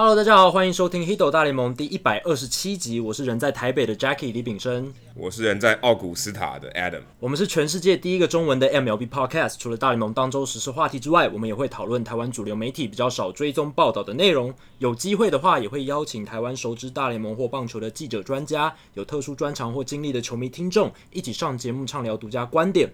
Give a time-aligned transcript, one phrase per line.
[0.00, 3.00] Hello，大家好，欢迎收听《h i d o 大联盟》第一百二十七集。
[3.00, 7.00] 我是人在台北的 Jackie 李炳生，我是人在奥古斯塔的 Adam。
[7.18, 9.56] 我们是全世界第一个中文的 MLB Podcast。
[9.58, 14.54] 除了大联盟当周时事话题之外，我们也会讨论台湾主流媒体比较少追踪报道的内容。
[14.78, 22.88] 有机会的话，也会邀请台湾熟知大联盟或棒球的记者、专家，有特殊专长或经历的球迷听众，一起上节目畅聊独家观点。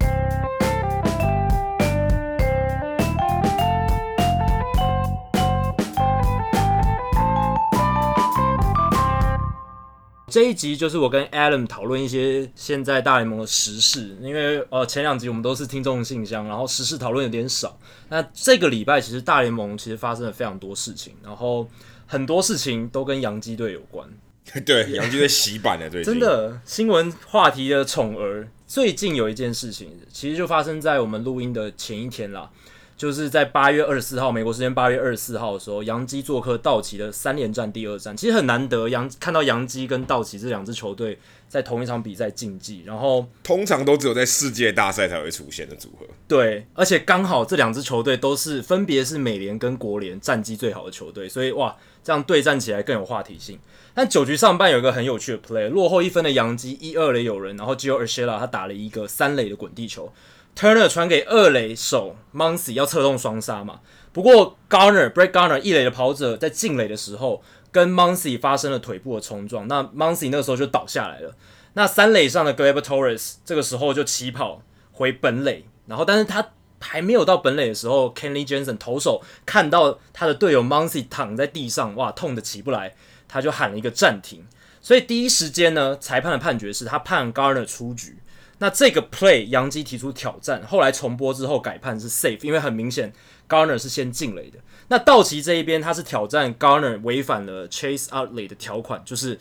[10.35, 17.79] 这一集就是我跟 Adam 讨论一些现在大联盟的时事，因为呃前两集我们都是听众信箱，然后时事讨论有点少。
[18.09, 21.69] 那这个礼拜其实大联盟其实发生了非常多事情，然后
[22.05, 24.09] 很多事情都跟洋基队有关。
[24.67, 28.49] 对， 洋基队洗版了，对，真的新闻话题的宠儿。
[28.67, 32.51] 最近有一件事情，其实就发生在我们录音的前一天啦。
[32.97, 46.07] 就是在八月二十四号，美国时间八月二十四号的时候，杨基做客道奇的三连战第二战，其实很难得，杨看到杨基跟道奇这两支球队在同一场比赛竞技，然后通常都只有在世界大赛才会出现的组合。
[46.29, 53.59] 对，而且刚好这两支球队都是分别是美联跟国联战绩最好的球队，所以哇，这样对战起来更有话题性。
[53.93, 60.13] 但九局上半有一个很有趣的 play，落后一分的杨基一二垒有人，然后 Gio Urshela 他打了一个三垒的滚地球。
[60.57, 63.81] Turner 传给二垒手 Muncy 要策动双杀嘛？
[64.13, 71.35] 不过 Garner Brett Garner 一垒的跑者在进垒的时候跟 Muncy 发生了腿部的冲撞，那 Muncy 那个时候就倒下来了。
[71.73, 82.95] 那三垒上的 g l a b e Torres 这个时候就起跑回本垒，然后但是他还没有到本垒的时候，Kenny Jensen 投手看到他的队友 Muncy 躺在地上，哇，痛得起不来，
[83.27, 84.47] 他就喊了一个暂停。
[84.81, 88.19] 所以第一时间呢，裁判的判决是他判 Garner 出局。
[88.59, 93.13] 那这个 play，杨基提出挑战，后来重播之后改判是 safe，因为很明显
[93.49, 94.59] Garner 是先进垒的。
[94.89, 99.39] 那道奇这一边他是挑战 Garner 违反了 Chase Outley 的条款，就是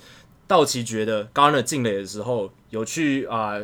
[0.47, 3.55] 道奇觉得 Garner 进垒的时候有去啊、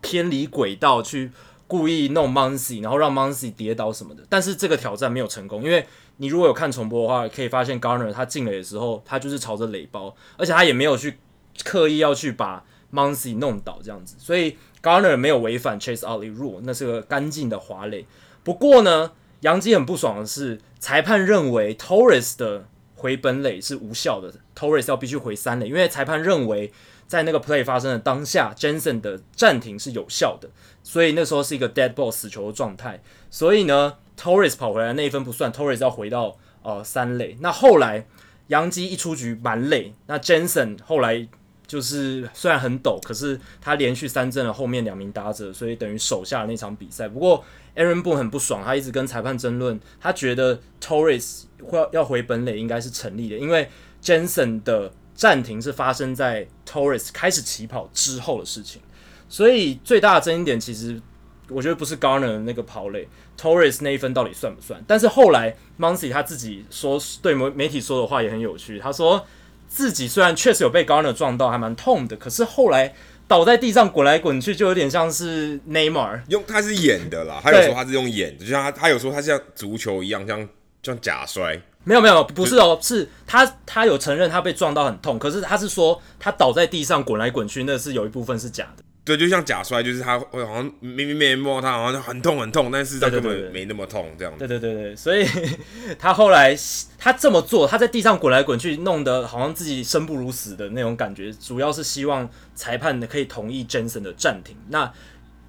[0.00, 1.30] 偏离轨道，去
[1.66, 4.24] 故意弄 Muncy，然后让 Muncy 跌倒什么的。
[4.28, 5.86] 但是这个挑战没有成功，因为
[6.16, 11.18] 你如果有看重播的话，可以发现 Garner 他进垒的时候，他就是朝着垒包，而且他也没有去
[11.64, 14.56] 刻意要去把 Muncy 弄倒这样子，所以。
[14.82, 18.06] Garner 没有违反 Chase Outley Rule，那是个干净的滑垒。
[18.42, 22.64] 不过呢，杨基很不爽的是，裁判认为 Torres 的
[22.94, 26.72] 回本垒是无效的，Torres 要必须回三垒，因为裁判认为
[27.06, 30.48] 在那个 play 发生的当下，Jansen 的暂停是有效的，
[30.82, 33.02] 所以那时候是一个 dead ball 死球的状态。
[33.28, 37.36] 所以呢，Torres 跑回来那一分不算，Torres 要回到呃三垒。
[37.40, 38.06] 那后来
[38.46, 41.28] 杨基一出局满垒，那 Jansen 后来。
[41.70, 47.06] 就是虽然很陡，可是他连续三振了后面两名打者，所以等于守下了那场比赛。
[47.08, 47.44] 不过
[47.76, 53.68] Aaron Boone 很不爽，他一直跟裁判争论，他觉得 Torres 会要回本垒应该是成立的，因为
[54.02, 58.82] Jansen 的暂停是发生在 Torres 开始起跑之后的事情。
[59.28, 61.00] 所以最大的争议点其实
[61.48, 63.06] 我觉得不是 Garner 那个跑垒
[63.38, 64.82] ，Torres 那一分到底算不算？
[64.88, 69.24] 但是后来 Muncy 他自己说对媒媒体说的话也很有趣，他说。
[69.70, 72.92] 自己虽然确实有被 Garner 撞到，还蛮痛的，可是后来
[73.28, 80.46] 倒在地上滚来滚去，就有点像是 Neymar 用他是演的啦，他有说他是用演的，就像他他有说他像足球一样，像
[80.82, 81.58] 像假摔。
[81.84, 88.82] 没有没有，不是哦，是他他有承认他被撞到很痛，可是他是说他倒在地上滚来滚去，那是有一部分是假的。
[89.02, 94.46] 对，就像假摔，就是他会好像明明没摸他，好像很痛很痛，但是他根本没那么痛，这样子。
[94.46, 95.26] 对对对对，所以
[95.98, 96.54] 他后来
[96.98, 104.54] 他这么做，他在地上滚来滚去，弄得好像自己生不如死的那种感觉，主要是希望裁判可以同意 Jensen 的暂停。
[104.68, 104.92] 那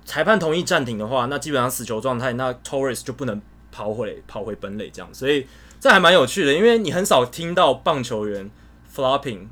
[0.06, 3.40] 裁判同意暂停的话，那基本上死球状态，那 Torres 就不能
[3.72, 5.14] 跑回跑回本垒这样。
[5.14, 5.46] 所以
[5.80, 8.50] 这还蛮有趣的，因为你很少听到棒球员
[8.96, 9.48] flopping。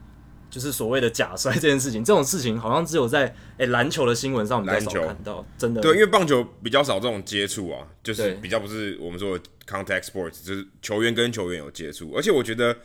[0.49, 5.79] 就是所谓的假摔这件事情，这种事情好像只有在诶篮球的新闻上比较少看到，真的。
[5.79, 12.11] 对，因为棒球比较少这种接触啊，就是比较不是我们说的 contact sports，就是球员跟球员有接触。
[12.15, 12.75] 而且我觉得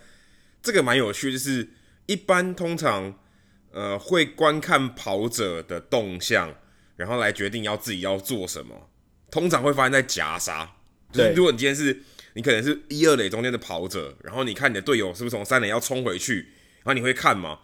[0.62, 1.66] 这个蛮有趣，就是
[2.05, 3.14] 一般通常
[3.72, 6.55] 呃会观看跑者的动向，
[6.96, 8.90] 然后来决定要自己要做什么，
[9.31, 10.70] 通常会发生在夹杀。
[11.12, 12.02] 就是如果你今天是
[12.34, 16.49] 你可能是一二垒中间的跑者，然后你看你的队友是不是从三垒要冲回去。
[16.84, 17.58] 然后你会看吗？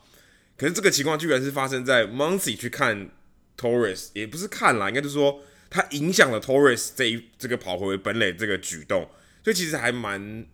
[0.56, 3.10] 可是这个情况居然是发生在 Moncy 去看
[3.56, 5.40] Torres，也不是看啦，应该就是说
[5.70, 9.08] 他影响了 Torres 这一这个跑回本垒这个举动，
[9.44, 10.44] 所以其实还蛮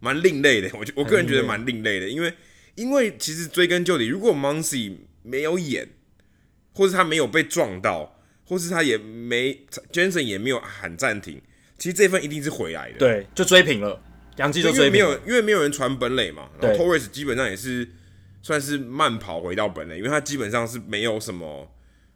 [0.00, 0.70] 蛮另类的。
[0.74, 2.32] 我我个人觉得蛮另类的，因为
[2.74, 5.88] 因为其实追根究底，如果 Moncy 没有演，
[6.74, 11.42] 或是他没有被撞到，或是他也没 Jensen 也没有喊暂停，
[11.76, 14.00] 其实这份一定是回来的，对，就追平了。
[14.36, 16.48] 杨基就追没有，因为没有人传本垒嘛。
[16.60, 17.88] 然后 Torres 基本上也是
[18.40, 21.70] 算是慢跑回到本垒，因为他基本上是没有什么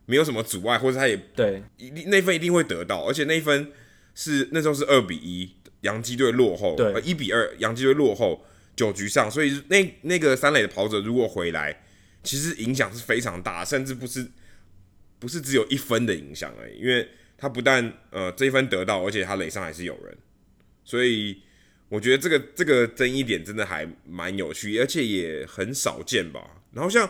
[0.07, 3.71] 没有什么阻碍，或者他也对一定那分一定会得到，而且那一分
[4.15, 11.83] 是那时候是二比一，洋基队落后，对，一比二，洋基队落后九局上，所以那那个三垒的跑者如果回来，
[12.23, 14.27] 其实影响是非常大，甚至不是
[15.19, 20.17] 不是只有一分的影响而已，因为他不但呃这一分得到，而且他垒上还是有人，
[20.85, 21.43] 所以。
[21.93, 26.63] 我觉得这个这个争议点真的还蛮有趣，而且也很少见吧。
[26.73, 27.07] 然后像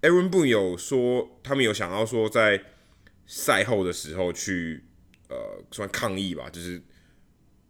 [0.00, 2.64] Aaron Boone 有说，他们有想要说在
[3.26, 4.84] 赛后的时候去
[5.28, 6.80] 呃算抗议吧，就是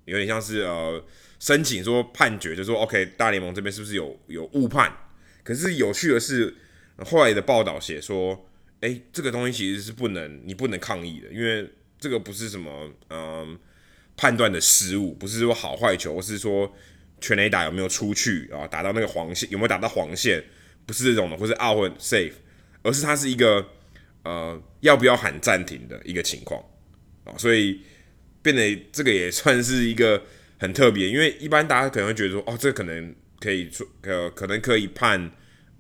[0.05, 1.05] 有点像是呃
[1.41, 4.97] 申请说判决，就说 OK 大联盟这边是不是有有误判？
[5.43, 6.55] 可是有趣的是，
[6.99, 8.49] 后来的报道写说，
[8.79, 11.69] 哎，这个东西其实是不能你不能抗议的，因为
[11.99, 13.59] 这个不是什么嗯。
[14.17, 16.73] 判断的失误不是说好坏球，或是说
[17.20, 20.43] 全垒打有没有出去啊，打到那个黄线有没有打到黄线，
[20.87, 22.32] 不是这种的，或是 out 或 safe，
[22.82, 23.67] 而是它是一个
[24.25, 26.62] 呃要不要喊暂停的一个情况
[27.25, 27.81] 啊，所以
[28.43, 30.23] 变得这个也算是一个
[30.59, 35.31] 很特别，因为一般大家可能会觉得说，哦，这可能可以说呃可能可以判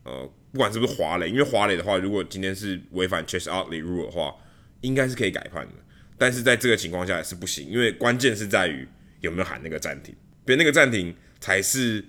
[0.04, 4.34] 呃不管是不是滑垒，因为滑垒的话，如果今天是违反 Chase Utley Rule 的话，
[4.82, 5.74] 应该是可以改判的。
[6.22, 8.86] 但是在这个情况下也是不行，因为关键是在于
[9.22, 10.14] 有没有喊那个暂停，
[10.44, 12.04] 别那个暂停才是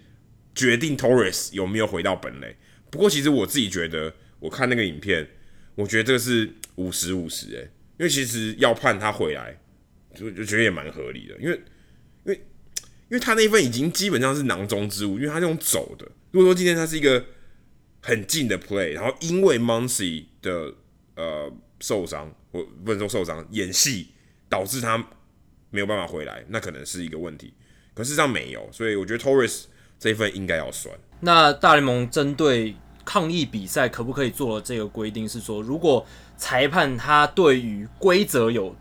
[0.53, 2.55] 决定 Torres 有没有回到本垒。
[2.91, 5.27] 不过其实我自己觉得，我看那个影片，
[5.73, 9.59] 我觉得这个是五十五十诶，因为其实要判他回来，
[10.13, 11.55] 就就觉得也蛮合理的，因为
[12.25, 12.35] 因为
[13.09, 17.25] 因为他那一分已经基本上是囊中之物，因为他这种走的，如果说今天他是一个
[17.99, 20.75] 很近的 play，然后因为 Muncy 的
[21.15, 21.51] 呃。
[21.83, 24.07] 受伤，我不能说受伤，演戏
[24.47, 24.97] 导致他
[25.69, 27.53] 没有办法回来，那可能是一个问题。
[27.93, 29.65] 可事实上没有，所以我觉得 Torres
[29.99, 30.97] 这一份应该要算。
[31.19, 36.05] 那大联盟针对抗议比赛可不可以做这个规定是说，如果
[36.37, 38.73] 裁判他对于规则有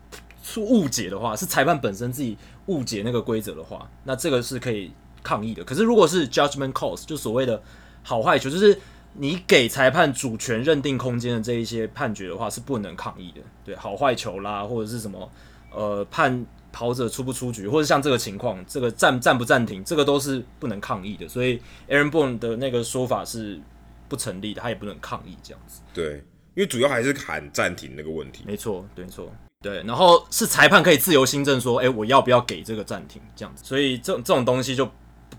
[0.55, 5.61] 误解的话，是裁判本身自己误解那个规则的话，那这个是可以抗议的。
[5.65, 7.61] 可是如果是 Judgment Calls，就所谓的
[8.01, 8.79] 好坏球，就是。
[9.15, 13.41] 你给裁判主权认定空间的这一些判决的话，是不能抗议的。
[13.63, 15.31] 对，好坏球啦，或者是什么，
[15.71, 21.27] 呃，判跑者出不出局，或者像这个情况，这个暂暂不暂停，这个都是不能抗议的。
[21.27, 23.61] 所以，Aaron Boone 的那个说法是
[24.09, 25.81] 不成立的，他也不能抗议这样子。
[25.93, 26.15] 对，
[26.55, 28.43] 因为主要还是喊暂停那个问题。
[28.47, 29.31] 没错，对，没错，
[29.61, 29.83] 对。
[29.83, 33.63] 然后是裁判可以自由新政说，哎，我要不要给这个暂停这样子？
[33.63, 34.89] 所以这这种东西就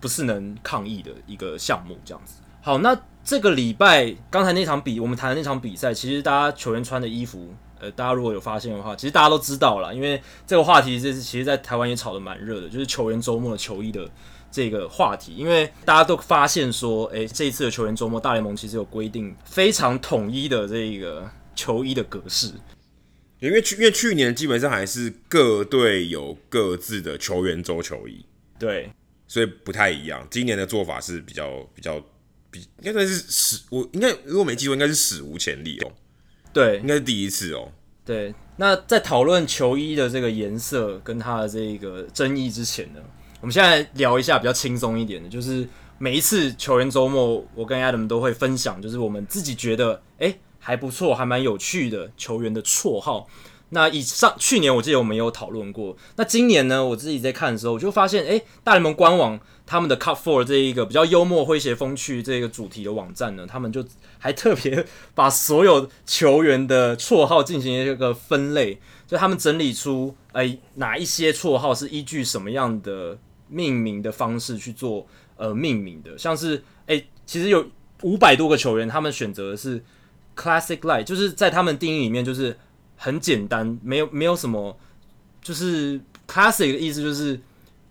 [0.01, 2.37] 不是能抗议的一个项目这样子。
[2.65, 2.99] 好，那。
[3.27, 14.07] 这个礼拜刚才那场比，我们谈的那场比赛，其实大家球员穿的衣服，呃，大家如果有发现的话，其实大家都知道了，因为这个话题这是其实，在台湾也炒得蛮热的，就是球员周末的球衣的
[14.51, 22.53] 这个话题，因为大家都发现说，诶，这一次的球员周末，大联盟其实有规定非常统一的这个球衣的格式，
[23.41, 28.23] 因为去因为去年基本上还是各队有各自的球员周球衣，
[28.59, 28.91] 对，
[29.27, 32.05] 所以不太一样，今年的做法是比较比较。
[32.61, 35.93] 应该算是史，我应该如果没记错，应该是史无前例哦。
[36.53, 37.73] 对，应该是第一次哦。
[38.05, 43.01] 对，那在讨论球衣的这个颜色跟它的这个争议之前呢，
[43.41, 45.67] 我们现在聊一下比较轻松一点的，就是
[45.99, 53.27] 每一次球员周末，我跟 Adam 都会分享，就是我们自己觉得哎、欸、还不错，还蛮有趣的球员的绰号。
[53.71, 63.85] 那以上去年我记得我们有讨论过，那今年呢，我自己在看的时候，我就发现，哎、欸，大联盟官网他们的 Cut Four 这一个比较幽默、诙谐、风趣这个主题的网站呢，他们就
[64.19, 73.19] 还特别把所有球员的绰号进行一个分类，就他们整理出，哎、哪一些绰号是依据什么样的
[73.49, 75.07] 命名的方式去做
[75.37, 77.67] 呃命名的，像是，哎、其实有
[78.03, 79.83] 五百多个球员，他们选择的是
[80.37, 82.57] Classic Light，就是在他们定义里面就是。
[82.97, 84.79] 很简单，没有没有什么，
[85.43, 87.39] 就是 classic 的意思就是，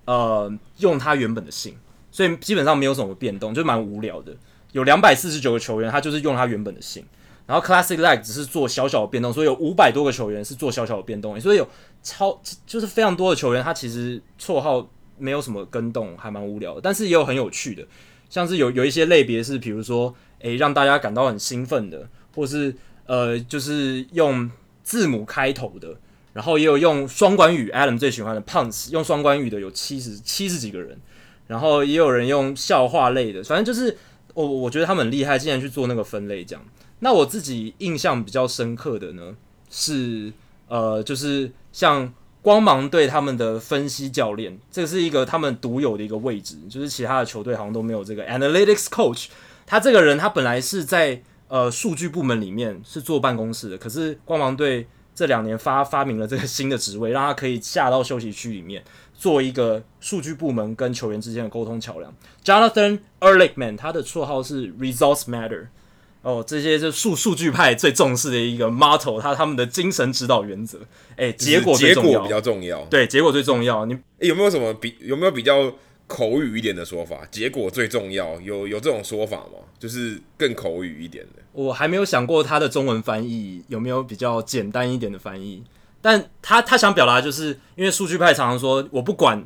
[0.06, 1.76] 呃，用他原本的姓，
[2.12, 4.36] 所以基本上没有什么变动，就蛮无聊的。
[4.72, 7.06] 有两百四十九个球员，他就是用他原本的姓，
[7.46, 11.68] 然后 classic like 只是做小小的变动，所以有五百多个球员是做小小的变动，所以有
[12.02, 17.86] 超就是非常多的球员，他其实绰号没有什么更动，还蛮无聊的，但是也有很有趣的，
[18.30, 24.50] 像是有有一些类别是，比如说，诶、让大家感到很兴奋的，或是呃，就是用。
[24.86, 25.96] 字母开头的，
[26.34, 31.00] 然后也有用双关语，Adam 最喜欢的 puns 用双关语的有七十七十几个人，
[31.48, 33.98] 然后也有人用笑话类的，反正就是
[34.34, 36.66] 我我觉得他们很厉害，竟然去做那个分类这样。
[37.00, 39.36] 那我自己印象比较深刻的呢，
[39.70, 40.34] 是
[40.68, 49.28] 呃，就是像光芒队他们的分析教练，这是一个他们独有的一个位置，就是其他的球队好像都没有这个 analytics coach。
[49.66, 62.14] 他这个人，他本来是在呃数据部门里面是坐办公室的，可是光芒队这两年发发明了这个新的职位，让他可以下到休息区里面做一个数据部门跟球员之间的沟通桥梁。
[62.44, 65.68] Jonathan Ehrlichman，他的绰号是 Results Matter。
[66.24, 70.80] 哦，这些是数数据派最重视的一个 motto，他他们的精神指导原则。
[71.18, 72.82] 哎，结果最重要，结果比较重要。
[72.86, 73.86] 对，结果最重要。
[73.86, 75.70] 你有没有什么比有没有比较
[76.14, 77.26] 口语一点的说法？
[77.32, 79.58] 结果最重要，有有这种说法吗？
[79.80, 81.42] 就是更口语一点的。
[81.54, 85.64] 我还没有想过他的中文翻译有没有比较简单一点的翻译，
[86.04, 89.44] 但他他想表达就是因为数据派常常说，我不管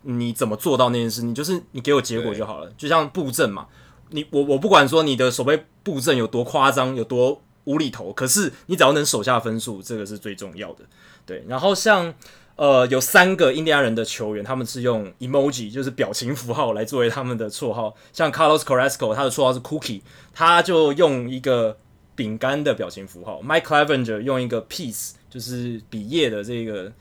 [0.00, 3.66] 你怎么做到那件事，你就是你给我结果就好了，就像布阵嘛。
[4.08, 10.84] 你我我不管说你的所谓布阵有多夸张，有多无厘头，可是你只要能守下分数，这个是最重要的。
[11.26, 12.14] 对，然后像
[12.56, 21.78] 呃有三个印第安人的球员，他们是用 emoji 就是表情符号来作为他们的绰号，像 Carlos Carrasco 他的绰号是 Cookie，他就用一个
[22.14, 26.92] 饼干的表情符号；Mike Clevenger 用一个 Peace 就是笔叶的这个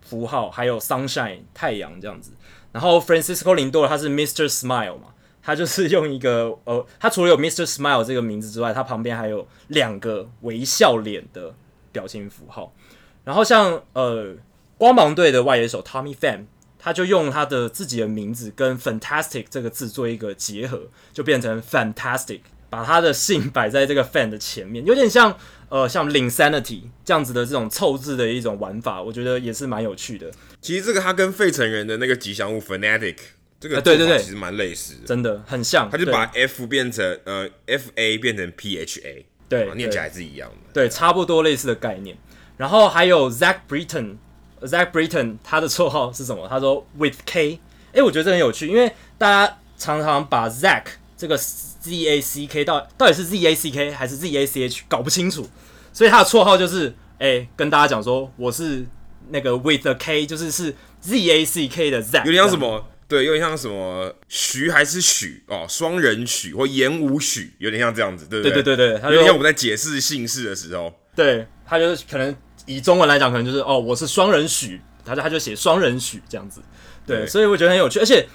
[0.00, 2.32] 符号，还有 Sunshine 太阳这样子。
[2.72, 4.48] 然后 Francisco Lindor 他是 Mr.
[4.48, 5.04] Smile 嘛。
[5.42, 7.64] 他就是用一个呃，他除了有 Mr.
[7.64, 11.54] Smile 这个名字之外，他旁边还有两个微笑脸的
[11.90, 12.70] 表情符号。
[13.24, 14.34] 然后像呃，
[14.80, 16.46] 光芒队的外野手 Tommy Pham，
[16.78, 25.36] 他就用他的自己的名字跟 Fantastic 这个字做一个结合，就变成 Fantastic，把他的姓摆在这个 Fan 的前面，有点像
[25.68, 30.30] 呃像 Linsanity 这样子的这种凑字的一种玩法，我觉得也是蛮有趣的。
[30.62, 33.16] 其实这个他跟费城人的那个吉祥物 Fanatic。
[33.60, 35.90] 这个对对对，其实蛮类似的，真的很像。
[35.90, 42.16] 他就把 F 变成呃 F A 变成 P H A，对，念起来是一样的，对，差不多类似的概念。
[42.56, 43.56] 然后还有 Zach
[44.60, 46.46] Britton，Zach Britton 他的绰号是什么？
[46.48, 47.58] 他说 With K，
[47.92, 50.84] 哎，我觉得这很有趣，因为大家常常把 Zach
[51.16, 54.82] 这个 Z A C K 到到底是 Z A C K 还是 Z A C H
[54.88, 55.48] 搞不清楚，
[55.92, 58.84] 所以他的绰号就是哎，跟大家讲说我是
[59.30, 62.86] 那个 With a K，就是是 Z A C K 的 Zach，有点像什么？
[63.08, 68.62] 对，有点像什么徐还是许哦，双人许或言无许，有点像这样子，对不对？
[68.62, 72.32] 对对对对，有点像我们在解释姓氏的时候，对，他就是可能
[72.76, 76.60] 以中文来讲，可能就是哦，我是双人许，他就他就写双人许这样子，
[77.06, 77.26] 对，对。
[77.26, 78.26] 所以我觉得很有趣，而且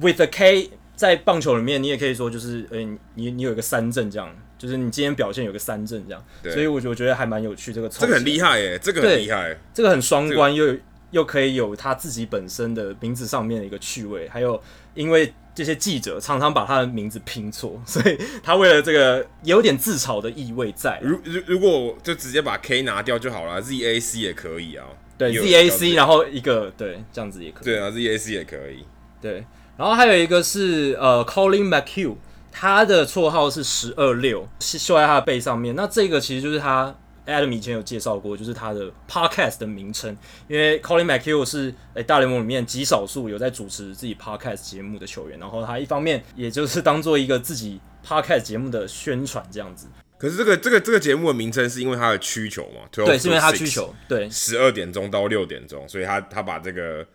[0.00, 4.28] with the K 在棒球里面，你也可以说就是，哎，你你有一个三振这样，
[4.58, 10.76] 就是你今天表现有个三振这样，所以我我觉得还蛮有趣，这个这个很厉害耶，这个很厉害，这个很双关又。
[11.12, 14.62] 又可以有他自己本身的名字上面的一个趣味，还有
[14.94, 20.98] 因为这些记者常常把他的名字拼错，所以他为了这个有点自嘲的意味在。
[21.02, 24.86] 如如如果就直接把 K 拿掉就好了，Z A C 也可以啊。
[25.18, 27.64] 对，Z A C，然后一个对，这样子也可以。
[27.64, 28.86] 对啊，Z A C 也可以。
[29.20, 29.44] 对，
[29.76, 32.16] 然后还有一个是呃，Collin McHugh，
[32.50, 35.76] 他的绰号是十二六，是绣在他的背上面。
[35.76, 36.96] 那这个其实就是他。
[37.26, 40.16] Adam 以前有介绍过，就是他的 podcast 的名称，
[40.48, 49.86] 因为 Collin McHugh 是诶、欸、大联盟里面极少数有在主持自己 podcast 节目的球员，然后他一方面也就是当做一个自己 podcast 节目的宣传这样子。
[50.18, 52.88] 可是这个这个这个节目的名称是因为他的需求嘛？
[52.90, 53.94] 对，是因为他需求。
[54.08, 57.06] 对，十二点钟到六点钟，所以他他把这个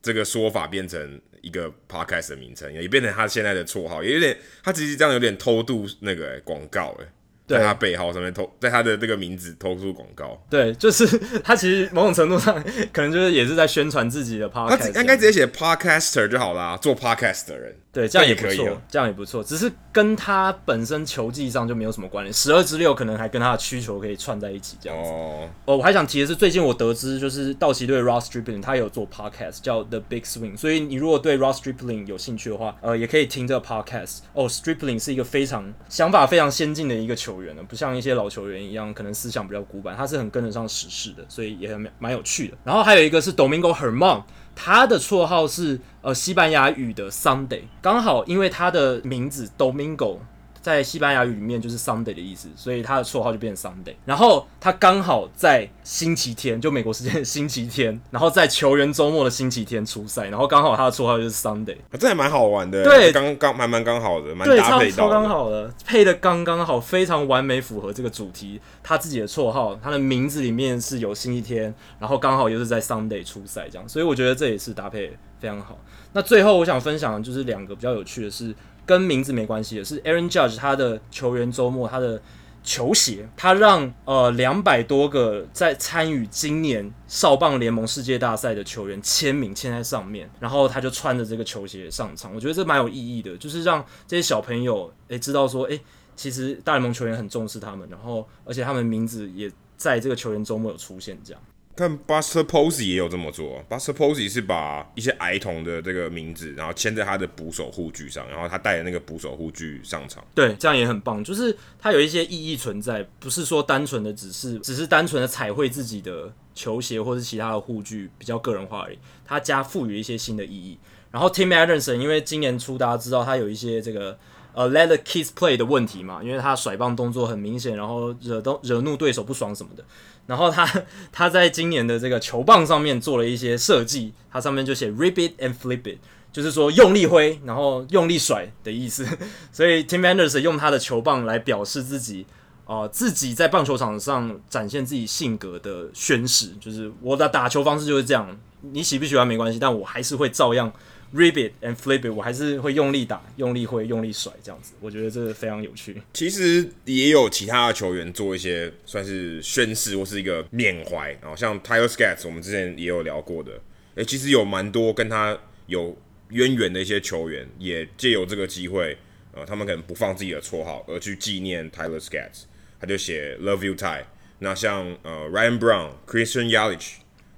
[0.00, 7.12] 这个说法变成一个 podcast 的名称，也变成他现在的绰号，也有点他其实这样有点偷渡那个广、欸、告哎、欸。
[7.58, 10.40] 在他背号上面投，在他的这个名字投出广告。
[10.50, 11.06] 对，就是
[11.44, 12.54] 他其实某种程度上
[12.92, 14.92] 可能就是也是在宣传自己的 podcast。
[14.92, 17.76] 他应该直接写 podcaster 就好啦，做 podcast 的人。
[17.92, 19.44] 对，这样也不错，这样也不错。
[19.44, 22.32] 只是跟他本身球技上就没有什么关联。
[22.32, 25.10] 十二之六可能还跟他的需求可以串在一起这样子。
[25.10, 34.20] 哦，哦，我还想提的是，最近我得知就是道奇队 Ross Stripling 他有做 podcast 叫 The Big Swing，所以你如果对 Ross Stripling 有兴趣的话，呃，也可以听这个 podcast。
[34.32, 42.56] 哦，Stripling 是一个非常想法非常先进的一个球员不像一些老球员一样，可能思想比较古板，他是很跟得上时事的，所以也很蛮有趣的。
[42.64, 44.22] 然后还有一个是 Domingo Herman，。
[44.54, 50.18] 他的绰号是呃西班牙语的 Sunday，刚好因为他的名字 Domingo
[50.62, 53.96] 在西班牙语里面就是 Sunday 的意思，所以他的绰号就变成 Sunday。
[54.06, 62.84] 然后他刚好在星期天，就美国时间的星期天，然后在球员周末的星期天出赛，然后刚好他的绰号就是 Sunday，这还蛮好玩的。
[62.84, 68.60] 对，刚刚蛮蛮刚好的，蛮，搭配超刚好的，配的刚刚好，非常完美符合这个主题。
[68.84, 75.76] 他自己的绰号，他的名字里面是有星期天，然后刚好又是在 Sunday 出赛，这样，所以我觉得这也是搭配非常好。
[76.12, 78.54] 那最后我想分享的就是两个比较有趣的是。
[78.92, 82.20] 跟名字没关系的是，Aaron Judge 他的球员周末他的
[82.62, 92.34] 球鞋，他让呃两百多个在参与今年少棒联盟世界大赛的球员签名签在上面，然后他就穿着这个球鞋上场。
[92.34, 95.80] 我觉得这蛮有意义的，就是让这些小朋友诶、知道说，诶、
[96.14, 101.42] 其实大联盟球员很重视他们，然后而且他们名字也在这个球员周末有出现这样。
[101.74, 110.22] 看 Buster Posey 也有这么做，Buster Posey 是把一些儿童的这个名字，然后签在他的捕手护具上，然后他带着那个捕手护具上场。
[110.34, 120.78] 对，这样也很棒，就是他有一些意义存在，不是说单纯的只是只是单纯的彩绘自己的球鞋或是其他的护具比较个人化而已，他加赋予一些新的意义。
[121.10, 124.18] 然后 Tim Anderson 因为今年初大家知道他有一些这个
[124.54, 129.84] 呃 Let the kids play 的问题嘛，因为他甩棒动作很明显，然后惹动惹怒对手不爽什么的。
[130.26, 130.66] 然后他
[131.12, 135.98] 他在今年的这个球棒上面做了一些设计，它上面就写 “rip it and flip it”，
[136.32, 139.06] 就是说用力挥，然后用力甩的意思。
[139.52, 142.24] 所以 Tim Anderson 用他的球棒来表示自己，
[142.66, 150.72] 呃，自己在棒球场上展现自己性格的宣示，就是我的打球方式就是这样，你喜不喜欢没关系，但我还是会照样。
[151.14, 156.00] Rip it and flip it，我还是会用力打、用力挥、用力甩这样子，我觉得这非常有趣。
[156.14, 163.60] 其实也有其他的球员做一些算是宣誓或是一个缅怀，然后像 Tyler Skats，我们之前也有聊过的。
[163.96, 165.94] 诶，其实有蛮多跟他有
[166.30, 168.96] 渊源的一些球员，也借由这个机会，
[169.34, 172.44] 呃，他们可能不放自己的绰号，而去纪念 Tyler Skats
[172.80, 174.04] 他就写 Love you Ty。
[174.38, 176.92] 那像呃 Ryan Brown、Christian Yelich，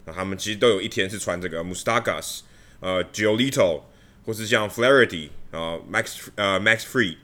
[0.04, 2.42] 那他们其实都有一天是穿这个 Mustakas。
[2.84, 3.80] 呃，Giolito，
[4.26, 7.16] 或是像 Flaherty，呃，Max，呃 Max Free，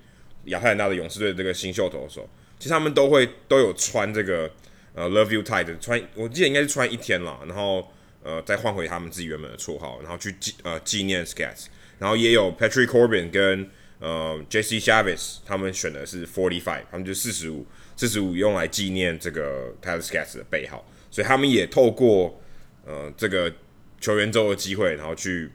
[0.46, 2.26] 亚特兰大的勇士队这个新秀投手，
[2.58, 4.50] 其实他们都会都有穿这个
[4.94, 7.86] 呃 Love You Ty 的穿，我记得应该是穿一天了，然后
[8.22, 11.66] 呃再换回他们自己原本的绰号，然后去纪呃纪念 Scats，
[11.98, 13.68] 然后也有 Patrick Corbin 跟
[13.98, 22.40] 呃 Jesse Chavez，他们选的是 Forty Five，他们就四十五，四十五用来纪念这个 Tyler Scats 的背号，所以他们也透过
[22.86, 23.52] 呃这个。
[24.00, 25.50] 球员周的机会，然后去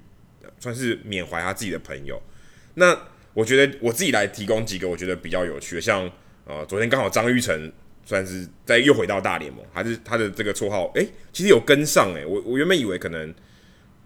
[0.59, 2.21] 算是缅怀他自己的朋友。
[2.75, 2.97] 那
[3.33, 6.09] 我觉得我自己来提供几个我觉得比较有趣的，像
[6.45, 7.71] 呃，昨天刚好张玉成
[8.05, 12.23] 算是在又回到大联盟，还是他的这个绰号，诶，其实有跟上诶。
[12.25, 13.33] 我我原本以为可能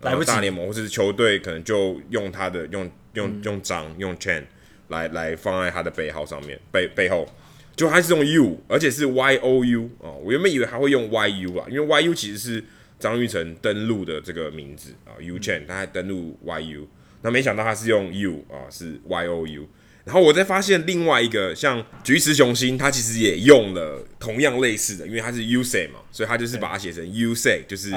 [0.01, 4.43] 来不及大联盟或者是球队可能就用他的用用用张用 Chen
[4.87, 7.27] 来来放在他的背号上面背背后，
[7.75, 10.19] 就还是用 U，而且是 Y O U 哦。
[10.23, 12.63] 我原本以为他会用 Y U 啊，因为 Y U 其实是。
[12.99, 16.85] 张玉成登录的这个名字啊，U Chen，他还登录 YU，
[17.21, 19.67] 那没想到他是用 U 啊，是 Y O U。
[20.05, 27.93] 然后我再发现另外一个像菊池雄心，他其实也用了同样类似的，因为他是 You Say 嘛，所以他就是把它写成 You Say，就是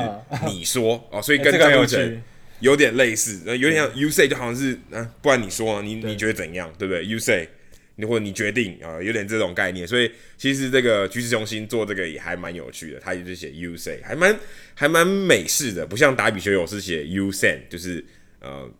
[0.47, 2.23] 你说哦， 所以跟张玉成
[2.61, 7.49] 有点类似，有点像 You Say，就好像是啊，不然你说啊你你觉得怎样，对不对？You Say。
[7.97, 14.35] 你或者你决定啊，有点这种概念，所以其实这个橘子中心做这个也还蛮有趣的，他也是写 USA 还蛮
[14.75, 18.05] 还蛮美式的，不像达比修友是写 You Send，就是
[18.41, 18.71] 呃，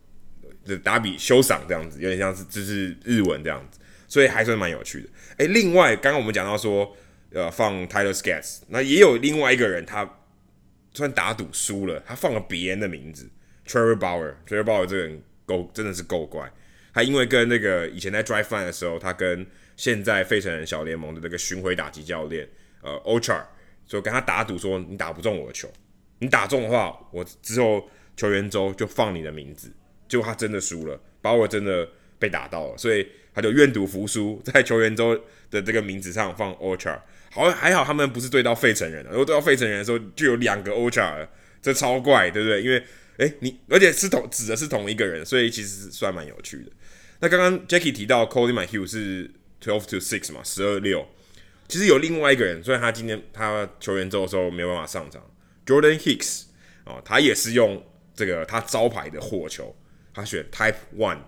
[0.83, 5.09] 达比修赏这样子，有点像是就是日文这样子，所以还算蛮有趣的。
[5.37, 6.97] 诶，另外刚刚我们讲到说，
[7.33, 10.19] 呃，放 Tyler Skaggs，那也有另外一个人，他
[10.95, 13.29] 算打赌输了，他放了别人的名字
[13.67, 16.51] ，Trevor Bauer，Trevor Bauer 这个人够真的是够怪。
[16.93, 22.49] 他因为跟那个以前在 Drive Line 的时候，他跟现在费城人小联盟的那个巡回打击教练
[22.83, 23.43] 呃 Ochar
[23.87, 25.71] 就跟他打赌说，你打不中我的球，
[26.19, 29.73] 你打中的话，我之后球员周就放你的名字。
[30.09, 35.19] 结果他真的输了，把我真的被打到了，所以他就愿赌服输，在球员周
[35.51, 37.01] 的这个名字上放 Ochar。
[37.31, 41.27] 好，还好他们不是对到费城人，如果对到费城人的时候就有两个 Ochar，
[41.63, 42.63] 这超怪，对不对？
[42.63, 42.83] 因为
[43.19, 46.71] 诶、你而且是同指的是同一个人，所以其实算蛮有趣的。
[47.21, 51.07] 那刚刚 Jackie 提到 Collin McHugh 是 twelve to six 嘛，十二六。
[51.69, 55.23] 其实有另外一个人，虽然他今天他球员周的时候没有办法上场
[55.65, 56.43] ，Jordan Hicks
[56.85, 57.83] 哦，他也是用
[58.15, 59.75] 这个他招牌的火球，
[60.13, 61.21] 他选 Type One。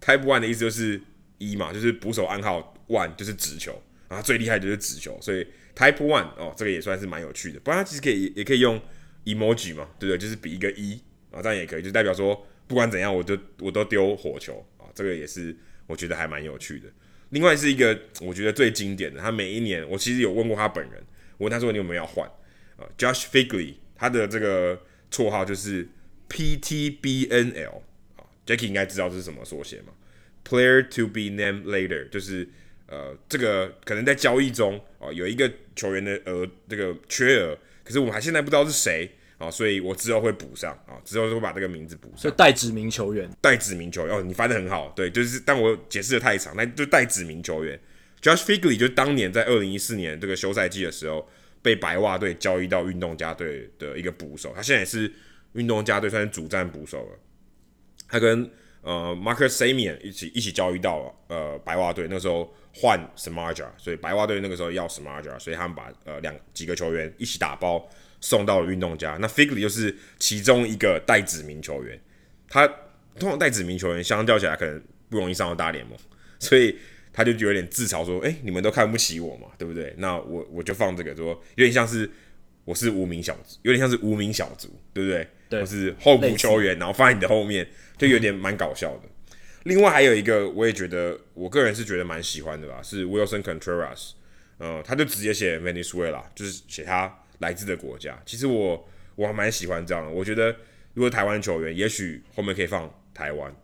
[0.00, 1.00] Type One 的意思就是
[1.38, 7.60] 一嘛，就是捕手暗号 One 就是直球，啊，最厉害就是直球，所以 Type One 哦，这个也算是蛮有趣的。
[7.60, 8.80] 不然他其实可以也可以用
[9.24, 10.18] emoji 嘛，对不对？
[10.18, 11.00] 就是比一个一
[11.36, 14.88] 啊，这样也可以，就代表说不管怎样，我就我都丢火球啊。
[14.94, 15.54] 这个也是
[15.86, 16.88] 我觉得还蛮有趣的。
[17.30, 21.04] 另外是一个我觉得最经典的，他每一年我其实有问过他本人，
[21.36, 22.26] 我问他说你有没有要换
[22.76, 25.86] 啊？Josh Figley，他的这个绰号就是
[26.30, 27.80] PTBNL
[28.16, 29.92] 啊，Jackie 应该知道这是什么缩写嘛
[30.44, 32.48] ？Player to be named later，就是
[32.86, 39.10] 呃这个可能在交易中啊有一个球员的额这个缺额，可是我们还现在不知道是谁。
[39.38, 42.18] 啊，所以我之后会补上啊，之后就会把这个名字补上。
[42.18, 47.78] 所以带指名球员，代指名球员哦，你翻的很好，对，就是，但我解释的太长，那就代指名球员
[48.22, 51.28] Josh Figley 就当年在二零一四年这个休赛季的时候，
[51.60, 55.12] 被白袜队交易到运动家队的一个捕手，他现在也是
[55.52, 57.18] 运动家队算是主战捕手了。
[58.08, 58.50] 他跟
[58.82, 67.86] 呃 Marcus Samian 一起一起交易到呃白袜队，那时候换 Samardzija，所以白袜队那个时候要 Samardzija，所以他们把呃两几个球员一起打包
[68.28, 69.16] 送到了运动家。
[69.20, 72.00] 那 Figley 就是其中一个带指名球员，
[72.48, 72.66] 他
[73.18, 75.98] 通常带指名球员相较起来可能不容易上到大联盟，
[76.40, 76.76] 所以。
[77.18, 79.94] 他就有点自嘲说：“哎、欸，你们都看不起我嘛，对不对？
[79.96, 82.10] 那我我就放这个，说有点像是
[82.66, 85.26] 我是无名小卒，有点像是无名小卒，对不对？
[85.48, 89.08] 对，我是候补球员，然后放在你的后面，就有点蛮搞笑的。
[89.64, 94.10] 另外还有一个，我也觉得我个人是觉得蛮喜欢的吧，是 Willson Contreras，
[94.58, 98.20] 呃，他就直接写 Venezuela，就是写他来自的国家。
[98.26, 100.54] 其实我我还蛮喜欢这样的，我觉得
[100.94, 103.54] 如果台湾球员，也许后面可以放台湾，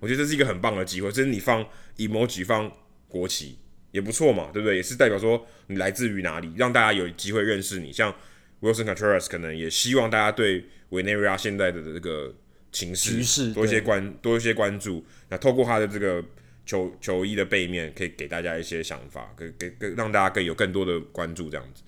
[0.00, 2.72] 我觉得这是一个很棒的机会，就是你放 emoji 放。
[3.10, 3.56] 国旗
[3.90, 4.76] 也不错嘛，对不对？
[4.76, 7.90] 也是代表说你来自于哪里，让大家有机会认识你。
[7.90, 8.14] 像
[8.60, 12.34] Willson Contreras 可能也希望大家对委内瑞拉现在的这个
[12.70, 15.02] 情势多一些关多一些关注。
[15.30, 16.22] 那透过他的这个
[16.66, 21.82] 球球衣的背面，可以给大家一些想法，给给给让大家更有更多的关注这样子。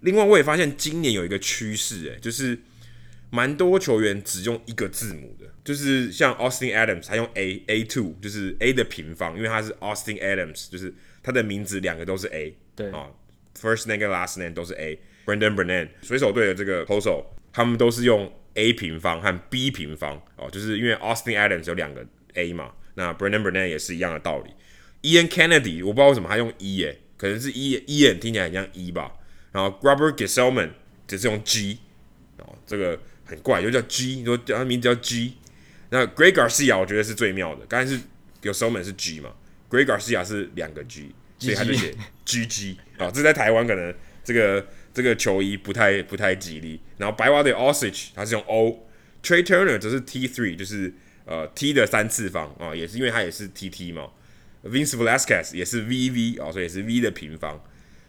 [0.00, 2.58] 另外，我也发现今年有一个趋势，诶，就是。
[3.30, 13.10] 蛮多球员只用一个字母的，就是像 Austin Adams，他用 A A two，就是 A 的平方，因为他是 Austin Adams，就是他的名字两个都是 A，对啊
[13.54, 14.98] ，First name 跟 Last name 都是 A。
[15.26, 24.50] Brendan Brennan，水手队的这个投手，他们都是用 A 平方和 B 平方哦，就是因为 Austin Adams 有两个 A 嘛，那 Brendan Brennan 也是一样的道理。
[25.02, 29.12] Ian Kennedy，我不知道为什么他用 E 诶，可能是 E Ian 听起来很像 E 吧，
[29.52, 30.70] 然后 Robert Gsellman
[31.06, 31.78] 只是用 G，
[32.38, 32.98] 哦，这个。
[33.30, 35.34] 很怪，又叫 G，说他名字叫 G。
[35.90, 38.00] 那 Greg Garcia 我觉得是最妙的，刚才是
[38.40, 39.34] Gesellman 是 G 嘛
[39.68, 43.10] ，Greg Garcia 是两个 G，所以他就写 GG 啊。
[43.10, 46.80] 这在台湾可能这个这个球衣不太不太吉利。
[46.96, 50.94] 然后白袜队 Osage 他是用 O，Trey Turner 则是 T three，就是
[51.26, 54.08] 呃 T 的三次方啊，也是因为他也是 TT 嘛。
[54.64, 57.62] Vince Velasquez 也是 VV 啊，所以也是 V 的平方。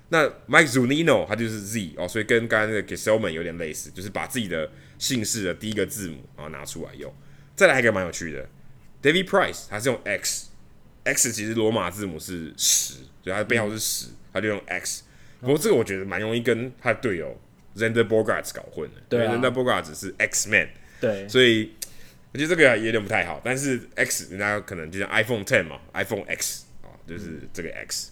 [0.10, 7.13] 那 Mike Zunino 他就是 Z 哦，所以跟刚刚那个 Gsellman 有点类似，就是把自己的姓氏的第一个字母啊拿出来用。
[7.56, 8.50] 再来一个蛮有趣的
[9.04, 12.93] ，David Price 他是用 X，X 其实罗马字母是十，
[13.24, 15.04] 所以他的背号是十，他就用 X。
[15.41, 17.39] 不过这个我觉得蛮容易跟他的队友
[17.76, 20.69] Xander Bogaerts 搞混的，对啊，Zander Bogaerts 是 X Man，
[21.00, 21.72] 对，所以
[22.32, 23.39] 我觉得这个有点不太好。
[23.43, 28.12] 但是 X 人家可能就像 iPhone Ten 嘛，iPhone X 啊，就是这个 X。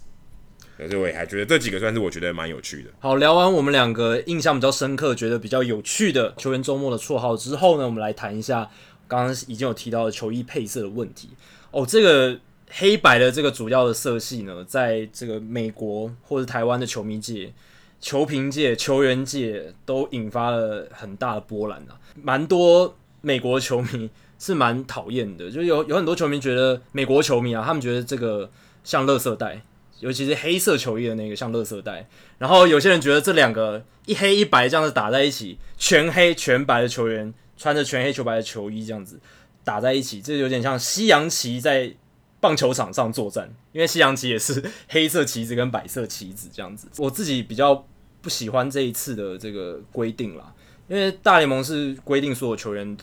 [0.86, 2.90] 所以我也还觉得这几个算是我觉得蛮有趣的。
[3.00, 8.70] 好，聊完我们两个印象比较深刻、觉得比较有趣的球员周末的绰号之后呢，我们来谈一下
[9.08, 11.30] 刚刚已经有提到的球衣配色的问题。
[11.72, 12.38] 哦，这个
[12.70, 17.52] 黑白的这个主要的色系呢，在这个美国或者台湾的球迷界、
[18.00, 21.98] 球评界、球员界都引发了很大的波澜啊。
[22.14, 28.48] 蛮多美国球迷 是蛮讨厌的，就有有很多球迷觉得美国球迷啊，他们觉得这个
[28.84, 29.60] 像垃圾袋。
[30.00, 32.06] 尤其是黑色球衣的那个像垃圾袋，
[32.38, 39.18] 然后有些人觉得这两个一黑一白这样子打在一起，全黑全白的球员穿着全黑球白的球衣这样子
[39.64, 41.92] 打在一起，这有点像西洋棋在
[42.40, 46.86] 棒球场上作战，因为西洋棋也是黑色棋子跟白色棋子这样子。
[46.98, 47.84] 我自己比较
[48.22, 50.54] 不喜欢这一次的这个规定啦，
[50.86, 52.96] 因为大联盟是规定所有球员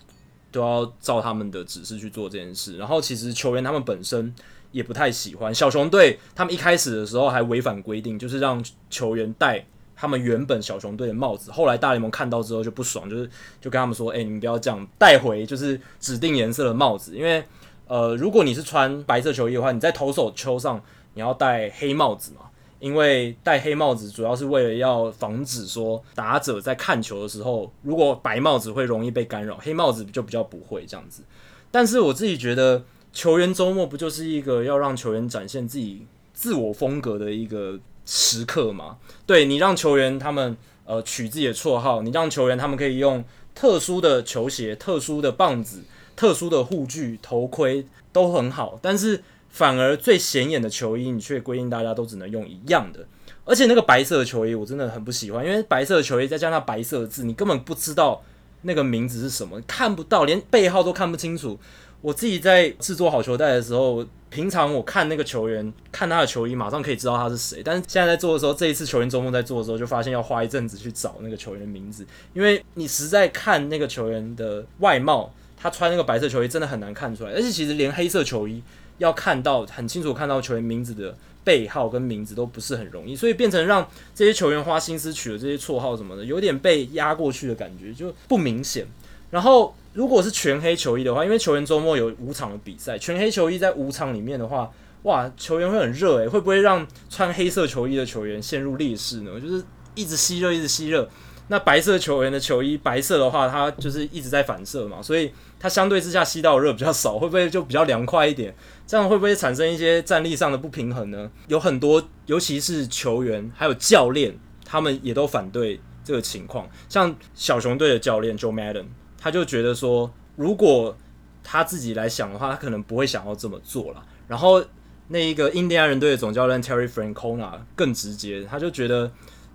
[0.52, 4.34] 都要照他们的指示去做这件事，然后其实球员他们本身。
[4.76, 11.50] 也不太喜欢小熊队，他们一开始的时候还违反规定，就是让球员戴他们原本小熊队的帽子。
[11.50, 13.26] 后来大联盟看到之后就不爽，就是
[13.62, 17.16] 就跟他们说：“哎、你们不要这样带回，就是指定颜色的帽子。
[17.16, 17.42] 因为
[17.88, 20.84] 呃，如果你是穿白色球衣的话，你在投手丘上
[21.14, 22.42] 你要戴黑帽子嘛，
[22.82, 31.24] 因为戴黑帽子主要是为了要防止说打者在看球的时候，如果白帽子会容易被干扰，黑帽子就比较不会这样子。
[31.72, 32.84] 但是我自己觉得。
[33.16, 38.98] 球员周末不就是一个要让球员展现自己自我风格的一个时刻吗？
[39.26, 43.24] 对，你让球员他们呃取自己的绰号，你让球员他们可以用
[43.56, 45.86] 特殊的球鞋、特殊的棒子、
[46.18, 53.08] 特殊的护具、头盔都很好，但是反而最显眼的球衣，你却规定大家都只能用一样的。
[53.46, 58.22] 而且那个白色的球衣我真的很不喜欢，因为白色的球衣再加上白色的字，你根本不知道
[58.64, 61.58] 那个名字是什么，看不到，连背号都看不清楚。
[62.02, 67.62] 我自己在制作好球带的时候，平常我看那个球员，看他的球衣，马上可以知道他是谁。
[67.64, 77.32] 但是现在在做的时候，这一次球员周末在做的时候，就发现要花一阵子去找那个球员的名字，因为你实在看那个球员的外貌，他穿那个白色球衣真的很难看出来。
[77.32, 78.62] 而且其实连黑色球衣，
[78.98, 88.86] 要看到很清楚看到球员名字的背号跟名字都不是很容易，所以变成让这些球员花心思取的这些绰号什么的，有点被压过去的感觉，就不明显。
[89.32, 94.70] 然后如果是全黑球衣的话，因为球员周末有五场的比赛，全黑球衣在五场里面的话，
[95.04, 99.40] 哇，球员会很热诶，会不会让穿黑色球衣的球员陷入劣势呢？
[99.40, 99.64] 就是
[99.96, 101.10] 一直吸热，一直吸热。
[101.48, 108.54] 那白色球员的球衣，白色的话，它就是一直在反射嘛，所以它相对之下吸到的热比较少，会不会就比较凉快一点？
[108.86, 111.32] 这样会不会产生一些战力上的不平衡呢？
[111.48, 116.68] 有很多，尤其是球员还有教练，他们也都反对这个情况。
[116.90, 118.86] 像小熊队的教练 Joe Madden，
[119.26, 120.96] 他就觉得说，如果
[121.44, 124.06] 他自己来想的话，他可能不会想要这么做了。
[124.28, 124.64] 然后
[125.08, 129.12] 那一个印第安人队的总教练 Terry Francona 更直接，他就觉得。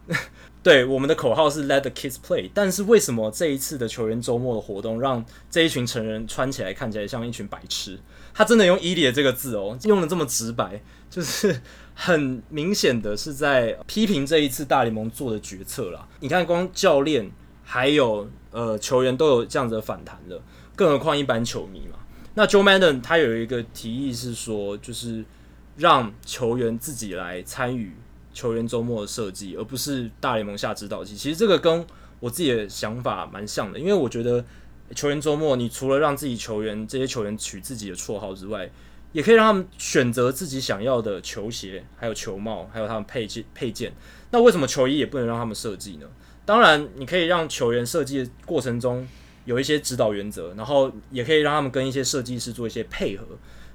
[0.62, 7.98] 对，我们的口号是 Let the kids play，但是为什么这一次的球员周末的活动让这一群成人穿起来看起来像一群白痴？
[8.34, 11.62] 他真的用 idiot 这个字哦，用的这么直白，就是
[11.94, 16.06] 很明显的是在批评这一次大联盟做的决策啦。
[16.18, 17.30] 你看，光教练
[17.64, 20.42] 还有呃球员都有这样子的反弹了，
[20.76, 21.98] 更何况一般球迷嘛？
[22.34, 25.24] 那 Joe Madden 他有一个提议是说，就是
[25.76, 27.94] 让球员自己来参与。
[28.32, 31.16] 球员周末的设计，而不是大联盟下指导棋。
[31.16, 31.84] 其实这个跟
[32.20, 34.42] 我自己的想法蛮像的，因为我觉得
[34.94, 38.70] 球员周末，你除了让自己球员这些球员取自己的绰号之外，
[39.10, 43.92] 也可以让他们选择自己想要的球鞋，还有球帽，还有他们配件配件。
[44.30, 46.06] 那为什么球衣也不能让他们设计呢？
[46.50, 49.06] 当然，你可以让球员设计的过程中
[49.44, 53.24] 有一些指导原则，然后也可以让他们跟一些设计师做一些配合。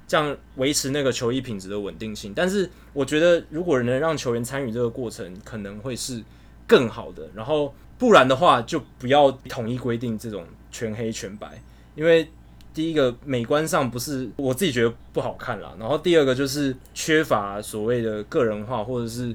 [0.06, 6.22] 这样维持那个球衣品质的稳定性，但是我觉得如果能让球员参与这个过程，可能会是
[6.66, 7.26] 更好的。
[7.34, 11.62] 然后不然的话，就不要统一规定这种全黑全白，
[11.94, 12.28] 因为
[12.74, 19.34] 第一个美观上不是我自己觉得不好看啦，然后第二个就是缺乏所谓的个人化，或者是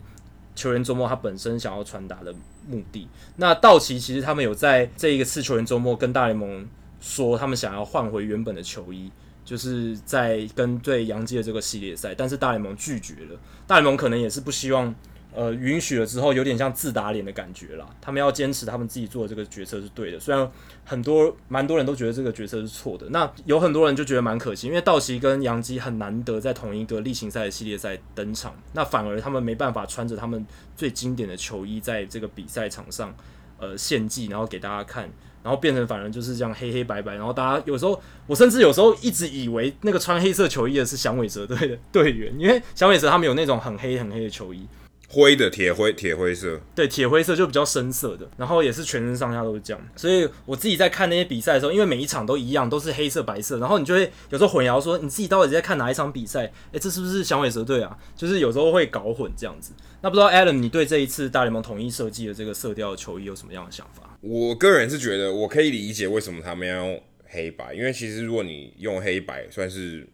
[0.53, 2.31] 球员周末他本身想要传达的
[2.67, 3.07] 目的。
[3.37, 6.67] 那道奇其实他们有在这一次球员周末跟大联盟
[6.99, 9.11] 说，他们想要换回原本的球衣。
[9.43, 13.37] 就是在跟对杨基的这个系列赛，但是大联盟拒绝了。
[13.67, 14.93] 大联盟可能也是不希望，
[15.33, 17.87] 呃，允许了之后有点像自打脸的感觉啦。
[18.01, 20.49] 他们要坚持他们自己做的这个决策是对的，虽然
[20.83, 23.07] 很多蛮多人都觉得这个决策是错的。
[23.09, 33.15] 那有很多人就觉得蛮可惜，因为道奇跟洋基很难得在同一个例行赛的系列赛登场，那反而他们没办法穿着他们最经典的球衣在这个比赛场上，
[33.57, 35.09] 呃，献祭，然后给大家看。
[35.43, 44.67] 然后变成反而就是这样黑黑白白，然后大家有时候我甚至有时候一直以为那个穿黑色球衣的是响尾蛇队的队员，因为响尾蛇他们有那种很黑很黑的球衣，
[45.11, 57.97] 灰的铁灰铁灰色，对，铁灰色就比较深色的，然后也是全身上下都是这样，所以我自己在看那些比赛的时候，因为每一场都一样，都是黑色白色，然后你就会有时候混淆说你自己到底在看哪一场比赛，诶，这是不是响尾蛇队啊？
[58.15, 59.73] 就是有时候会搞混这样子。
[60.01, 64.17] 那不知道 Adam，你对这一次大联盟统一设计的这个色调球衣有什么样的想法？
[64.21, 70.07] 我个人是觉得，我可以理解为什么他们要用黑白，因为其实如果你用黑白，算是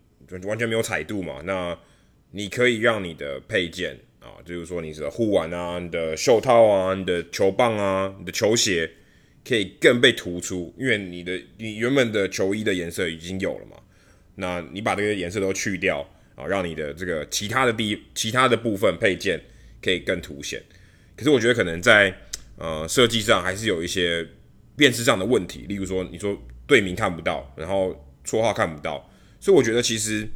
[0.46, 1.42] 完全没有彩度嘛。
[1.44, 1.78] 那
[2.32, 8.90] 你可以让你的配件啊，就是说你的护腕啊、你的袖套啊、你的球棒啊、你的球鞋，
[9.48, 13.78] 可以更被突出，因为你的你原本的球衣的颜色已经有了嘛。
[14.36, 19.42] 那你把这个颜色都去掉啊，让你的这个其他的地、其他的部分配件。
[19.80, 20.62] 可以更凸显，
[21.16, 22.12] 可是我觉得可能在
[22.58, 24.28] 呃设计上还是有一些
[24.76, 26.36] 辨识上的问题，例如说你说
[26.66, 29.08] 队名看不到，然后绰号看不到，
[29.40, 30.28] 所以我觉得其实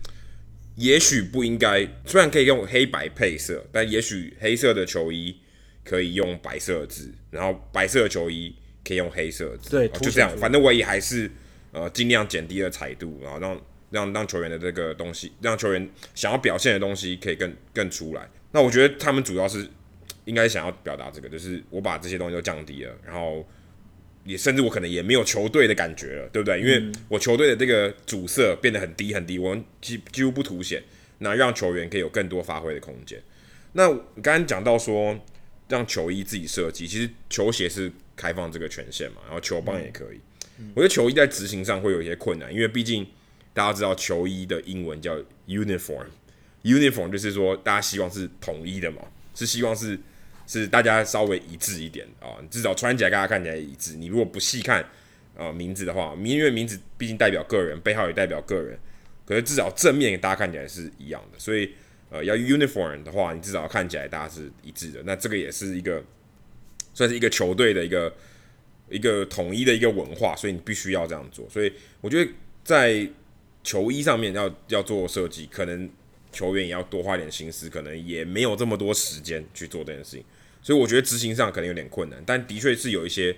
[0.75, 5.35] 也许不应该，虽然可以用黑白配色，但也许黑色的球衣
[5.83, 11.29] 可以用白色字，然后白色的球衣可以用黑色字，对，就这样，反正我也还是
[11.71, 18.27] 呃尽量减低了彩度，然后让让让球员的这个东西，让球员想要表现的东西可以更更出来。
[18.51, 19.67] 那我觉得他们主要是
[20.25, 23.47] 应该想要表达这个，就是我把这些东西都降低了，然后
[24.23, 26.59] 也甚至我可能也没有球队的感觉了，对不对？
[26.59, 30.83] 因为我球队的这个主色变得很低很低，我们几几乎不凸显，
[31.19, 33.21] 那让球员可以有更多发挥的空间。
[33.73, 35.19] 那你刚刚讲到说
[35.69, 40.19] 让球衣自己设计，其实球鞋是开放这个权限嘛，然后球棒也可以。
[40.75, 43.07] 我觉得球衣在执行上会有一些困难，因为毕竟
[43.53, 46.05] 大家知道球衣的英文叫 uniform。
[46.63, 49.01] Uniform 就是说，大家希望是统一的嘛，
[49.33, 49.97] 是希望是
[50.51, 53.95] 是大家稍微一致一点啊，至少穿起来大家看起来一致。
[53.95, 54.81] 你如果不细看
[55.33, 58.77] 啊、呃、名字的话，因为名字毕竟代表个人，背号也代表个人，
[59.25, 61.39] 可是至少正面大家看起来是一样的。
[61.39, 61.71] 所以
[62.09, 65.01] 呃，要 Uniform 的话，你至少看起来大家是一致的。
[65.05, 66.03] 那这个也是一个
[66.93, 68.13] 算是一个球队的一个
[68.89, 71.49] 一个统一的一个文化，所以你必须要这样做。
[71.49, 72.29] 所以我觉得
[72.65, 73.09] 在
[73.63, 75.89] 球衣上面要要做设计，可能
[76.33, 80.25] 球员也要多花点心思，可能也没有这么多时间去做这件事情，
[80.61, 83.35] 所以我觉得执行上可能有点困难，但的确是有一些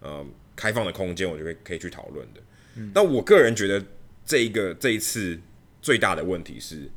[0.00, 0.24] 呃
[0.56, 2.40] 开放的空间，我觉得可以去讨论的。
[2.76, 3.84] 嗯、我个人觉得
[4.24, 5.38] 这一个这一次
[5.80, 6.90] 最大的问题是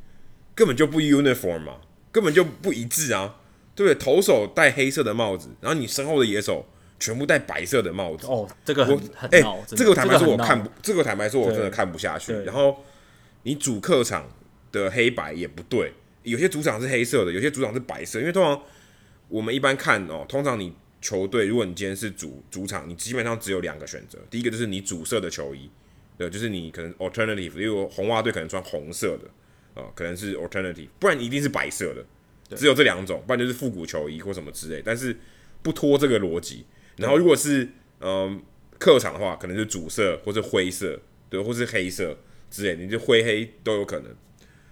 [0.54, 1.78] 根本就不 uniform 嘛，
[2.10, 3.36] 根本就不一致啊，
[3.74, 3.98] 对不对？
[3.98, 6.66] 投手戴黑色的帽子，然后你身后的野手。
[6.98, 12.32] 全部戴白色的帽子哦，这个很很哎，这个坦白说我看不，这个坦白说我真的看不下去。
[12.40, 12.82] 然后
[13.42, 14.26] 你主客场
[14.72, 18.18] 的黑白也不对，有些主场是黑色的，有些主场是白色。
[18.18, 18.58] 因为通常
[19.28, 25.70] 我们一般看哦，通常你球队，如果你今天是主主场，你基本上只有两个选择，第一个就是你主色的球衣，
[26.16, 29.28] 对，就是你可能 alternative，例如红袜队可能穿红色的
[29.80, 35.16] 啊、哦，可能是 alternative，不然一定是白色的，只有这两种，不然就是复古球衣或什么之类，但是
[35.62, 36.64] 不脱这个逻辑。
[36.96, 37.64] 然后，如果是
[38.00, 38.40] 嗯、呃、
[38.78, 42.16] 客场的话，可能是主色或者灰色，对，或是黑色
[42.50, 44.14] 之类，你就灰黑都有可能。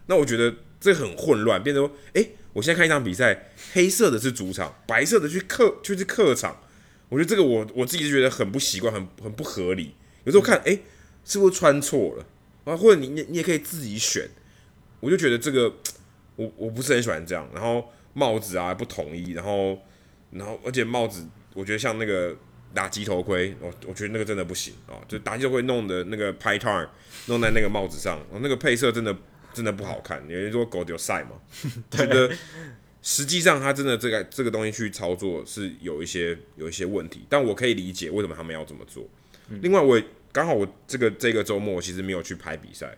[0.07, 6.59] 那我觉得这很混乱，变成说，哎，我现在看一场比赛，黑色的是主场，白色的去客就是客场。
[7.11, 9.95] 我觉得这个我我自己是觉得很不习惯，很很不合理。
[10.25, 10.79] 有时候看，哎，
[11.27, 12.25] 是不是穿错了
[12.65, 12.75] 啊？
[12.75, 14.27] 或者你你你也可以自己选。
[15.01, 15.71] 我就觉得这个
[16.37, 17.47] 我我不是很喜欢这样。
[17.53, 19.79] 然后帽子啊不统一，然后
[20.31, 21.27] 然后而且帽子。
[21.57, 22.37] 我觉得像那个
[22.75, 24.99] 打击头盔，我我觉得那个真的不行啊！
[25.07, 26.89] 就打击头盔弄的那个拍 tar
[27.27, 29.17] 弄在那个帽子上，那个配色真的
[29.55, 30.23] 真的不好看。
[30.29, 31.41] 有人说狗丢赛嘛，
[31.91, 32.31] 觉得
[33.01, 39.09] 实际上他真的这个这个东西去操作是有一些有一些问题，但我可以理解为什么他们要这么做。
[39.63, 42.97] 另外，我刚好我这个这个周末其实没有去拍比赛，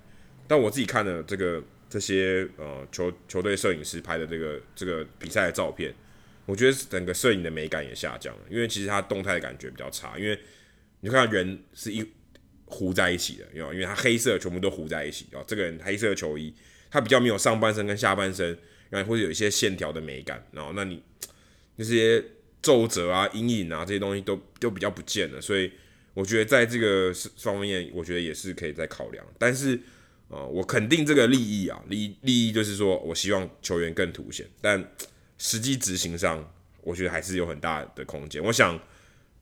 [0.48, 5.94] 但我自己看了这个这些呃球球队摄影师拍的这个这个比赛的照片。
[6.46, 10.38] 我觉得整个摄影的美感也下降了，因为其实它动态的感觉比较差，因为
[11.00, 12.08] 你看人是一
[12.66, 16.52] 糊在一起的，因为因为它黑色全部都糊在一起哦，这个人黑色球衣，
[16.90, 18.58] 它比较没有上半身跟下半身，
[18.90, 21.02] 然后或者有一些线条的美感，然后那你
[21.76, 22.22] 那些
[22.60, 25.72] 皱褶啊、阴影啊这些东西都都比较不见了，所以
[26.14, 29.24] 我觉得在这个方面，我觉得也是可以再考量。
[29.38, 29.74] 但是
[30.28, 34.86] 啊、呃，我肯定这个利益啊，利利益就是说我希望球员更凸显，但。
[35.38, 36.50] 实际执行上，
[36.80, 38.42] 我觉得还是有很大的空间。
[38.42, 38.80] 我想，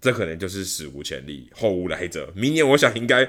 [0.05, 2.31] 这可能就是史无前例，后无来者。
[2.37, 3.27] 明年我想应该，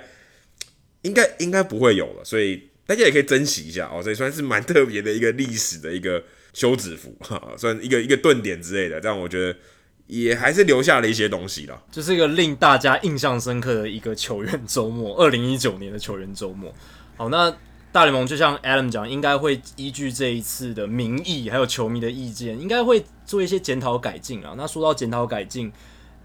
[1.04, 2.26] 应该应该不会有了。
[2.26, 4.02] 所以大家也可以珍惜一下哦。
[4.04, 9.00] 这也算是蛮特别的一个历史的一个休止符，哈，算一个一个顿点之类的。
[9.00, 9.58] 但我觉得
[10.08, 11.82] 也还是留下了一些东西了。
[11.90, 16.74] 就是一个令大家印象深刻的一个球员周末，二零一九年的球员周末。
[17.16, 17.56] 好，那。
[17.92, 24.54] 大联盟就像 Adam 讲，应该会依据这一次的民意，还有球迷的意见，应该会做一些检讨改进啊。
[24.58, 25.72] 那说到检讨改进，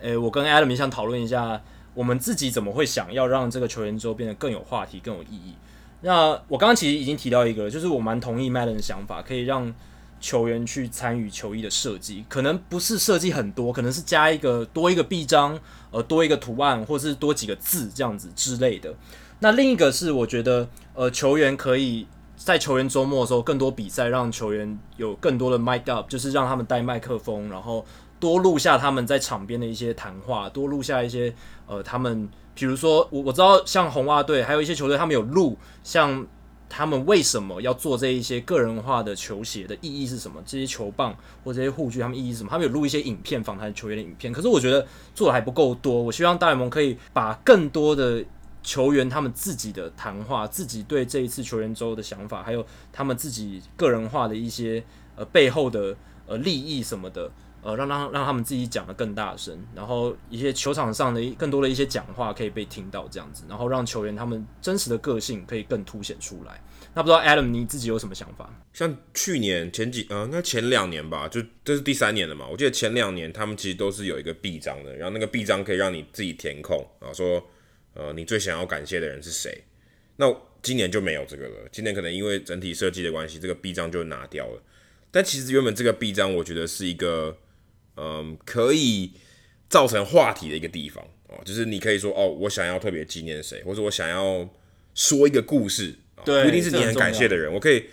[0.00, 1.60] 诶、我跟 Adam 想讨论一下，
[1.94, 5.54] 我们自己怎么会想要让这个球员周变得更有话题、更有意义。
[6.02, 9.72] 那我刚刚其实已经提到一个，就是我蛮同意 Madden 的想法，可以让
[10.18, 15.58] 球员去参与球衣的设计，可能不是设计很多，可能是加一个多一个臂章，
[15.90, 18.94] 呃，多一个图案，或是多几个字这样子之类的。
[19.40, 27.84] 那另一个是，我觉得，呃，球员可以在球员周末的时候更多比赛，让球员有更多的 mic up，就是让他们带麦克风，然后
[28.20, 31.34] 多录下他们在场边的一些谈话，多录下一些，
[31.66, 36.24] 呃，他们，比如说，我我知道像红袜队，还有一些球队，他们有录，像
[36.68, 40.40] 他们为什么要做这一些个人化的球鞋的意义是什么？
[40.46, 42.50] 这些球棒或这些护具，他们意义是什么？
[42.50, 48.24] 他们有录一些影片，访谈球员的影片，可是我觉得做的还不够多，我希望大联盟可以把更多的。
[48.62, 54.84] 球员他们自己的谈话，自己对这一次球员周的想法，还有他们自己个人化的一些
[55.16, 57.30] 呃背后的呃利益什么的，
[57.62, 66.60] 呃让让让他们自己讲得更大声，然后一些球场上的更多的一些讲话可以被听到这样子，然后让球员他们真实的个性可以更凸显出来。
[66.94, 68.50] 那不知道 Adam 你自己有什么想法？
[68.72, 72.46] 像去年前几呃，那前两年吧，就这是第三年了嘛。
[72.48, 77.42] 我记得前两年他们其实都是有一个臂章的，然后那个臂章可以让你自己填空啊，说。
[77.92, 79.64] 呃，你最想要感谢的人是谁？
[80.14, 80.32] 那
[80.62, 81.68] 今年就没有这个了。
[81.72, 84.62] 今年可能因为整体设计的关系，这个臂章就拿掉了。
[85.10, 87.36] 但其实原本这个臂章，我觉得是一个，
[88.00, 89.12] 嗯、呃，可以
[89.68, 91.38] 造成话题的一个地方哦。
[91.44, 94.48] 就是你可以说，哦，我想要特别纪念谁，或者我想要
[94.94, 95.94] 说一个故事，
[96.24, 97.52] 对，不一定是你很感谢的人。
[97.52, 97.84] 我可以，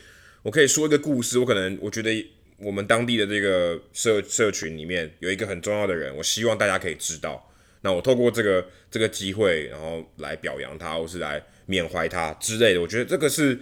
[0.43, 1.37] 我可以说一个故事。
[1.39, 2.25] 我可能我觉得
[2.57, 7.43] 我们当地的这个社社群里面有一个很重要的人，我希望大家可以知道。
[7.81, 13.57] 那我透过这个这个机会，然后来表扬他，或是来缅怀他之类的，我觉得这个是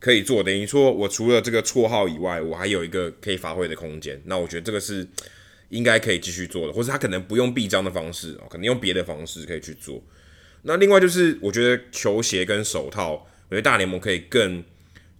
[0.00, 0.42] 可以做。
[0.42, 4.20] 等于说我除了这个绰号以外，我还有一个可以发挥的空间。
[4.24, 5.06] 那我觉得这个是
[5.70, 10.00] 应该可以继续做的，或是他可能不用臂章的方式，可能用别的方式可以去做。
[10.62, 14.62] 那另外就是，我觉得球鞋跟手套，我觉得大联盟可以更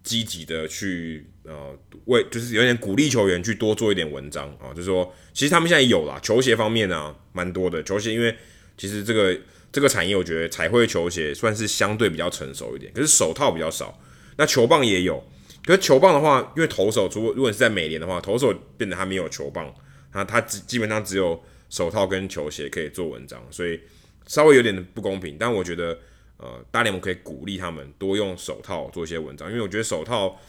[0.03, 8.37] 积极的去呃为就是有点鼓励球员去多做一点文章啊，就是说其实他们现在有啦，球鞋方面啊蛮多的球鞋，因为
[8.77, 9.39] 其实这个
[9.71, 13.99] 这个产业我觉得彩绘球鞋算是相对比较成熟一点，可是手套比较少，
[14.37, 15.23] 那球棒也有，
[15.65, 19.73] 可是球棒的话，因为投手如果如果你是在美联的话，投手变得他没有球棒，
[20.13, 23.81] 他他基基本上只有手套跟球鞋可以做文章，所以
[24.27, 25.99] 稍微有点不公平，但我觉得。
[26.43, 30.41] 呃，大联盟可以鼓励他们多用手套做一些文章，因为我觉得手套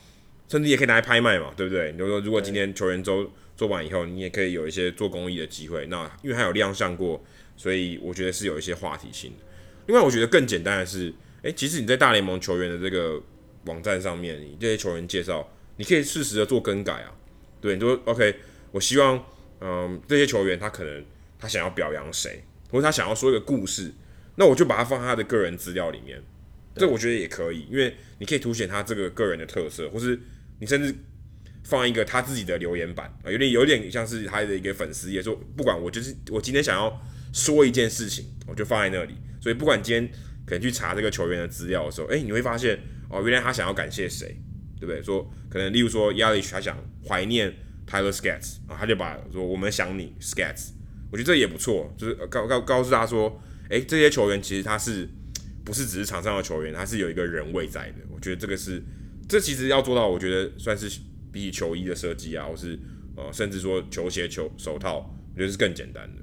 [0.47, 1.91] 甚至也可以拿来拍卖嘛，对不对？
[1.91, 5.85] 比如说，如果今天球员周做完以后，你也可以有一些做公益的机会。
[5.87, 7.21] 那因为他有亮相过，
[7.57, 9.43] 所以我觉得是有一些话题性的。
[9.87, 13.21] 另外，我觉得更简单的是，诶，其实你在大联盟球员的这个
[13.65, 15.45] 网站上面，你这些球员介绍，
[15.75, 17.11] 你可以适时的做更改啊。
[17.59, 18.33] 对，你说 OK，
[18.71, 19.21] 我希望，
[19.61, 21.05] 嗯、这些球员他可能
[21.39, 23.93] 他想要表扬谁，或者他想要说一个故事。
[24.35, 26.19] 那我就把它放在他的个人资料里面，
[26.75, 30.17] 这我觉得也可以，因为你可以凸显他这个个人的特色，或是
[30.59, 30.95] 你甚至
[31.65, 37.01] 放一个他自己的留言板啊，有点有点像是他的一个粉丝也，说不管我就是我今天想要
[37.33, 39.15] 说一件事情，我就放在那里。
[39.41, 40.09] 所以不管今天
[40.45, 44.41] 可能去查这个球员的资料的时候，诶，你会发现哦，原来他想要感谢谁，
[44.79, 45.03] 对不对？
[45.03, 47.53] 说可能例如说 Yelich 他想怀念
[47.91, 50.69] Tyler Skates 啊，他就把说我们想你 Skates，
[51.11, 53.41] 我觉得这也不错，就是告告告诉他说。
[53.71, 55.07] 诶、这些球员其实他是
[55.63, 57.99] 不是只是场上的球员，他是有一个人位在的。
[58.13, 58.83] 我觉得这个是，
[59.29, 60.99] 这其实要做到，我觉得算是
[61.31, 62.77] 比起球衣的设计啊，或是
[63.15, 66.21] 呃，甚至说球鞋、球手套，我觉得是更简单的。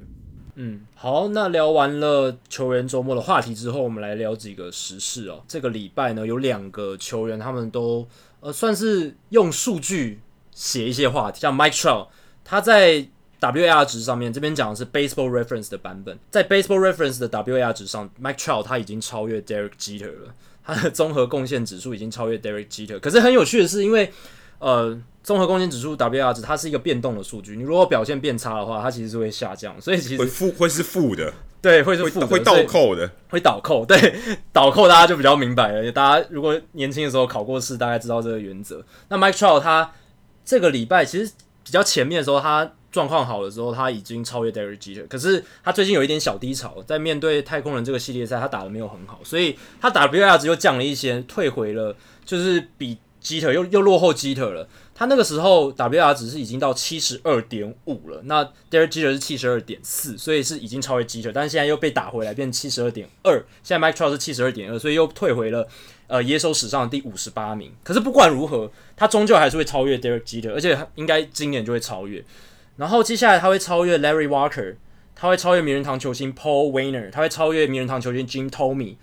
[0.56, 5.42] 嗯，好，那聊完了球员周末的话题之后，我们来聊几个时事哦。
[5.48, 8.06] 这个礼拜呢，有两个球员，他们都
[8.40, 10.18] 呃算是用数据
[10.58, 12.08] 写一些话题，像 Mike Trout，
[12.42, 13.06] 他在。
[13.40, 20.34] WAR 值上面，这边讲的是 Baseball Reference 的版本，在 Baseball Reference 的 WAR 值上，Mike Trout 他已经超越 Derek Jeter 了，
[20.64, 22.98] 他的综合贡献指数已经超越 Derek Jeter。
[22.98, 24.12] 可是很有趣的是，因为
[24.58, 31.32] 呃，综合贡献指数 WAR 值它是一个变动的数据，你如果表现变差的话，它其实是会下降，所以其实会负会是负的，
[31.62, 34.18] 对，会是负的，会倒扣的，会倒扣，对，
[34.52, 35.92] 倒扣大家就比较明白了。
[35.92, 38.84] 大家如果年轻的时候考过试，大概知道这个原则。
[39.10, 39.92] 那 Mike Trout 他
[40.48, 41.30] 这个礼拜其实
[41.62, 51.94] 比较前面的时候，他状况好的时候，他已经超越 Derek Jeter，可是他最近有一点小低潮，在面对太空人这个系列赛，他打的没有很好，所以他 WAR 值又降了一些，退回了，
[52.24, 54.66] 就是比 Jeter 又又落后 Jeter 了。
[54.94, 63.44] 他那个时候 WAR 值是已经到七十二点五了，那 Derek Jeter 是七十二点四，所以是已经超越 Jeter，但是现在又被打回来，变七十二点二。
[63.62, 65.68] 现在 Mike Trout 是七十二点二，所以又退回了
[66.08, 67.72] 呃野手史上的第五十八名。
[67.84, 72.24] 可是不管如何，他终究还是会超越 Derek Jeter，而且应该今年就会超越。
[72.76, 74.74] 然后接下来他会超越 Larry Walker，
[75.14, 78.96] 他会超越名人堂球星 Paul Waner，他会超越名人堂球星 Jim Thome、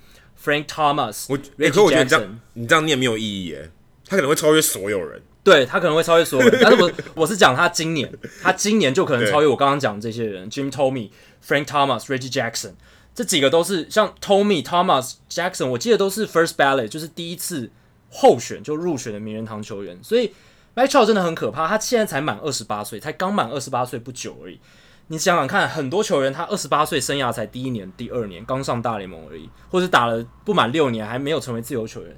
[0.44, 1.26] Frank Thomas。
[1.30, 3.70] 我，欸、可我觉得这样你这样念没有意义耶，
[4.08, 5.22] 他可能会超越所有人。
[5.44, 11.12] 对，他可能会超越所有人， 但是我我是讲他今年，他今年就可能超越我刚刚讲的这些人，Jim Thome、
[11.46, 12.72] Frank Thomas、Reggie Jackson，
[13.16, 17.72] 这几个都是像 Tommy、Thomas、Jackson，我记得都是 First Ballot，就是第一次
[18.12, 20.32] 候选就入选的名人堂球员，所以。
[20.76, 24.60] Mike Trout 真的很可怕，他现在才满二十八岁，才刚满二十八岁不久而已。
[25.08, 32.14] 你想想看，很多球员他二十八岁生涯才第一年、第二年刚上大联盟而已，或是打了不满六年还没有成为自由球员。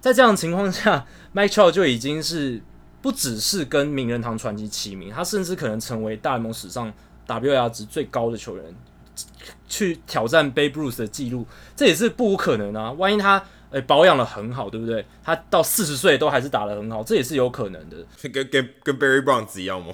[0.00, 2.62] 在这样的情况下，Mike Trout 就已经是
[3.02, 6.94] 不只是跟名人堂传奇齐名，他甚至可能成为大联盟史上
[7.26, 8.64] WAR 值最高的球员，
[9.68, 11.46] 去挑战 Babe Ruth 的记录，
[11.76, 12.92] 这也是不无可能啊。
[12.92, 13.38] 万一他
[13.70, 15.04] 诶、欸，保养的很好，对不对？
[15.22, 17.96] 他到四十岁都还是打的很好，这也是有可能的。
[18.32, 19.92] 跟跟跟 Barry Bonds 一样吗？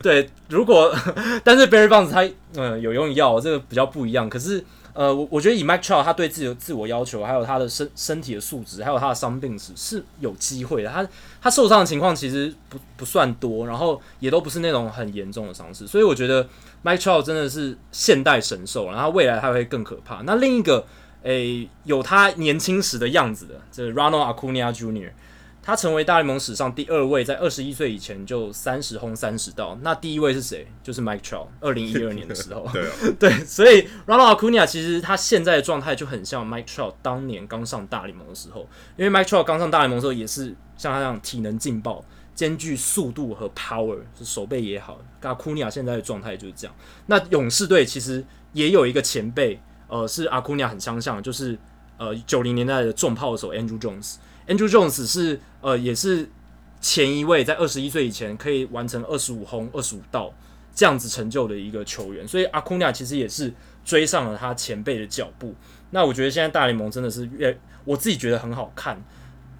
[0.00, 0.94] 对，如果
[1.44, 2.22] 但是 Barry Bonds 他
[2.54, 4.28] 嗯、呃、有用药，这个比较不一样。
[4.30, 4.64] 可是
[4.94, 10.88] 呃，我我觉得以 Mike Trout 他对自己的自我要求，还有他的身身体的素质，还有他的伤病史是有机会的。
[10.88, 11.06] 他
[11.42, 16.48] 他受伤的情况其实不不算多，然后也都不是那种很严重的伤势，所以我觉得
[16.82, 20.22] Mike Trout 真的是现代神兽，然后未来他会更可怕。
[20.24, 20.86] 那另一个。
[21.26, 25.10] 诶、有他年轻时的样子的，这 Ronald Acuna Jr.，
[25.66, 29.78] 他成为大联盟史上第二位在二十一岁以前就三十轰三十盗。
[29.80, 30.66] 那第一位是谁？
[30.82, 32.68] 就是 Mike Trout，二零一二年的时候。
[32.70, 42.04] 对、哦、 对，所以 Ronald Acuna 其实他现在的状态就很像 Mike Trout 当年刚上大联盟的时候，因为 Mike Trout 刚上大联盟的时候也是像他这样体能劲爆，
[42.34, 45.00] 兼具速度和 power，是手背也好。
[45.22, 46.76] Acuna 现在的状态就是这样。
[47.06, 49.58] 那勇士队其实也有一个前辈。
[49.86, 51.56] 呃，是阿库尼亚很相像，就是
[51.98, 54.16] 呃九零年代的重炮手 Andrew Jones。
[54.46, 56.28] Andrew Jones 是呃也是
[56.80, 60.32] 前一位在二十一岁以前可以完成二十五轰二十五盗
[60.74, 63.52] 这样子成就的一个球员，所以阿库尼亚其实也是
[63.84, 65.54] 追上了他前辈的脚步。
[65.90, 69.00] 那我觉得现在大联盟真的是越，我自己觉得很好看。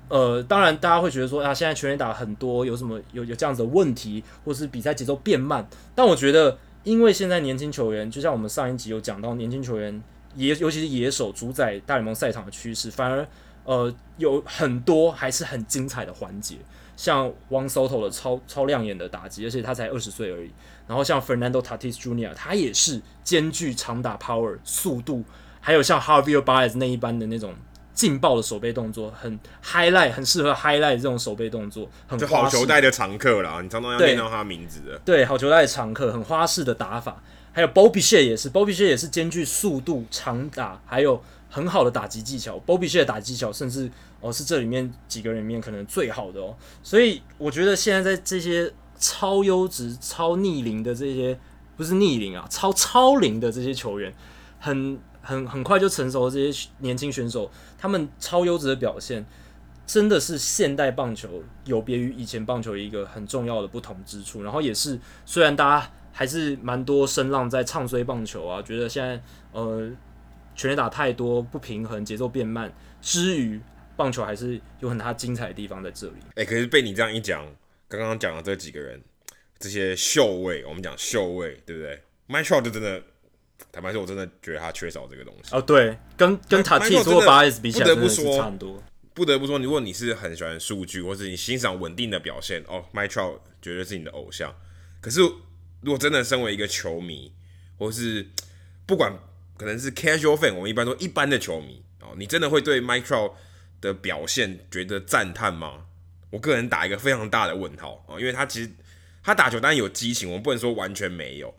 [0.08, 5.66] 呃，当然大家会觉得说啊，现在全垒打很多，有什么有有这样子的问题，或是比赛节奏变慢。
[5.94, 10.02] 但我觉得，因为现在年轻球员，就像我们上一集有讲到，年轻球员
[10.34, 13.26] 野尤其是野手主宰大联盟赛场的趋势，反而
[13.64, 16.56] 呃有很多还是很精彩的环节。
[16.96, 20.50] 像 Juan Soto 的超超亮眼的打击，而且他才二十岁而已。
[20.86, 25.24] 然后像 Fernando Tatis Jr.，他也是兼具长打 power 速度，
[25.60, 27.52] 还有像 Harvey Baez 那一般的那种
[27.92, 33.60] 劲爆的手背动作，很 highlight，很适合 highlight 这种手背动作，很就好球带的常客啦。
[33.60, 37.20] 你常常要念到他名字的，对，好球带的常客，很花式的打法。
[37.52, 41.20] 还有 Bo Bichette 也是，Bo Bichette 也是兼具速度、长打，还有
[41.54, 42.60] 很好的打击技巧。
[42.66, 43.88] ，Bobbi 蟹的打击技巧，甚至
[44.20, 46.56] 哦是这里面几个人里面可能最好的哦。
[46.82, 51.38] 所以我觉得现在在这些超优质、超逆龄的这些，
[51.76, 54.12] 不是逆龄啊，超超龄的这些球员，
[54.58, 57.48] 很很很快就成熟的这些年轻选手，
[57.78, 59.24] 他们超优质的表现，
[59.86, 64.42] 真的是现代棒球有别于以前棒球一个很重要的不同之处。
[64.42, 65.90] 然后也是，虽然大家。
[66.16, 69.90] 还是蛮多声浪在唱衰棒球啊，觉得现在呃
[70.54, 72.72] 全垒打太多不平衡，节奏变慢。
[73.00, 73.60] 之余，
[73.96, 76.14] 棒球还是有很大精彩的地方在这里。
[76.36, 77.46] 哎、欸，可是被你这样一讲，
[77.88, 79.00] 刚刚讲的这几个人，
[79.58, 83.02] 这些秀位，我们讲秀位，对不对？Mike Trout 就真的，
[83.70, 85.54] 坦白说，我真的觉得他缺少这个东西。
[85.54, 88.82] 哦，对，跟跟 Tatis 或 Baez 比起来，不得不说差很多。
[89.12, 94.54] 不得不说，如果你是很喜欢数据，或是你欣赏稳定的表现，哦，Mike Trout 绝对是你的偶像。
[95.00, 95.20] 可是。
[95.80, 97.30] 如果真的身为一个球迷，
[97.76, 98.26] 或是
[98.86, 99.12] 不管
[99.56, 103.32] 可能是 casual fan，我们一般说一般的球迷哦，你真的会对 Mike Trout
[103.80, 105.86] 的表现觉得赞叹吗？
[106.30, 108.70] 我个人打一个非常大的问号啊，因为他其实
[109.22, 111.54] 他打球当然有激情，我们不能说完全没有。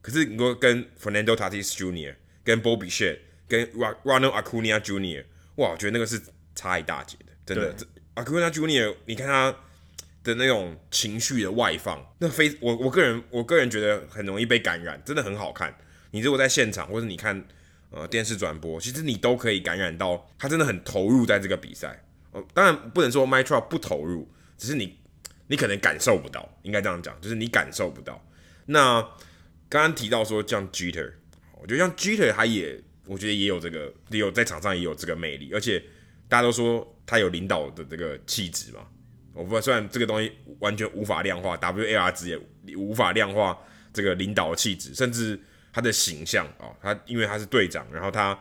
[0.00, 5.24] 可是你说跟 Fernando Tatis Jr.、跟 Bo Bichette、跟 Ronald Acuna Jr.，
[5.56, 6.20] 哇，我觉得那个是
[6.54, 7.74] 差一大截的，真的。
[8.14, 9.54] Acuna Jr.，你看他。
[10.22, 15.74] 的那种情绪的外放，那非我我个人我个人觉得很容易被感染，真的很好看。
[16.10, 17.44] 你如果在现场或者你看
[17.90, 22.04] 呃电视转播，其实你都可以感染到他真的很投入在这个比赛。
[22.32, 24.98] 呃，当然不能说 Mytro 不投入，只是你
[25.48, 28.24] 你可能感受不到，应该这样讲，就是你感受不到。
[28.66, 29.00] 那
[29.68, 31.12] 刚刚提到说像 Jeter，
[31.60, 35.82] 我觉得像 Jeter 他也我觉得也有这个也有在场上也有这个魅力，而且
[36.28, 38.86] 大家都说他有领导的这个气质嘛。
[39.32, 43.58] 我不虽然这个东西完全无法量化，WAR 值也无法量化
[43.92, 45.40] 这个领导的气质，甚至
[45.72, 48.38] 他的形象啊、哦，他因为他是队长，然后他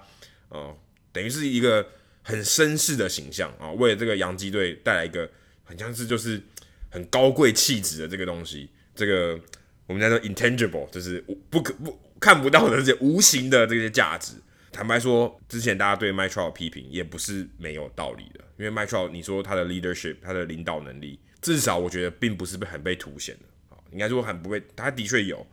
[0.49, 0.75] 呃
[1.11, 1.87] 等于是一个
[2.23, 5.29] 很绅士的形象啊、为了这个洋基队带来一个
[5.63, 6.41] 很像是就是
[6.89, 9.39] 很高贵气质的这个东西，这个
[9.87, 14.33] 我们叫做 intangible，就是不可不看不到的这些无形的这些价值。
[14.71, 25.45] 坦白说，之前大家对 m i t r o 的批评也不是没有道理的，因为 m i t r o 你说他的 leadership，他的领导能力，至少我觉得并不是被很被凸显的啊，应该说很不会，他的确有，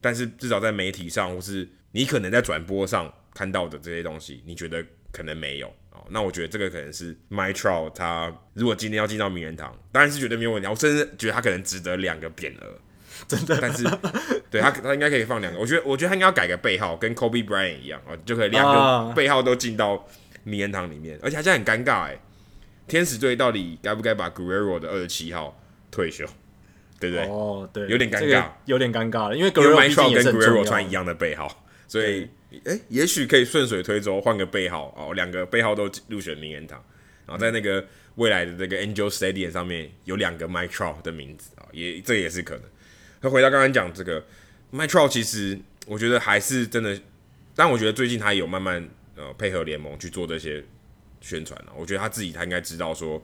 [0.00, 6.06] 但是至少在媒体上或是你可能在转播上看到的这些东西，你觉得可能没有哦？
[6.10, 12.78] 那我觉得这个可能是 Mike Trout 他如果今天要进到名人堂，当然是绝对没有问题，我甚至觉得他可能值得两个匾额。
[13.28, 13.84] 真的，但是
[14.50, 15.58] 对他，他应该可以放两个。
[15.58, 20.08] 我觉得，我觉得他应该要改个背号，跟 Kobe Bryant 一样啊，就可以两个背号都进到
[20.42, 21.18] 名人堂里面。
[21.22, 22.18] 而且他现在很尴尬哎，
[22.88, 26.24] 天使队到底该不该把 Guerrero 的二十七号退休？
[27.00, 27.24] 对不对？
[27.24, 32.28] 哦，对，有点尴尬，有点尴尬了，因为 Guerrero 跟 Guerrero 穿一样的背号，所以
[32.66, 36.84] 哎，也许可以顺水推舟换个背号哦，两个背号都入选名人堂，
[37.26, 37.84] 然后在那个
[38.16, 42.64] 未来的这个 Angel Stadium 上面有两个 Mike Trout 的名字啊，也这也是可能。
[43.22, 44.22] 那回到刚刚讲这个
[44.72, 47.00] ，Mike Trout 其实我觉得还是真的，
[47.54, 48.86] 但我觉得最近他有慢慢
[49.16, 50.62] 呃配合联盟去做这些
[51.20, 51.72] 宣传了。
[51.76, 53.16] 我觉得他自己他应该知道说，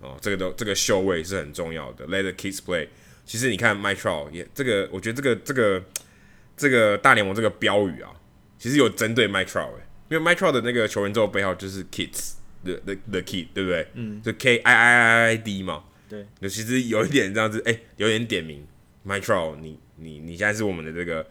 [0.00, 2.88] 哦、呃，这个都这个秀位是很重要的，Let the kids play。
[3.24, 5.84] 其实你看 Mike Trout 也这个，我觉得这个这个
[6.56, 8.10] 这个大联盟这个标语啊，
[8.58, 9.70] 其实有针对 Mike Trout，
[10.08, 13.86] 因为 Mike Trout 的那个球员之后背后就是 kids，the the the kid，对不对？
[13.94, 15.84] 嗯，就 K I I I I D 嘛。
[16.08, 18.66] 对，那其实有一点这样子，哎、欸，有点点名。
[19.06, 21.26] Mike Trout，你你你现在是我们的这个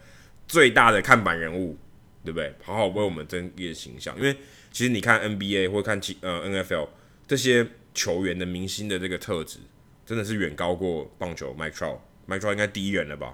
[0.48, 1.76] 最大的看板人物，
[2.24, 2.54] 对不对？
[2.64, 4.36] 好好为我们争一个形象，因为
[4.72, 6.90] 其实你看 NBA 或看其呃 NFL
[7.28, 7.66] 这些
[7.96, 9.58] 球员的明星的这个特质，
[10.06, 11.56] 真的是远高过棒球。
[11.58, 13.34] Mike Trout，Mike Trout 应该第一人了吧？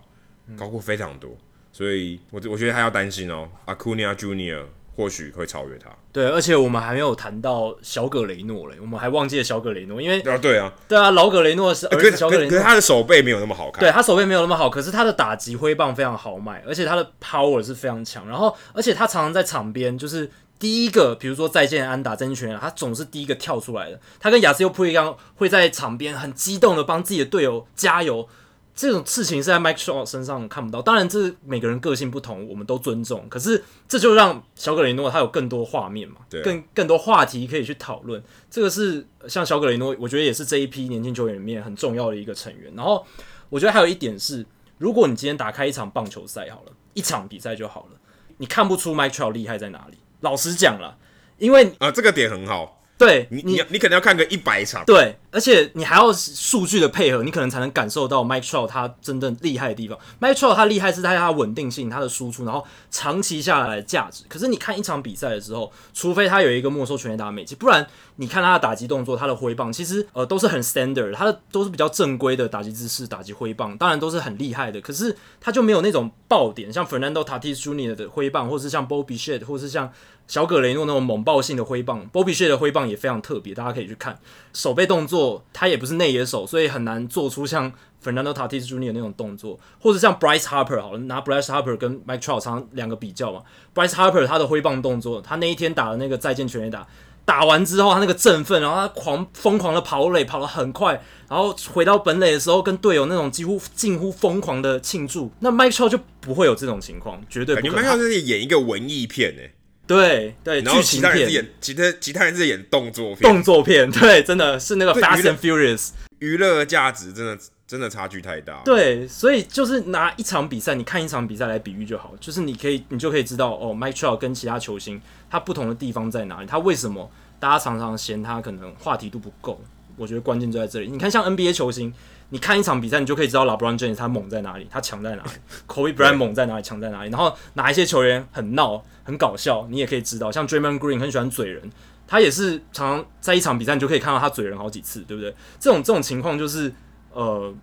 [0.58, 1.30] 高过非常多，
[1.72, 4.66] 所以我我觉得他要担心哦，Acuna Junior
[4.96, 5.90] 或许会超越他。
[6.12, 20.28] 对，而且我们还没有谈到小葛雷诺嘞，我们还忘记了小葛雷诺，因为啊，对啊，对啊，老葛雷诺是儿子小葛雷诺，可是他的手背没有那么好看，对他手背没有那么好，可是他的打击挥棒非常豪迈，而且他的 power 是非常强，然后而且他常常在场边就是
[20.60, 24.00] 第一个，比如说再见安打、再见全垒打，他总是第一个跳出来的。
[24.20, 28.28] 他跟亚斯又普一样会在场边很激动的帮自己的队友加油。
[28.76, 33.28] 这种事情是在 Mike Trout 身上看不到，当然这是每个人个性不同，我们都尊重。
[33.28, 38.24] 可是这就让小葛雷诺他有更多画面嘛，对啊、更更多话题可以去讨论。
[38.50, 42.74] 这个是像小葛雷诺，我觉得也是这一批年轻球员里面很重要的一个成员。
[42.74, 43.06] 然后
[43.50, 44.46] 我觉得还有一点是，
[44.78, 47.98] 如果你今天打开一场棒球赛好了，一场比赛就好了，
[48.38, 49.98] 你看不出 Mike Trout 厉害在哪里。
[50.22, 50.98] 老实讲了，
[51.38, 52.79] 因为啊，这个点很好。
[53.00, 59.98] 对你，你你可能要看个一百场，对，而且你还要数据的配合，你可能才能感受到 Mike Trout 他真正厉害的地方。
[60.20, 64.26] Mike Trout 他厉害是在他稳定性、他的输出，然后长期下来的价值。
[64.28, 67.88] 可是你看一场比赛的时候，除非他有一个没收全垒打美技，不然
[68.18, 74.82] 你看他的打击动作、他的挥棒，其实呃都是很 standard，他的都是比较正规的打击姿势、打击挥棒，当然都是很厉害的。
[74.82, 77.96] 可是他就没有那种爆点，像 Fernando Tatis Jr.
[77.96, 79.90] 的挥棒，或是像 Bobby s h e t 或是像。
[80.30, 84.20] 小葛雷诺那种猛爆性的挥棒，Bobbi 蟹的挥棒也非常特别，大家可以去看
[84.54, 87.74] 手背动作，他也不是内野手，所以很难做出像
[88.04, 88.92] Fernando Tatis Jr.
[88.94, 93.42] 那种动作，或者像 Bryce Harper 好了，拿 Bryce Harper 跟 Mike Trout 常两个比较嘛
[93.74, 96.88] ，Bryce Harper 他的挥棒动作，他那一天打的那个再见全垒打，
[97.26, 107.72] 打完之后他那个振奋，然后他狂疯狂的跑垒，跑得很快，然后回到本垒的时候跟队友那种几乎近乎疯狂的庆祝，那 Mike Trout 就不会有这种情况，绝对不可能。
[107.72, 109.42] 你们要是演一个文艺片呢、
[109.90, 117.36] 对对，然后其他人是演其他其他人是演动作片，动作片， 对，真的是那个 Fast and Furious，娱乐价值真的
[117.68, 118.62] 真的差距太大。
[118.64, 127.10] 对，所以就是拿一场比赛，你看一场比赛来比喻就好，就是你可以你就可以知道哦，Mike Trout 跟其他球星他不同的地方在哪里，他为什么
[127.40, 129.60] 大家常常嫌他可能话题度不够？
[129.98, 130.88] 我觉得关键就在这里。
[130.92, 131.92] 你看像 NBA 球星。
[132.30, 135.30] 你看一场比赛，你就可以知道 LeBron James 他猛在哪里，他强在哪里；
[135.68, 137.10] Kobe Bryant 猛在哪里，强在哪里。
[137.10, 140.32] 然后哪一些球员很闹、很搞笑，你也可以知道。
[140.32, 141.70] 像 Draymond Green 很喜欢嘴人，
[142.08, 145.34] 他也是常常在一场比赛，你就可以看到他嘴人好几次，对不对？
[145.60, 146.74] 这种这种情况就是
[147.14, 147.54] 呃。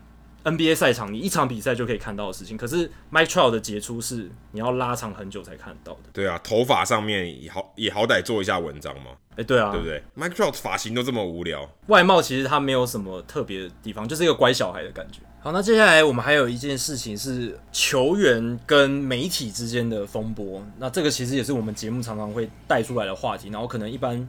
[0.46, 2.56] NBA 赛场，你一场比赛就可以看到的事情。
[2.56, 6.02] 可是 Mike Trout 的杰出是你要拉长很久才看得到的。
[6.12, 9.10] 对啊，头发上面也好也好歹做一下文章嘛。
[9.32, 15.18] 哎、欸，对啊，对不对？Mike Trout 发型都这么无聊，外貌其实他没有什么特别的地方，就是一个乖小孩的感觉。
[15.40, 20.64] 好，那接下来我们还有一件事情是球员跟媒体之间的风波。
[20.78, 23.48] 那这个其实也是我们节目常常会带出来的话题。
[23.50, 24.24] 然后可能一般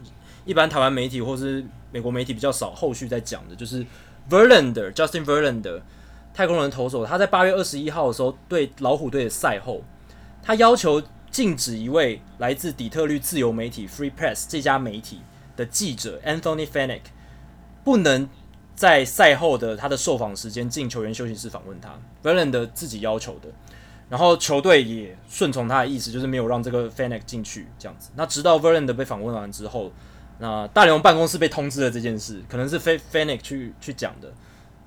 [0.45, 3.85] 一般台湾媒体或是美国媒体比较少后续在讲的，就是
[4.27, 5.81] Verlander Justin Verlander。
[6.37, 9.81] 太空人投手，他在八月二十一号的时候对老虎队的赛后，
[10.43, 15.21] 他要求禁止一位来自底特律自由媒体 Free Press 这家媒体
[15.55, 17.01] 的记者 Anthony Fenwick
[17.83, 18.29] 不能
[18.75, 21.89] 在赛后的他的受访时间进球员休息室访问他
[22.21, 23.49] v e r l a n d 自己要求的，
[24.07, 28.11] 然后球队也顺从他的意思，就是没有让这个 Fenech 进去这样子。
[28.15, 29.91] 那直到 v e r l a n d 被访问完之后，
[30.37, 34.31] 那大联盟办公室被通知了这件事，可能是 Fenech 去去讲的。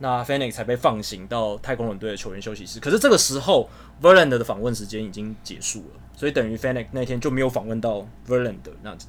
[0.03, 2.81] 那 f e n i x 才被放行到太空人队的球员休息室。
[2.81, 3.69] 可是这个时候
[4.01, 9.07] Verland 的访问时间已经结束了，所以等于 f e n i x 那天就没有访问到 Verland 那样子。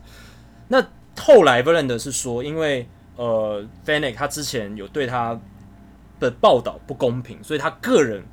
[0.68, 0.86] 那
[1.18, 5.40] 后来 Verland 是说，因为呃 f e n i x 他之前有对他
[6.20, 8.24] 的报道不公平，所以他个人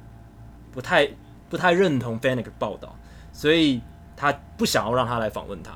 [0.73, 1.09] 不太
[1.49, 2.95] 不太认同 f e n i x 的报道，
[3.33, 3.81] 所以
[4.17, 5.73] 他不想要让他来访问他。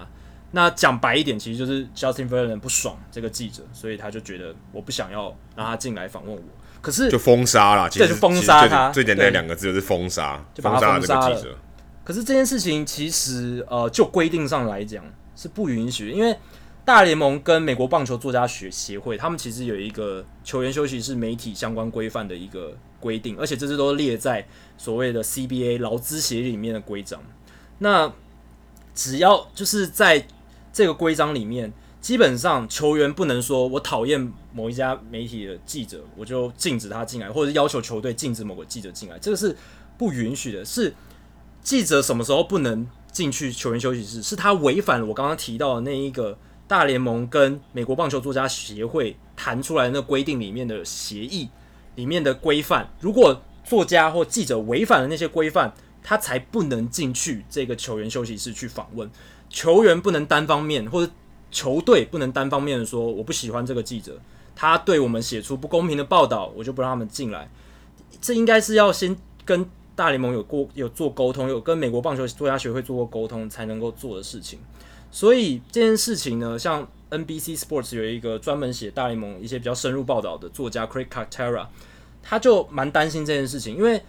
[0.54, 6.42] 那讲白一点，其实就是 Justin Verlander 不爽这个记者，所以他就觉得我不想要让他进来访问我。
[6.82, 8.90] 可是就封杀了，对，就封杀他。
[8.90, 11.40] 最简单两个字就是封杀，就把他封杀了。
[11.40, 11.58] 了
[12.04, 15.04] 可是这件事情其实呃，就规定上来讲
[15.36, 16.36] 是不允许，因为
[16.84, 24.44] 大联盟跟美国棒球作家学协会，他们其实有一个球员休息是媒体相关规范的一个规定，而且这些都列在
[24.76, 27.20] 所谓的 CBA 劳资协议里面的规章。
[27.78, 28.12] 那
[28.92, 30.26] 只要就是在
[30.72, 31.72] 这个规章里面。
[32.02, 39.56] 基本上球员不能说我讨厌某一家媒体的记者，我就禁止他进来，或者是要求球队禁止某个记者进来，这个是
[39.96, 40.64] 不允许的。
[40.64, 40.92] 是
[41.62, 44.20] 记者什么时候不能进去球员休息室？
[44.20, 46.36] 是他违反了我刚刚提到的那一个
[46.66, 51.48] 大联盟跟美国棒球作家协会谈出来的那规定里面的协议
[51.94, 52.92] 里面的规范。
[52.98, 55.72] 如果作家或记者违反了那些规范，
[56.02, 59.08] 他才不能进去这个球员休息室去访问。
[59.48, 61.12] 球员不能单方面或者。
[61.52, 64.18] 球队不能单方面的说我不喜欢这个记者，
[64.56, 67.48] 他对我们写出不公平的报道，我就不让他们进来。
[68.20, 74.58] 这应该是要先跟大联盟有过有做沟通，有跟美国棒球作家协会做过沟通才能够做的事情。
[75.10, 81.66] 所以这件事情呢，像 NBC Sports 有一个专门写大联盟一些比较深入报道的作家 Craig Cartera，
[82.22, 84.02] 他就蛮担心这件事情，因为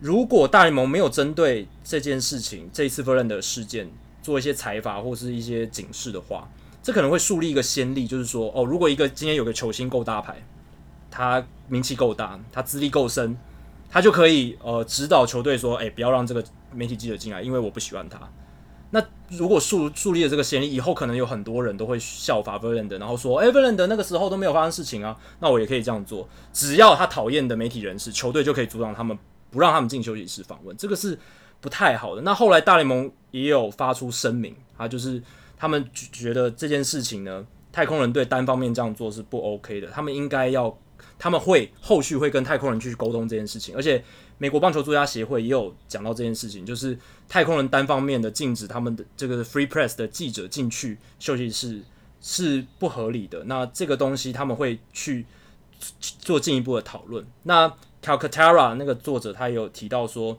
[0.00, 3.90] 如果大联盟没有针对这件事情，这一次 Verlander 的事件
[4.22, 6.46] 做一些裁罚或是一些警示的话，
[6.82, 10.42] 这可能会树立一个先例，就是说，哦，如果一个今天有个球星够大牌，
[11.10, 13.36] 他名气够大，他资历够深。
[13.92, 18.20] 他就可以呃指导球队说，哎、不要让这个媒体记者进来，因为我不喜欢他。
[18.92, 26.28] 那如果树树立了这个先例，以后可能有很多人都会效法 v e r l a n d 然后说，哎、欸、Verlander 那个时候都没有发生事情啊，那我也可以这样做。
[26.52, 29.18] 只要他讨厌的媒体人士，球队就可以阻挡他们，
[29.50, 31.18] 不让他们进休息室访问，这个是
[31.60, 32.22] 不太好的。
[32.22, 35.20] 那后来大联盟也有发出声明，啊，就是
[35.60, 40.76] 他们觉得这件事情呢，太空人队单方面这样做是不 OK 的，他们应该要。
[41.18, 44.02] 他们会后续会跟太空人去沟通这件事情，而且
[44.38, 46.98] 美国棒球作家协会也有讲到这件事情，就是
[47.28, 51.82] 太空人单方面的禁止他们的这个 Free Press 的记者进去休息室
[52.22, 53.44] 是不合理的。
[53.44, 55.26] 那这个东西他们会去
[56.00, 57.26] 做进一步的讨论。
[57.42, 57.70] 那
[58.02, 60.38] Calcaterra 那个作者他也有提到说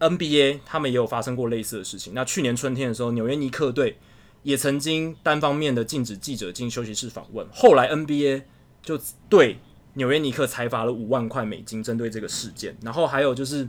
[0.00, 2.12] ，NBA 他们也有发生过类似的事情。
[2.12, 3.96] 那去年春天的时候，纽约尼克队
[4.42, 8.42] 也曾经单方面的禁止记者进休息室访问，后来 NBA
[8.82, 9.58] 就对。
[9.94, 12.76] 纽约尼克裁罚了五万块美金，针对这个事件。
[12.82, 13.68] 然后还有就是，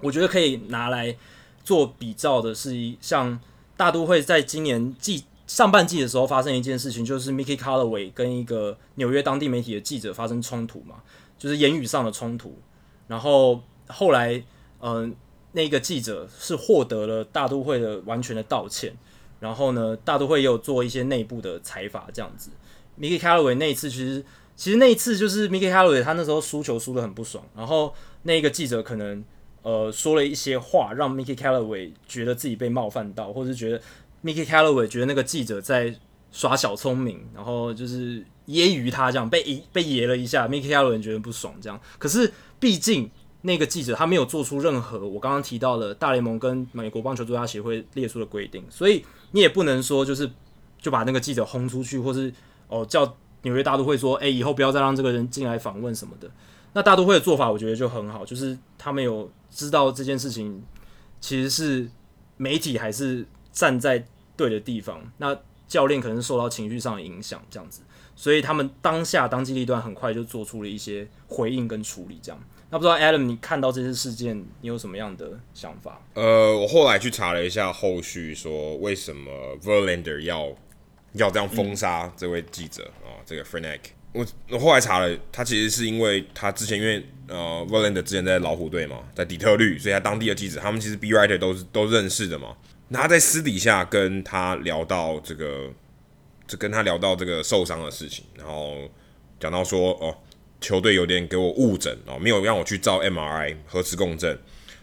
[0.00, 1.14] 我觉得可以拿来
[1.62, 3.38] 做比照的是一，像
[3.76, 11.02] 大都会在今年季上半季的时候发生一件事情，就是 Mickey Callaway 跟一个纽约当地媒体的记者发生冲突嘛，
[11.36, 12.58] 就是言语上的冲突。
[13.06, 14.42] 然后后来，
[14.80, 15.14] 嗯、
[15.50, 18.96] 那个记者是获得了大都会的完全的道歉。
[19.42, 22.50] 然后呢，大都会也有做一些内部的采访，这样子。
[22.98, 24.24] Mickey Callaway 那一次其实。
[24.54, 27.92] 其实那一次就是 Mickey Callaway 他那时候输球输得很不爽，然后
[28.24, 29.24] 那个记者可能
[29.62, 33.80] 呃说了一些话，让 Mickey Callaway 觉得自己被冒犯到，或是觉得
[34.22, 35.92] Mickey Callaway 觉得那个记者在
[36.30, 41.80] 耍小聪明，然后就是揶揄他这样被被爷了一下，Mickey Callaway 觉得不爽这样。
[41.98, 42.30] 可是
[42.60, 43.10] 毕竟
[43.42, 50.30] 那个记者他没有做出任何我刚刚提到的大联盟跟美国棒球作家协会列出的规定，所以你也不能说就是
[50.80, 52.32] 就把那个记者轰出去，或是
[52.68, 53.16] 哦、叫。
[53.44, 56.30] 纽约大都会说：“哎、以后不要再让这个人进来访问什么的。”
[56.74, 60.62] 那大都会的做法，我觉得就很好，就是他们有知道这件事情
[61.20, 61.90] 其实是
[62.36, 65.02] 媒体还是站在对的地方。
[65.16, 65.36] 那
[65.66, 67.82] 教练可能受到情绪上的影响，这样子，
[68.14, 72.20] 所以他们当下当机立断，很快就做出了一些回应跟处理。
[72.22, 72.40] 这样，
[72.72, 76.02] 那不知道 Adam，你看到这些事件，你有什么样的想法？
[76.14, 79.30] 呃，我后来去查了一下后续，说为什么
[79.62, 80.52] Verlander 要。
[81.16, 83.80] 要这样封杀这位记者啊、嗯哦，这个 Frenak，
[84.14, 92.56] 我我后来查了，他其实是因为他之前因为呃 Verlander 之前在老虎队嘛，在底特律，所以他当地的记者，他们其实 B writer 都是都认识的嘛。
[92.88, 95.68] 那他在私底下跟他聊到这个，
[96.46, 98.88] 就跟他聊到这个受伤的事情，然后
[99.38, 100.16] 讲到说哦，
[100.62, 104.38] 球队有点给我误诊哦，没有让我去照 MRI 核磁共振，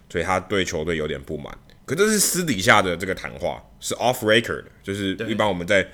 [0.09, 1.57] 所以他对球队有点不满。
[1.85, 5.87] 可这是私底下的这个谈话，是 off record，就是一般我们在。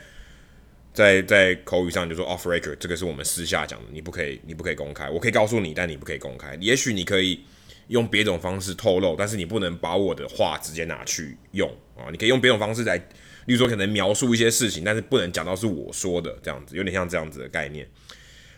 [0.95, 5.09] 在在口语上就说 off record，这个是我们私下讲的，你不可以，你不可以公开。
[5.09, 6.57] 我可以告诉你，但你不可以公开。
[6.61, 7.43] 也许你可以
[7.89, 12.07] 用别种方式透露，但是你不能把我的话直接拿去用啊。
[12.11, 17.85] 你可以用别种方式来，例如说可能描述一些事情，但是不能讲到是我说的这样子，有点像这样子的概念。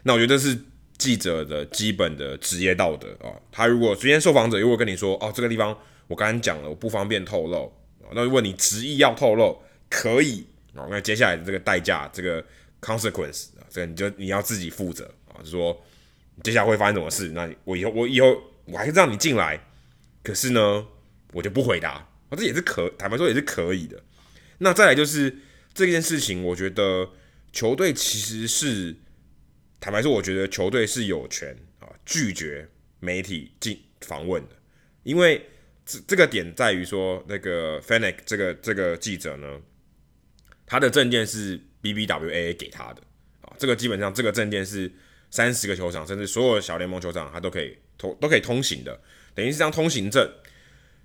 [0.04, 0.56] 那我觉得这是
[0.98, 3.32] 记者的基本的职业道德啊。
[3.52, 5.78] 他如果今天受访者如果跟你说哦，这个地方
[6.08, 7.72] 我刚刚讲了，我不方便透露，
[8.14, 10.46] 那如果你执意要透露，可以。
[10.76, 12.44] 哦，那接下来的这个代价，这个
[12.80, 15.76] consequence 啊，这个你就你要自己负责啊，就是说
[16.44, 19.60] 接下来会发生什么事，那我以后我以后我还是让你进来，
[20.22, 20.86] 可是呢，
[21.34, 21.94] 我就不回答
[22.30, 24.00] 啊，这也是可坦白说也是可以的。
[24.60, 25.36] 那再来就是
[25.74, 27.10] 这件事情，我觉得
[27.52, 28.96] 球队其实是
[29.80, 32.68] 坦白说，我觉得球队是有权啊拒绝
[33.00, 34.56] 媒体进访问的，
[35.04, 35.46] 因为
[35.86, 39.62] 这这个点在于说那个 Fennec 这个这个记者呢。
[40.70, 43.02] 他的证件是 BBWA 给他的
[43.40, 44.92] 啊，这个基本上这个证件是
[45.32, 49.00] 三十个球场，甚至所有小联盟球场，他都可以通都可以通行的，
[49.34, 50.30] 等于是张通行证。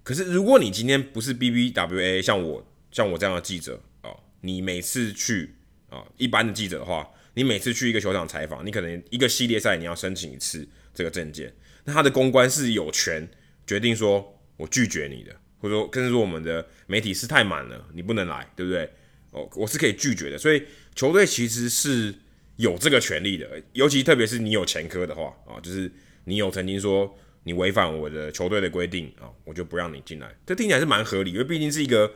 [0.02, 4.10] 可是如果你今天不是 BBWA，像我像我这样的记者啊，
[4.40, 5.54] 你每次去
[5.88, 11.52] 啊一般的记者的话，你每次去一个球场采访，你可能一个系列赛你要申请一次这个证件，
[11.84, 13.28] 那他的公关是有权
[13.66, 18.88] 决定说我拒绝你的，或者说甚至说我们的媒体是太满了，你不能来，对不对？
[19.30, 20.62] 哦，我是可以拒绝的，所以
[20.94, 22.14] 球队其实是
[22.56, 25.90] 有这个权利的，尤其特别是你有前科的话啊，就是
[26.24, 30.30] 你有曾经说你违反我的球队的规定啊，我就不让你进来。
[30.44, 32.12] 这听起来是蛮合理，因为毕竟是一个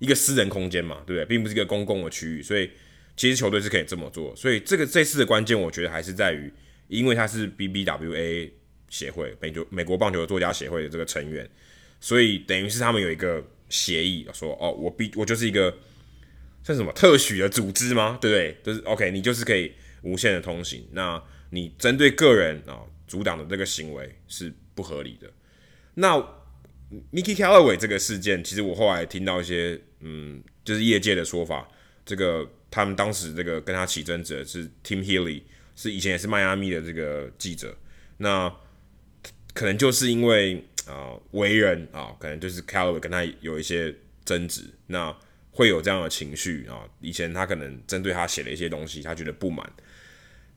[0.00, 1.24] 一个私人空间嘛，对不对？
[1.24, 2.68] 并不是一个公共的区域，所以
[3.16, 4.34] 其实球队是可以这么做。
[4.36, 6.52] 所以这个这次的关键，我觉得还是在于，
[6.88, 8.50] 因为他是 BBWA
[8.88, 11.48] 协会美球美国棒球作家协会的这个成员，
[12.00, 15.76] 所以等于是他们有一个协议，说哦，我必我就是一个
[16.62, 18.18] 算什么特许的组织吗？
[18.20, 18.56] 对不对？
[18.62, 20.86] 就是 OK，你就是可以无限的通行。
[20.92, 25.30] 那你针对个人啊阻挡的这个行为是不合理的。
[25.94, 26.16] 那
[27.12, 31.68] Mickey Callaway 这个事件，其实我后来听到一些，嗯，就是业界的说法，
[32.04, 35.40] 这个他们当时这个跟他起争执的是 Tim Healy，
[35.74, 37.74] 是以前也是迈阿密的这个记者，
[38.18, 38.54] 那
[39.54, 43.94] 可能就是因为啊为人啊，可能就是 Callaway 跟他有一些
[44.26, 45.16] 争执，那
[45.52, 46.84] 会有这样的情绪啊。
[47.00, 49.66] 以前他可能针对他写了一些东西，他觉得不满。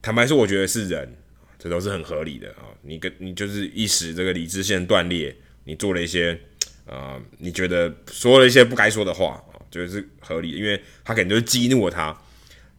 [0.02, 1.16] 坦白说，我觉得是人，
[1.58, 2.76] 这都是很合理的啊。
[2.82, 5.34] 你跟你就是一时这个理智线断裂。
[5.64, 6.38] 你做了一些，
[6.86, 12.18] 呃，你觉得说了一些不该说的话啊，就是合理的，因为他可能就是激怒了他。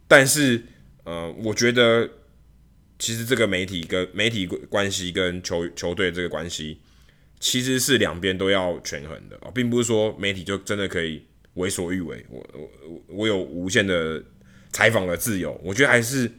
[0.07, 0.63] 但是，
[1.05, 2.09] 呃，我觉得
[2.99, 6.81] 其实这个媒体跟媒体关系跟球球队这个关系，
[7.39, 11.23] 其实是两边都要权衡的啊，并不是说媒体就真的可以
[11.55, 12.25] 为所欲为。
[12.29, 14.23] 我我我有无限的
[14.73, 16.31] 采访的自由，我觉得还是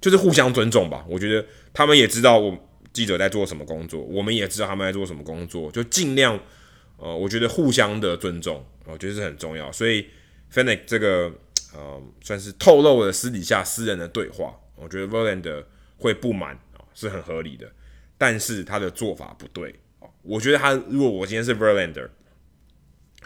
[0.00, 1.04] 就是互相尊重吧。
[1.08, 2.70] 我觉得他们也知道我。
[2.94, 6.40] 记者在做什么工作，我们也知道他们在做什么工作，就尽量，
[6.96, 9.70] 呃，我觉得互相的尊重，我觉得是很重要。
[9.72, 10.06] 所以
[10.52, 11.32] Fennec 这个，
[11.74, 15.64] 呃，算是透露了私底下私人的对话，我觉得 Verlander
[15.98, 17.70] 会不满啊，是很合理的。
[18.16, 19.74] 但是他的做法不对，
[20.22, 22.08] 我觉得他如果我今天是 Verlander，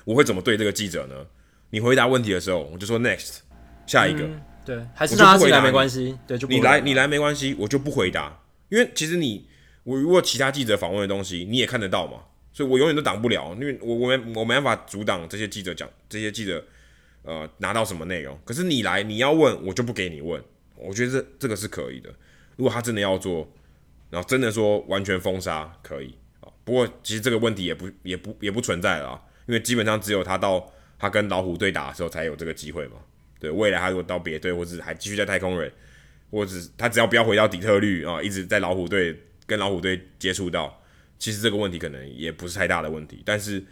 [0.04, 1.26] 我会怎么对这个记者呢？
[1.70, 3.40] 你回答问题的时候，我就说 Next，
[3.86, 9.46] 下一个，嗯、对，还是他进来没关系，对，就你来你来没关系，我就不回答，因为其实你。
[9.84, 12.18] 我如果其他记者访问的东西你也看得到嘛，
[12.58, 16.66] 所以我永远都挡不了，因为我我没我没办法阻挡这些记者讲这些记者
[17.22, 18.36] 呃拿到什么内容。
[18.44, 20.42] 可是你来你要问我就不给你问，
[20.74, 22.12] 我觉得这这个是可以的。
[22.56, 23.48] 如果他真的要做，
[24.10, 26.50] 然后真的说完全封杀可以啊。
[26.64, 32.96] 不过其实这个问题也不也不也不存在了啊，因为基本上只有他到他跟老虎队打的时候才有这个机会嘛。
[33.38, 35.72] 对，未来他如果到别队或者还继续在太空人，
[36.32, 39.16] 或者他只要不要回到底特律啊，一直在老虎队。
[39.46, 40.78] 跟老虎队接触到，
[41.18, 43.22] 其实这个问题可能也不是太大的问题。
[43.24, 43.64] 但是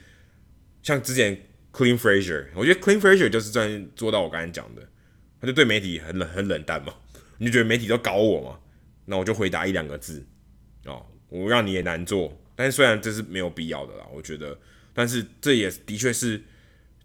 [0.82, 1.36] 像之前
[1.72, 4.88] Clint Frazier，我觉得 Clint Frazier 就是专做到我刚才讲的，
[5.40, 6.94] 他就对媒体很冷很冷淡嘛。
[7.38, 8.58] 你就觉得媒体都搞我嘛？
[9.04, 10.26] 那我就回答一两个字
[10.84, 12.36] 哦，我让你也难做。
[12.54, 14.58] 但是虽然这是没有必要的啦，我觉得，
[14.92, 16.42] 但是这也的确是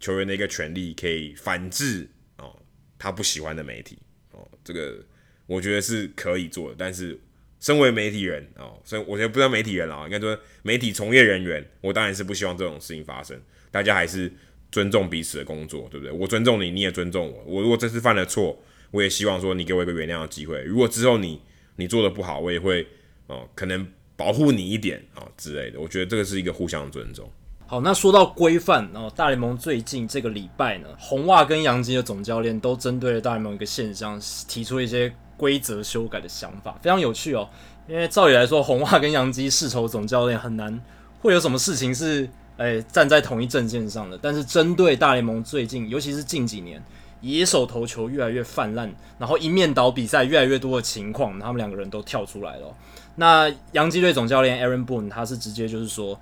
[0.00, 2.58] 球员的一个权利，可以反制哦
[2.98, 3.98] 他不喜欢的媒体
[4.32, 4.50] 哦。
[4.64, 5.04] 这个
[5.46, 7.20] 我觉得是可以做的，但是。
[7.62, 13.40] 身为媒体人啊，所以我觉得不知道媒体人啊，应该说媒体从业人员，我当然是不希望这种事情发生。
[13.70, 14.30] 大家还是
[14.72, 16.12] 尊重彼此的工作，对不对？
[16.12, 17.44] 我尊重你，你也尊重我。
[17.46, 18.58] 我如果这次犯了错，
[18.90, 20.60] 我也希望说你给我一个原谅的机会。
[20.64, 21.40] 如果之后你
[21.76, 22.84] 你做的不好，我也会
[23.28, 23.86] 哦，可能
[24.16, 25.78] 保护你一点啊之类的。
[25.78, 27.30] 我觉得这个是一个互相尊重。
[27.68, 35.14] 好，那说到规范哦，大联盟最近这个礼拜呢，红袜跟洋基的总教练都针对了大联盟一个现象提出一些。
[35.42, 37.48] 规则修改的想法非常有趣哦，
[37.88, 40.80] 因为照理来说，红袜跟洋基世仇总教练很难
[41.20, 42.28] 会有什么事情是
[42.58, 44.16] 诶、站在同一阵线上的。
[44.22, 46.80] 但是针对大联盟最近，尤其是近几年
[47.22, 48.88] 野手投球越来越泛滥，
[49.18, 52.72] 然后一面倒比赛越来越多的情况，他们两个人都跳出来了、
[53.16, 56.16] 那洋基队总教练 Aaron Boone 他是直接就是说，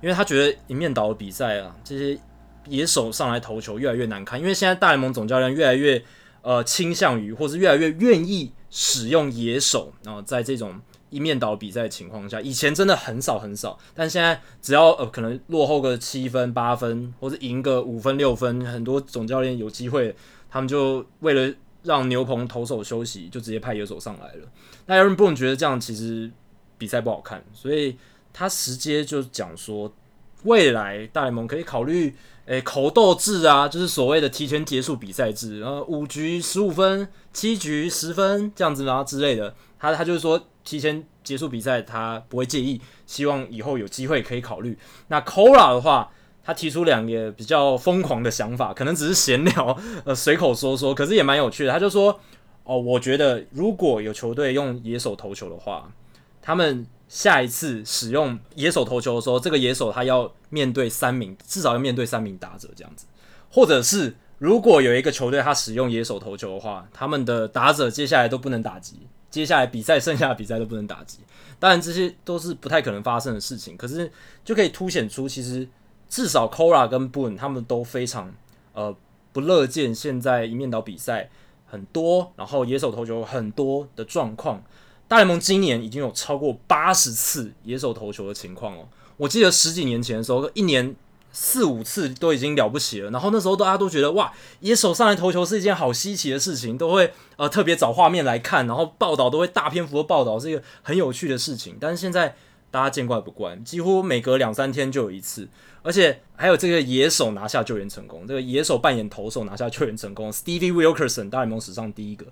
[0.00, 2.16] 因为他觉得一面倒的比赛啊，这些
[2.68, 6.00] 野手上来投球越来越难看，因为现在大联盟总教练越来越
[6.42, 8.52] 呃倾向于，或是越来越愿意。
[8.70, 20.14] 使用野手，然后在这种一面倒比赛的情况下，以前真的很少很少，但现在只要呃可能落后个七分八分，或者赢个五分六分，很多总教练有机会，
[20.48, 21.52] 他们就为了
[21.82, 24.48] 让牛棚投手休息，就直接派野手上来了。
[24.86, 26.30] 那有人不能觉得这样其实
[26.78, 27.96] 比赛不好看，所以
[28.32, 29.92] 他直接就讲说，
[30.44, 32.14] 未来大联盟可以考虑。
[32.46, 39.54] 诶，口斗制啊，就是所谓的提前结束比赛制，然后五局十五分，七局十分这样子啊之类的。
[39.78, 44.76] 他他就是说提前结束比赛，他不会介意，希望以后有机会可以考虑。
[45.08, 46.10] 那 Cora 的话，
[46.42, 51.72] 他提出两个比较疯狂的想法，可能只是闲聊， 呃，随口说说，可是也蛮有趣的。
[51.72, 52.18] 他就说，
[52.64, 55.88] 哦，我觉得如果有球队用野手投球的话，
[56.42, 56.84] 他们。
[57.10, 63.04] 下一次使用野手投球的时候，这个野手他要面对三名，至少要面对三名打者这样子。
[63.50, 71.18] 或者是如果有一个球队他使用野手投球的话，他们的打者接下来都不能打击，接下来比赛剩下的比赛都不能打击。
[71.58, 74.08] 当然这些都是不太可能发生的事情，可是
[74.44, 75.68] 就可以凸显出其实
[76.08, 78.32] 至少 Cora 跟 Boon 他们都非常
[78.72, 78.96] 呃
[79.32, 81.28] 不乐见现在一面倒比赛
[81.66, 84.62] 很多，然后野手投球很多的状况。
[85.10, 88.86] 大联盟今年已经有超过八十次野手投球的情况哦。
[89.16, 90.94] 我记得十几年前的时候，一年
[91.32, 93.10] 四五次都已经了不起了。
[93.10, 101.76] 然后那时候大家都觉得哇，野手上来投球是一件好稀奇的事情，都会呃特别找画面来看，然后报道都会大篇幅的报道，是一个很有趣的事情。
[101.80, 102.36] 但是现在
[102.70, 105.48] 大家见怪不怪，几乎每隔两三天就有一次，
[105.82, 112.26] 而且还有这个野手拿下救援成功，这个野手扮演投手拿下救援成功，Steve Wilkerson 大联盟史上第一个，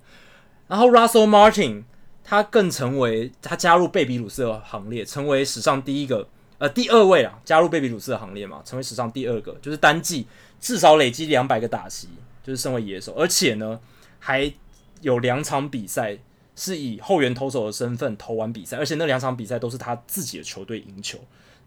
[0.69, 1.83] 然后 Russell Martin。
[2.29, 10.27] 他更成为他加入贝比鲁斯的行列，成为史上第一个呃第二位啊，加入贝比鲁斯的行列嘛，成为史上第二个，就是单季
[10.61, 12.07] 至少累积两百个打席，
[12.45, 13.81] 就是身为野手，而且呢
[14.19, 14.53] 还
[15.01, 16.19] 有两场比赛
[16.55, 21.19] 是以后援投手的身份投完比赛，而且那两场比赛都是他自己的球队赢球，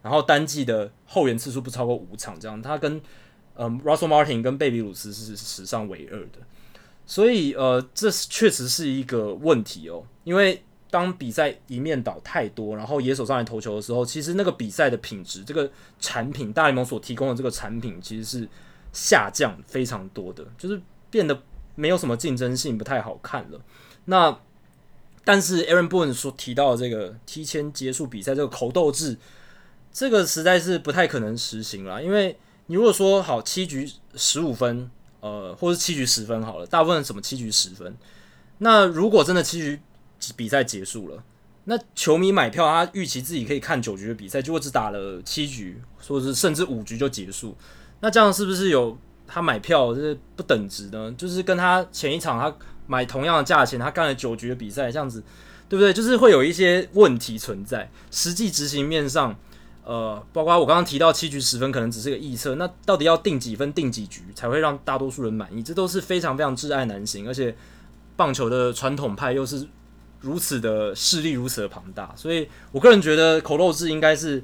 [0.03, 3.01] 然后单季的后援次数不超过五场，这样他跟
[3.55, 6.37] 嗯 Russell Martin 跟贝比鲁斯是史上唯二的。
[7.11, 10.01] 所以，呃，这确实是一个问题哦。
[10.23, 18.47] 因为当比赛一面倒太多，然后野手上来投球的时候，其实那个比赛的品质，这个产品，大联盟所提供的这个产品，其实是
[18.93, 21.37] 下降非常多的，就是变得
[21.75, 23.59] 没有什么竞争性，不太好看了。
[24.05, 24.39] 那
[25.25, 29.17] 但是 Aaron Boone 所提到的这个提前结束比赛这个口斗制，
[29.91, 32.01] 这个实在是不太可能实行了。
[32.01, 32.37] 因为
[32.67, 34.89] 你如果说好七局十五分。
[35.21, 37.95] 呃，或是七局十分好了，大部分什么七局十分。
[38.57, 39.79] 那如果真的七局
[40.35, 41.23] 比赛结束了，
[41.65, 47.55] 那球迷买票，他预期自己可以看九局的比赛，结果只打了七局，或者是甚至五局就结束，
[47.99, 48.97] 那这样是不是有
[49.27, 51.13] 他买票就是不等值呢？
[51.17, 52.55] 就是跟他前一场他
[52.87, 55.23] 买同样的价钱，他干了九局的比赛，这样子
[55.69, 55.93] 对不对？
[55.93, 59.37] 就是会有一些问题存在，实际执行面上。
[59.91, 65.61] 呃，包括我刚刚提到七局十分可能只是个预测，那到底要定几分、定几局才会让大多数人满意？
[65.61, 67.53] 这都是非常非常至爱难行，而且
[68.15, 69.67] 棒球的传统派又是
[70.21, 74.41] 如此的势力如此的庞大，所以我个人觉得口斗制应该是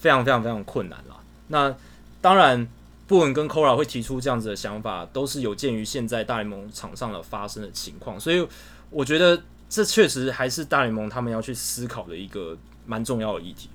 [0.00, 1.20] 非常非常非常困难了。
[1.48, 1.76] 那
[2.22, 2.66] 当然，
[3.06, 8.48] 布恩跟 Cora 会提出这样子的想法，都是有鉴于现在大联盟场上的发生的情况，所以
[8.88, 13.68] 我觉得这确实还是大联盟他们要去思考的一个蛮重要的议题。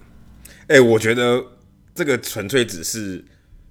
[0.74, 1.46] 哎、我觉得
[1.94, 3.24] 这个纯粹只是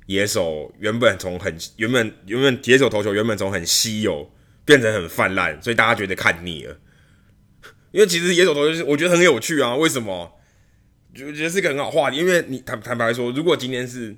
[0.07, 4.33] 野手原本从很原本原本野手投球原本从很稀有
[4.65, 6.79] 变成很泛滥，所以大家觉得看腻了。
[7.91, 10.33] 因为其实野手投球是我觉得很有趣啊，为什么？
[11.13, 14.15] 就觉得是个很好话题，因为你坦坦白说，如果今天是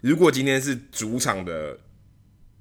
[0.00, 1.78] 如果今天是主场的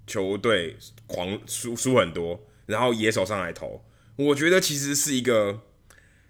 [0.06, 3.84] 球队狂输输很多，然后野手上来投，
[4.16, 5.62] 我觉得其实是一个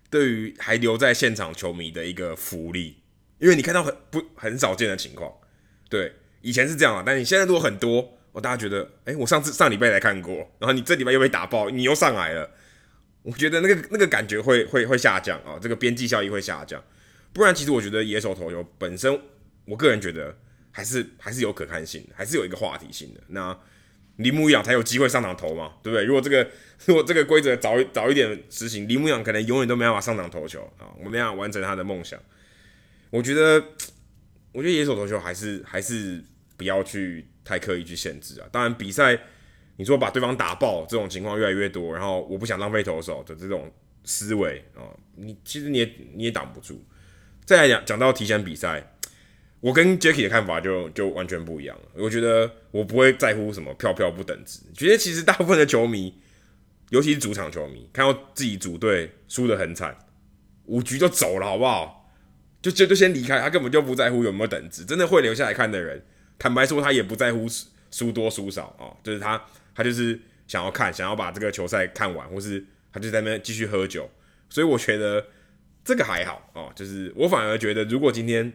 [0.10, 3.02] 对于还留在现场球迷的一个福利。
[3.40, 5.32] 因为你看到很不很少见的情况，
[5.90, 12.50] 对，以前是这样啊，但你现在如果很多，哦、大家觉得，哎，我上次上礼拜来看过，然后你这礼拜又被打爆，你又上来了，
[13.24, 16.84] 我觉得那个那个感觉会会会下降啊、这个边际效益会下降，
[17.34, 19.20] 不然其实我觉得野手投球本身，
[19.66, 20.36] 我个人觉得
[20.72, 23.22] 还是还是有可看性，还是有一个话题性的。
[23.28, 23.58] 那
[24.18, 26.06] 铃木一朗才有机会上场投嘛，对不对？
[26.06, 26.48] 如果这个
[26.86, 32.18] 如果这个规则早早一点执行，铃木一朗可能永远都没办法上场投球啊，我没办法完成他的梦想。
[33.16, 33.64] 我觉得，
[34.52, 36.22] 我觉得野手投球还是还是
[36.58, 38.48] 不要去太刻意去限制啊。
[38.52, 39.18] 当然，比赛
[39.78, 43.72] 你说把对方打爆这种情况越来越多，然后我不想浪费投手的这种
[44.04, 44.84] 思维啊，
[45.16, 46.84] 你其实你也你也挡不住。
[47.46, 48.96] 再来讲讲到提前比赛，
[49.62, 51.84] 我跟 Jacky 的看法就就完全不一样了。
[51.94, 56.14] 我觉得我不会在乎什么票票不等值，觉得其实大部分的球迷，
[56.90, 59.98] 尤其是主场球迷，看到自己组队输得很惨，
[60.66, 62.02] 五局就走了，好不好？
[62.66, 66.04] 就就就先离开，他根本就不在乎有没有等值，真的会留下来看的人，
[66.40, 67.46] 坦白说，他也不在乎
[67.92, 69.40] 输多输少啊、哦，就是他
[69.76, 74.10] 他就是想要看，想要把这个球赛看完，或是他就在那边继续喝酒，
[74.50, 75.28] 所以我觉得
[75.84, 78.52] 这个还好哦，就是我反而觉得，如果今天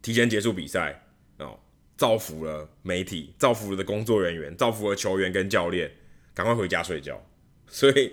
[0.00, 1.08] 提前结束比赛
[1.38, 1.58] 哦，
[1.96, 5.90] 造福了媒体，造福了的工作人员，造福了球员跟教练，
[6.32, 7.20] 赶快回家睡觉。
[7.66, 8.12] 所以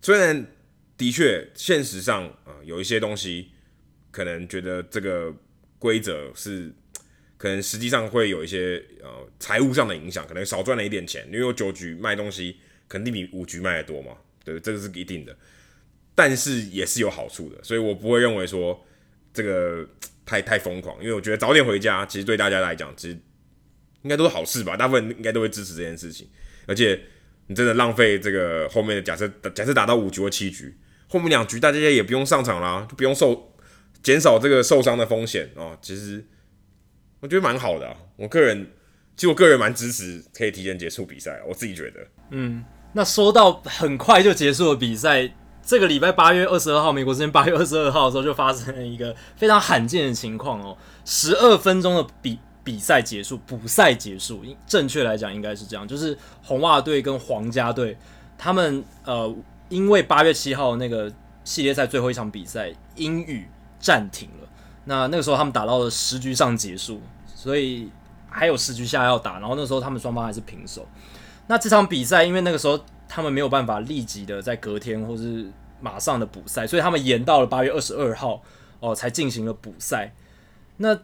[0.00, 0.46] 虽然
[0.96, 3.50] 的确现实上啊、有一些东西。
[4.16, 5.30] 可能觉得这个
[5.78, 6.72] 规则是，
[7.36, 12.56] 可能实际上会有一些呃财务上的影响，可能少赚了一点钱，因为我九局卖东西
[12.88, 14.12] 肯定比五局卖得多嘛，
[14.42, 15.36] 对，这个是一定的。
[16.14, 18.82] 但是也是有好处的，所以我不会认为说
[19.34, 19.86] 这个
[20.24, 23.18] 太太疯狂，因为我觉得早点回家其实对大家来讲其实
[24.00, 26.26] 应该都是好事吧，大部分应该都会支持这件事情。
[26.66, 26.98] 而且
[27.48, 30.74] 你真的浪费这个后面的假设，假设打到五局或七局，
[31.06, 33.52] 后面两局大家也不用上场啦，就不用受。
[34.06, 36.24] 减少这个受伤的风险哦，其实
[37.18, 37.96] 我觉得蛮好的啊。
[38.14, 38.64] 我个人
[39.16, 42.06] 其实我个人蛮支持可以提前结束比赛，我自己觉得。
[42.30, 45.28] 嗯，那说到很快就结束的比赛，
[45.60, 57.98] 这个礼拜八月二十二号，美国时间八月二十二号的时候，就发生了一个非常罕见的情况哦，十二分钟的比比赛结束，补赛结束，正确来讲应该是这样，就是红袜队跟皇家队，
[58.38, 59.36] 他们呃，
[59.68, 63.48] 因为八月七号那个系列赛最后一场比赛因雨
[63.86, 64.48] 暂停了，
[64.84, 67.00] 那那个时候他们打到了十局上结束，
[67.34, 67.90] 所以。
[68.28, 70.86] 还有十局下要打，然后那时候他们双方还是平手。
[71.46, 72.78] 那这场比赛，因为那个时候
[73.08, 78.42] 他们没有办法立即的在隔天或是马上的补赛，所以他们延到了八月二十二号
[78.80, 80.12] 哦才进行了补赛。
[80.76, 80.98] 那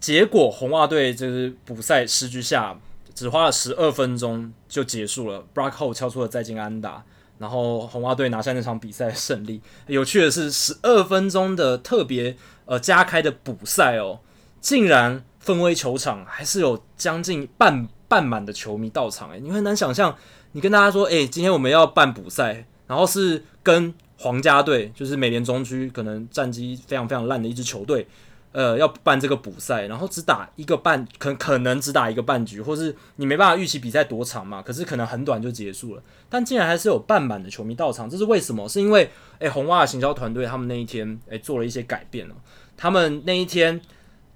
[0.00, 2.76] 结果红袜队就是补赛十局下
[3.14, 7.04] 只花了十二分钟就结束了，Brock Holt 敲出了再见安打，
[7.42, 9.60] 然后红袜队拿下那场比赛胜利。
[9.86, 12.34] 有趣的是，十二分钟的特别
[12.64, 14.20] 呃加开的补赛哦，
[14.62, 15.22] 竟然。
[15.44, 20.16] 氛围球场还是有将近半半满的球迷到场，诶，你很难想象，
[20.52, 28.06] 你跟大家说，诶、今天我们要办补赛，然后是跟皇家队，就是美联中区可能战绩非常非常烂的一支球队，
[28.52, 38.68] 呃，要办这个补赛，然后只打一个半，可可能只打一个半局，或是你没办法预期比赛多长嘛，可是可能很短就结束了，但竟然还是有半满的球迷到场，这是为什么？
[38.68, 42.34] 是因为，诶、红袜行销团队他们那一天，诶、做了一些改变了，
[42.76, 43.80] 他们那一天。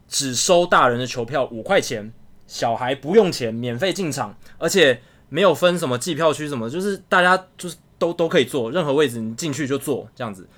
[0.09, 2.13] 只收大人的球票五块钱，
[2.47, 10.49] 小孩不用钱，免费进场，而且没有分什么计票区什么，就是大家就是都都可以坐，任何位置你进去就坐这样子。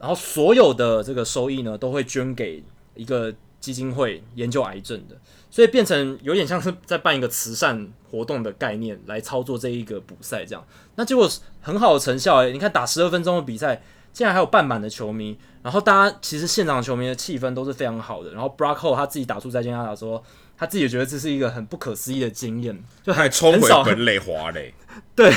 [0.00, 5.16] 然后所有的这个收益呢，都会捐给一个基金会研究癌症的，
[5.50, 10.66] 所以变成有点像是在办一个慈善活动的概念来操作这一个补赛这样。
[10.96, 11.28] 那结果
[11.60, 13.82] 很好的成效诶，你看打十二分钟的比赛。
[14.14, 18.30] 竟然还有半满的球迷，然后大家其实现场球迷的气氛都是非常好的。
[18.30, 20.22] 然后 Brocko 他自己打出再见他打说，
[20.56, 24.72] 他自己也觉得这是一个很不可思议的经验，就还冲回本垒滑嘞。
[25.16, 25.28] 对，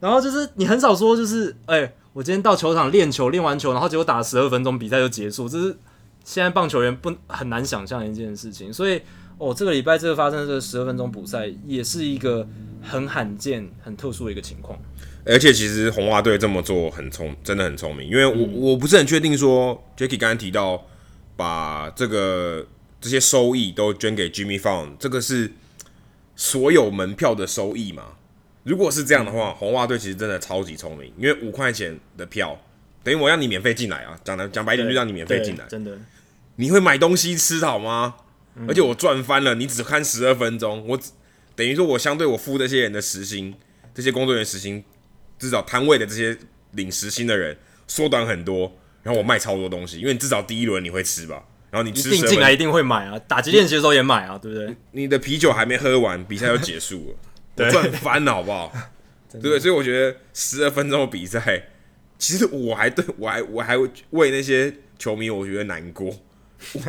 [0.00, 5.74] 然后就是你很少说，就是哎、我今天到球场练球，练完球，然后结果打了十二分钟比赛就结束，这是
[6.24, 8.72] 现在棒球员不很难想象一件事情。
[8.72, 9.00] 所以
[9.38, 12.46] 哦，这个礼拜这个发生这十二分钟补赛，也是一个
[12.82, 14.78] 很罕见、很特殊的一个情况。
[15.24, 18.08] 而且其实红袜队这么做很聪，真的很聪明。
[18.08, 20.86] 因为我、我不是很确定说，Jacky 刚才提到
[21.36, 22.66] 把这个
[23.00, 25.52] 这些收益都捐给 Jimmy Fund，这个是
[26.36, 28.04] 所有门票的收益嘛？
[28.64, 31.12] 如果是这样的话，红袜队其实真的超级聪明。
[31.18, 32.58] 因为五块钱的票
[33.02, 35.98] 等于我让你免费进来啊，讲的讲白一点就让你免费进来，真的。
[36.56, 38.16] 你会买东西吃好吗？
[38.56, 41.00] 嗯、而且我赚翻了，你只看十二分钟，我
[41.54, 43.54] 等于说我相对我付这些人的时薪，
[43.94, 44.84] 这些工作人员时薪。
[45.38, 46.36] 至少摊位的这些
[46.72, 48.70] 领时薪的人缩短很多，
[49.02, 54.76] 然后我卖超多东西，因为你至少第一轮你会吃吧，然后你吃进来一定会买啊，打击练习的时候也买啊，对不对？
[54.90, 57.16] 你的啤酒还没喝完，比赛就结束
[57.56, 58.70] 了， 赚翻了好不好？
[59.32, 59.58] 对不对？
[59.58, 61.68] 所以我觉得十二分钟的比赛，
[62.20, 63.76] 其实我还对 我还我还
[64.10, 66.14] 为那些球迷我觉得难过，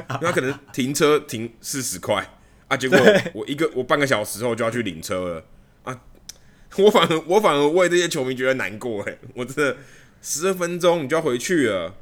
[0.08, 2.30] 他可能停车停四十块
[2.68, 3.00] 啊，结果
[3.34, 5.44] 我一个我半个小时后就要去领车了
[5.84, 6.02] 啊。
[6.78, 9.78] 我反而我反而为这些球迷觉得难过哎，我真的
[10.22, 11.96] 十二分钟你就要回去了，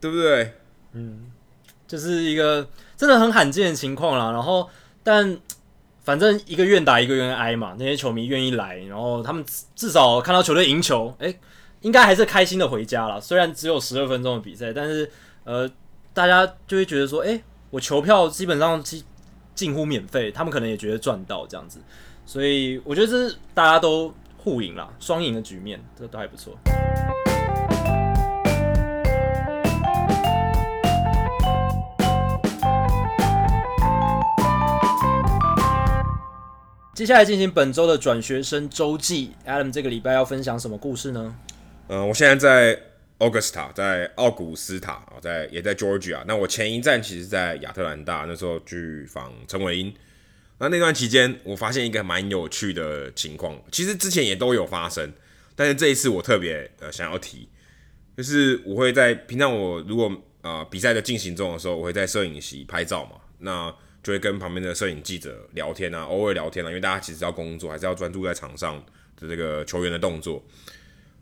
[0.00, 0.52] 对不对？
[0.92, 1.30] 嗯，
[1.88, 4.30] 就是一个真的很罕见的情况啦。
[4.32, 4.68] 然后，
[5.02, 5.38] 但
[6.04, 11.40] 反正一个愿打一个愿挨嘛，那些球迷愿意来，然后他们至少看到球队赢球，哎、欸，
[11.86, 13.20] 应该还是开心的回家了。
[13.20, 15.08] 虽然只有十二分钟的比赛，但是
[15.44, 15.70] 呃，
[16.12, 17.40] 大家就会觉得说，哎、
[17.70, 19.04] 我球票基本上近
[19.54, 21.78] 近乎免费，他们可能也觉得赚到这样子。
[22.26, 26.58] 所以我觉得这是大家都互赢啦，双赢的局面，这都还不错。
[36.96, 41.32] 接下来进行本周的转学生周记，Adam 这个礼拜要分享什么故事呢？
[41.88, 42.82] 嗯、我现在在
[43.18, 46.22] Augusta，在奥古斯塔啊，在也在 Georgia。
[46.26, 49.94] 那我前一站其实在亚特兰大，那时候去访陈伟英。
[50.58, 55.12] 那那段期间，我发现一个蛮有趣的情况，其实之前也都有发生，
[55.54, 57.48] 但是这一次我特别呃想要提，
[58.16, 60.10] 就是我会在平常我如果
[60.42, 63.72] 呃比赛的进行中的时候，我会在摄影席拍照嘛，那
[64.02, 68.82] 就会跟旁边的摄影记者聊天啊，偶尔聊天啊，因为大家其实要工作，还是要专注在场上
[69.20, 70.42] 的这个球员的动作。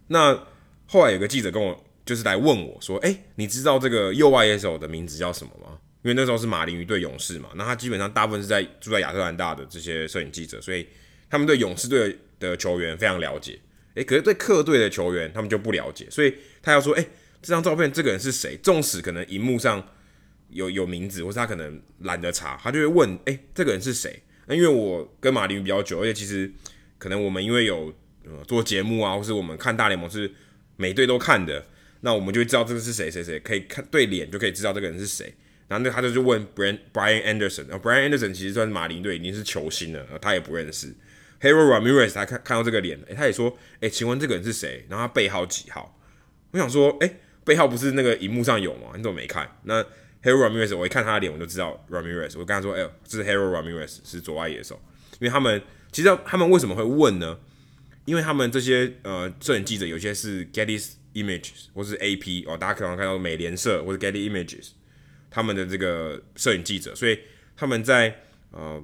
[0.07, 0.39] 那
[0.87, 10.87] 后来有个记者跟我就是来问我说：“诶，你知道这个右外野手的名字叫什么吗？”因为那时候是马林鱼对勇士嘛，那他基本上大部分是在住在亚特兰大的这些摄影记者，所以
[11.31, 13.59] 他们对勇士队的球员非常了解。
[13.95, 17.09] 诶，可是对客队的球员他们就不了解，所以他要说，诶，
[17.41, 18.55] 这张照片这个人是谁？
[18.63, 19.83] 纵使可能荧幕上
[20.51, 24.23] 有有名字，或是他可能懒得查，他就会问，诶，这个人是谁？
[24.47, 26.53] 那因为我跟马林鱼比较久，而且其实
[26.99, 27.91] 可能我们因为有
[28.27, 30.31] 呃做节目啊，或是我们看大联盟是
[30.77, 31.65] 每队都看的，
[32.01, 35.35] 那我们就会知道这个是谁谁谁，可以看对脸就可以知道这个人是谁。
[35.67, 40.95] 然后那他就去问 Brian Brian Anderson，然后 Brian Anderson 其实算是马林队已经是球星了，他也不认识。
[41.41, 44.85] Harold Ramirez 他看看到这个脸，诶，他也说，诶，请问这个人是谁？
[44.89, 45.99] 然后他背号几号？
[46.51, 48.93] 我想说，诶，背号不是那个荧幕上有吗？
[48.97, 49.51] 你怎么没看？
[49.63, 49.83] 那
[50.23, 52.39] Harold Ramirez 我一看他的脸，我就知道 Ramirez。
[52.39, 54.81] 我跟他说，哎，这是 Harold Ramirez，是左外野手。
[55.19, 57.39] 因为他们其实他们为什么会问呢？
[58.05, 64.71] 因为他们这些呃摄影记者有些是 Getty Images 或是 AP 哦，大家可能看到美联社或者 Getty Images。
[65.31, 67.19] 他们的这个摄影记者，所以
[67.57, 68.21] 他们在
[68.53, 68.81] 呃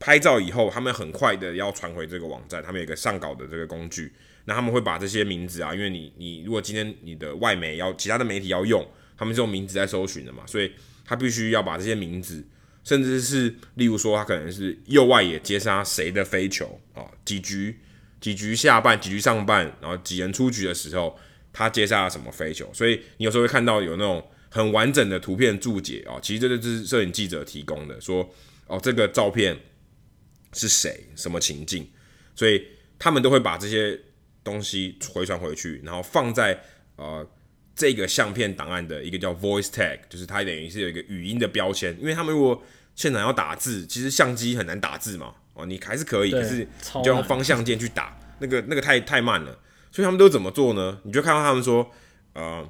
[0.00, 4.12] 拍照以后，他们很快的要传回这个网站，他们有一个上稿的这个工具，
[4.46, 8.84] 那他们会把这些名字啊，因为你你如果今天你的外媒要其他的媒体要用，
[9.16, 10.72] 他们是用名字在搜寻的嘛，所以
[11.04, 12.44] 他必须要把这些名字，
[12.82, 17.78] 甚至是例如说他可能是右外野接杀谁的飞球啊，几局
[18.26, 21.18] 几局下半几局上半，然后几人出局的时候，
[21.52, 24.26] 他接下了什么飞球，所以你有时候会看到有那种。
[24.48, 28.26] 很完整的图片注解啊，其实这就是摄影记者提供的，说
[28.68, 29.54] 哦，这个照片
[30.54, 31.86] 是谁，什么情境，
[32.34, 32.66] 所以
[32.98, 34.00] 他们都会把这些
[34.42, 36.58] 东西回传回去，然后放在
[36.94, 37.28] 呃
[37.74, 42.62] 这个相片档案的一个叫 voice tag，就是它等于是有一个语音的标签，因为他们如果
[42.94, 46.58] 现场要打字，其实相机很难打字嘛，哦，你还是可以，可是
[46.94, 49.58] 你就用方向键去打，那个那个太太慢了，
[49.90, 51.00] 所以他们都怎么做呢？
[51.02, 51.90] 你就看到他们说，
[52.34, 52.68] 呃。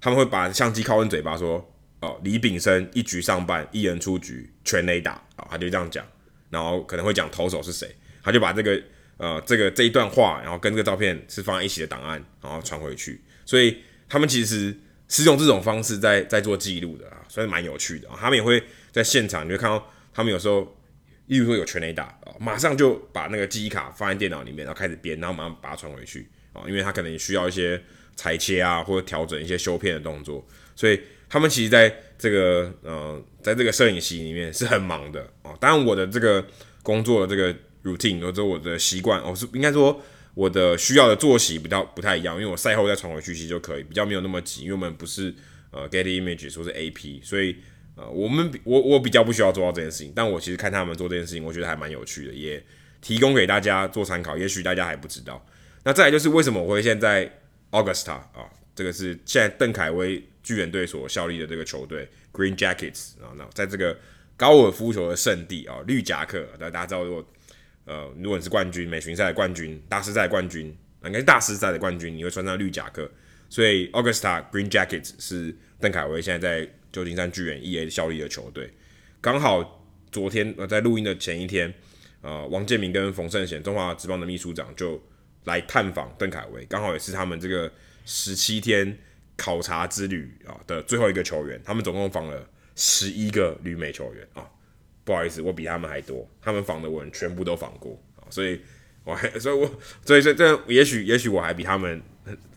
[0.00, 1.66] 他们会把相机靠近嘴巴说
[2.00, 6.04] ：“哦，李炳生一局上半一人出局全垒打啊！”他就这样讲，
[6.50, 7.90] 然后可能会讲投手是谁，
[8.22, 8.78] 他就把这个
[9.16, 13.18] 呃这个这一段话，然后跟这个照片是放在一起的档案，然后传回去。
[13.46, 14.78] 所以他们其实
[15.08, 18.18] 是用这种方式在在做记录的啊，所以蛮有趣的啊。
[18.20, 18.62] 他们也会
[18.92, 20.76] 在现场，你会看到他们有时候，
[21.26, 27.80] 例如说有全雷打啊，马上就把那个记忆卡放在电脑里面，然后开始编，然后马上把它传回去啊，因为他可能需要一些。
[28.16, 30.46] 裁切啊，或者调整一些修片的动作，
[30.76, 35.52] 所以他们其实在这个呃，在这个摄影席里面是很忙的哦。
[35.60, 36.46] 当然，我的这个
[36.80, 37.52] 工作的这个
[37.82, 40.00] routine 或者我的习惯，哦，是应该说
[40.34, 45.34] 我的需要的作息比较不太一样，因为我赛后再传回去其实就可以，比较没有那么急，因为我们不是
[45.72, 47.56] 呃 get Images 或是 AP，所以
[47.96, 50.12] 呃我们我我比较不需要做到这件事情。
[50.14, 52.62] 但我其实看他们做这件事情，我觉得还蛮有趣的，也
[53.00, 54.36] 提供给大家做参考。
[54.36, 55.44] 也许大家还不知道。
[55.84, 57.30] 那再来就是为什么我会现在。
[57.70, 63.98] Augusta 啊，这个是现在邓凯威巨人队所效力的这个球队 Green Jackets 啊，那在这个
[64.36, 67.26] 高尔夫球的圣地啊，绿夹克，那大家知道如果
[67.84, 70.66] 呃，如果你是冠军，美巡赛的冠军，大师赛的冠军，
[71.04, 73.10] 应该是大师赛的冠军，你会穿上绿夹克，
[73.50, 78.72] 所以 Augusta Green Jackets 是邓凯威现在在旧金山巨人 EA 效力的球队。
[79.20, 81.74] 刚好昨天呃，在录音的前一天，
[82.22, 85.02] 呃，王建民跟冯胜贤中华职棒的秘书长就。
[85.44, 87.70] 来探访邓凯威，刚好也是他们这个
[88.06, 88.96] 十七天
[89.36, 91.60] 考察之旅啊的最后一个球员。
[91.62, 94.48] 他们总共访了十一个旅美球员啊，
[95.04, 96.26] 不好意思，我比他们还多。
[96.40, 98.58] 他们访的我全部都访过啊，所以
[99.04, 99.70] 我还，所以我，
[100.02, 102.00] 所以这这也许也许我还比他们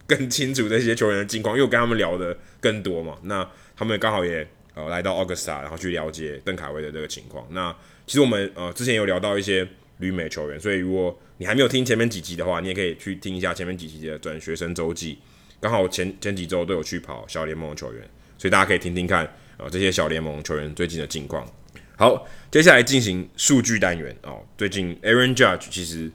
[0.08, 3.20] 更清楚这些球员的近况，因为我跟他们聊的更多嘛。
[3.24, 3.46] 那
[3.78, 7.48] 他们刚好也呃来到 Ogga，然后去了解邓凯威的这个情况。
[7.52, 7.74] 那
[8.06, 9.66] 其实我们呃之前有聊到一些
[10.00, 15.20] 旅美球员，所以如果你还没有听前面几集的话，你也可以去听一下前面几集的转学生周记。
[15.60, 18.02] 刚好前前几周都有去跑小联盟球员，
[18.38, 21.48] 所以大家可以听听看啊、呃、这些小联盟球员最近的近况。
[21.96, 24.46] 好，接下来进行数据单元哦。
[24.56, 26.12] 最近 Aaron Judge 其实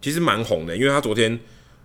[0.00, 1.40] 其实蛮红的，因为他昨天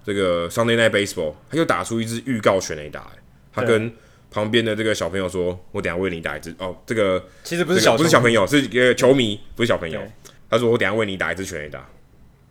[0.05, 3.09] 这个 Sunday Night Baseball 他又打出一支预告全垒打，
[3.53, 3.89] 他跟
[4.31, 10.01] 旁边的这个小朋友说：“我等下为你打一支。”哦，这个其实不是小、这个、不是小朋友，是一个球迷，不是小朋友。
[10.49, 11.87] 他说：“我等下为你打一支全垒打。”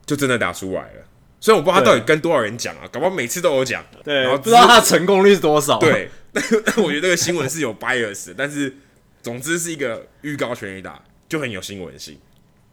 [0.07, 1.05] 就真的打出来了，
[1.41, 5.81] 虽然我不知道他到底跟多少人讲啊，搞不好每次都有讲，对，然后不知道他的成功率是多少。
[5.81, 8.77] 对，但 但我觉得这个新闻是有 bias，但是
[9.21, 12.17] 总之是一个预告全垒打，就很有新闻性。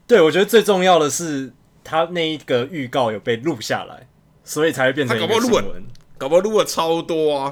[0.05, 1.51] 对，我觉得最重要的是
[1.83, 4.07] 他那一个预告有被录下来，
[4.43, 5.49] 所以才会变成一个新闻。
[5.49, 5.81] 搞不好录了，
[6.19, 7.51] 搞不好录了超多啊，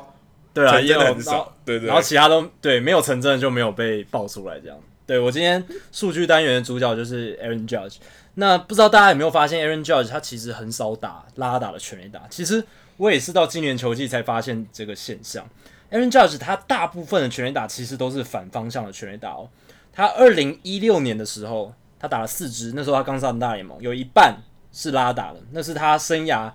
[0.53, 4.77] 对啊，也很少，对，对对，然后其他都对没有成真的就没有被爆出来，这样。
[5.05, 7.95] 对，我今天数据单元的主角就是 Aaron Judge。
[8.35, 12.21] 那不知道大家有没有发现，Aaron Judge 他其实很少打拉打的全垒打。
[12.29, 12.63] 其实
[12.95, 15.45] 我也是到今年球季才发现这个现象。
[15.91, 19.49] Aaron Judge 他大部分的全垒打其实都是反方向的全垒打哦。
[19.91, 24.37] 他二零一六年的时候，他打了四支，那时候他刚上大联盟，有一半
[24.71, 26.49] 是拉打的，那是他生涯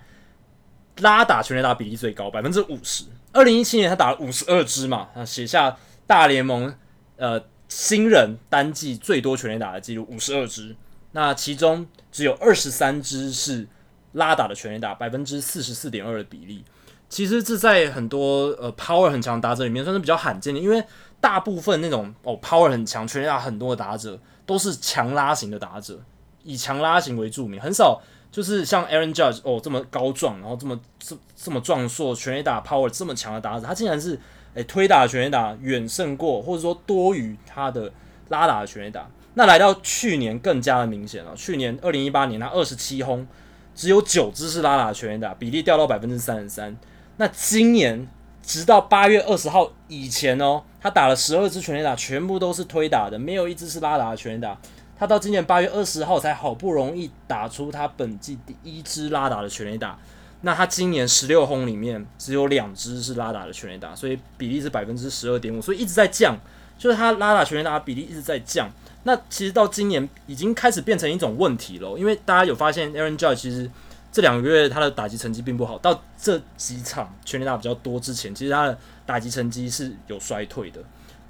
[0.99, 3.05] 拉打全垒打比例最高，百分之五十。
[3.33, 6.75] 二零一七年他打了五十二支嘛，他写下大联盟
[7.17, 10.75] 呃新人单季最多全垒打的记录，五十二支。
[11.13, 13.67] 那其中只有二十三支是
[14.13, 16.65] 拉打的全垒打，百分之四十四点二的比例。
[17.09, 20.83] 其实这在很多呃 power 很强的打者里面算是比较罕见的，因为
[21.21, 26.01] 大部分那种哦 power 很强、全垒打很多的打者都是强拉型的打者，
[26.43, 28.03] 以强拉型为著名，很少
[28.37, 34.21] 就是像 Aaron Judge 哦这么高壮，然后这么这这么壮硕，全垒打 power 这么强的打者，他竟然是
[34.53, 37.91] 诶推打的全垒打远胜过或者说多于他的
[38.29, 39.09] 拉打的全垒打。
[39.33, 43.27] 那来到去年更加的明显了，去年二零一八年他二十七轰，
[43.75, 46.77] 只有九支是拉打的全垒打，比例掉到百分之三十三。
[47.17, 48.07] 那今年
[48.43, 54.59] 直到八月二十号以前哦，他打了十二支全垒打，全部都是推打的，没有一支是拉打的全垒打。
[54.99, 59.99] 他到今年八月二十号才好不容易打出他本季第一支拉打的全垒打。
[60.43, 66.37] 那他今年十六轰里面只有两支是拉打的全垒打，所以比例是百分之十二点五，所以一直在降，
[66.79, 68.71] 就是他拉打全垒打的比例一直在降。
[69.03, 73.71] 那其实到今年已经开始变成一种问题了，因为大家有发现，Aaron Judge 其实。
[74.13, 80.81] 这两个月他的打击成绩并不好，到这几场全垒打比较多之前，其实他的打击成绩是有衰退的。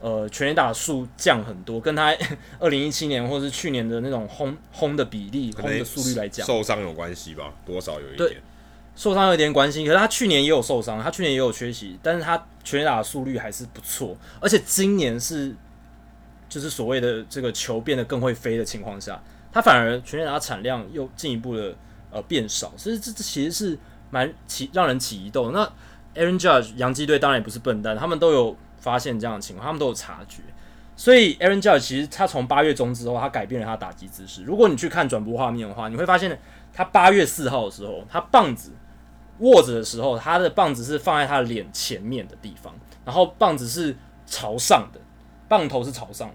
[0.06, 2.14] 呃，全垒打数降很多，跟他
[2.60, 7.52] 二零一七年或是去年的那种轰轰的比例、轰的速率来讲，受伤有关系吧？
[7.64, 8.40] 多少有一点。
[8.94, 9.84] 受伤有一点关系。
[9.84, 14.16] 可是他去年也有受伤，他去年也有缺席，但是他全垒打的速率还是不错。
[14.38, 15.52] 而且今年是
[16.48, 19.20] 就是所谓的这个球变得更会飞的情况下，
[19.50, 21.74] 他反而全垒打产量又进一步的。
[22.08, 23.76] 呃，变少，所以这这其实是
[24.10, 25.50] 蛮起让人起疑窦。
[25.50, 25.68] 那
[26.14, 30.42] Aaron Judge 洋基队当然也不是笨蛋，他们都有发现这样的情况，他们都有察觉。
[30.94, 34.42] 所以 Aaron Judge 其实他从八月中之后，他改变了他打击姿势。
[34.44, 36.38] 如果你去看转播画面的话，你会发现
[36.72, 38.72] 他八月四号的时候，他棒子
[39.40, 42.72] 握着的时候，他的棒子是放在他的脸前面的地方，
[43.04, 43.94] 然后棒子是
[44.26, 45.00] 朝上的，
[45.48, 46.34] 棒头是朝上的。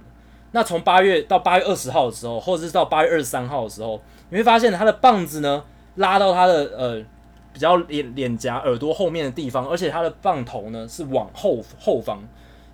[0.52, 4.00] 那从八月到八月二十号的时候，或者是到八月二十三号的时候，
[4.30, 5.64] 你会发现他的棒子呢，
[5.96, 7.04] 拉到他的呃
[7.54, 12.20] 比较脸脸颊耳朵后面的地方，而且他的棒头呢是往后后方，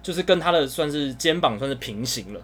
[0.01, 2.41] 就是跟他的算是肩膀算是平行了。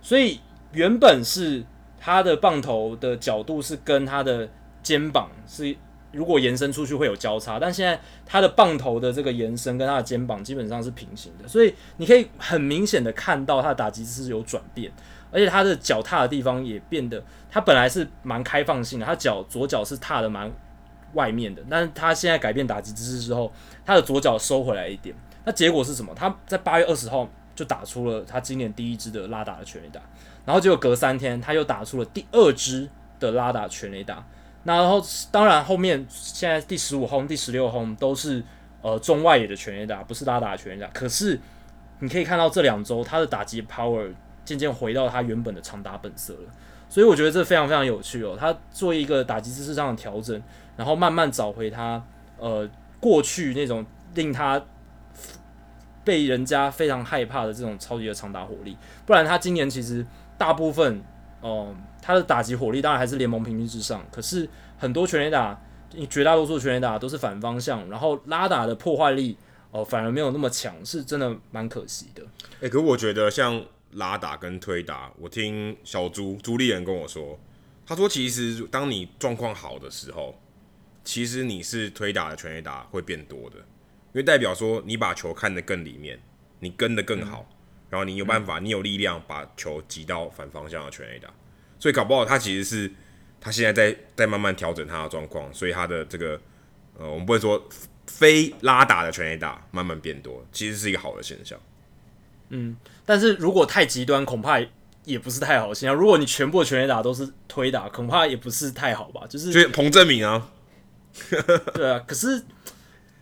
[0.00, 0.40] 所以
[0.72, 1.64] 原本是
[1.98, 4.48] 他的棒头的角度是跟他的
[4.82, 5.76] 肩膀是
[6.12, 14.90] 如果延伸出去会有交叉，但现在他的棒头的这个延伸跟他的肩膀基本上是平行的，所以你可以很明显的看到他的打击姿势有转变。
[15.30, 20.50] 而且他的脚踏的地方也变得，他本来是蛮开放性的，他脚左脚是踏的蛮
[21.18, 23.52] 外面的，但是他现在改变打击姿势之后，
[23.84, 25.14] 他的左脚收回来一点，
[25.44, 26.14] 那结果是什么？
[26.14, 30.00] 他在八月二十号就打出了他今年第一支的拉打的全垒打，
[30.44, 32.88] 然后结果隔三天他又打出了第二支
[33.18, 34.24] 的拉打全垒打，
[34.62, 38.42] 那然后当然后面现在第十五轰、第十六轰都是
[38.82, 41.40] 呃中外野的全垒打，不是拉打全垒打，可是
[41.98, 44.12] 你可以看到这两周他的打击 power。
[44.44, 46.50] 渐渐回到他原本的长打本色了，
[46.88, 48.34] 所以我觉得这非常非常有趣哦。
[48.34, 50.42] 他做一个打击姿势上的调整，
[50.78, 52.02] 然后慢慢找回他
[52.38, 52.66] 呃
[52.98, 53.84] 过去那种
[54.14, 54.64] 令他
[56.02, 58.74] 被人家非常害怕的这种超级的长打火力。
[59.04, 60.06] 不然他今年其实
[60.38, 61.02] 大部分
[61.42, 64.48] 哦、他的打击火力当然还是联盟平均之上，可是
[64.78, 65.60] 很多全垒打，
[66.08, 69.36] 绝大多数全垒打都是反方向，然后拉打的破坏力
[69.70, 72.22] 哦、反而没有那么强，是真的蛮可惜的。
[72.60, 73.62] 诶、欸，可我觉得像。
[73.92, 77.38] 拉打跟推打，我听小朱朱立人跟我说，
[77.86, 80.38] 他说其实当你状况好的时候，
[81.08, 86.20] 其实你是推打的全垒打会变多的，因为代表说你把球看得更里面，
[86.60, 87.56] 你跟得更好，嗯、
[87.88, 91.30] 然后你有办法，你有力量把球挤到反方向的全垒打，
[91.78, 92.92] 所以搞不好他其实是
[93.40, 96.38] 他现在在在慢慢调整他的状况，所以他的这个
[96.98, 97.66] 呃，我们不会说
[98.06, 101.58] 非拉打的全垒打慢慢变多，其实是一个好的现象。
[102.50, 102.76] 嗯，
[103.06, 104.60] 但是如果太极端，恐怕
[105.04, 105.96] 也不是太好现象。
[105.96, 109.26] 如果你全部的全垒打都是推打，恐怕也不是太好吧？
[109.26, 110.50] 就是，就彭正明啊，
[111.74, 112.02] 对啊。
[112.06, 112.42] 可是，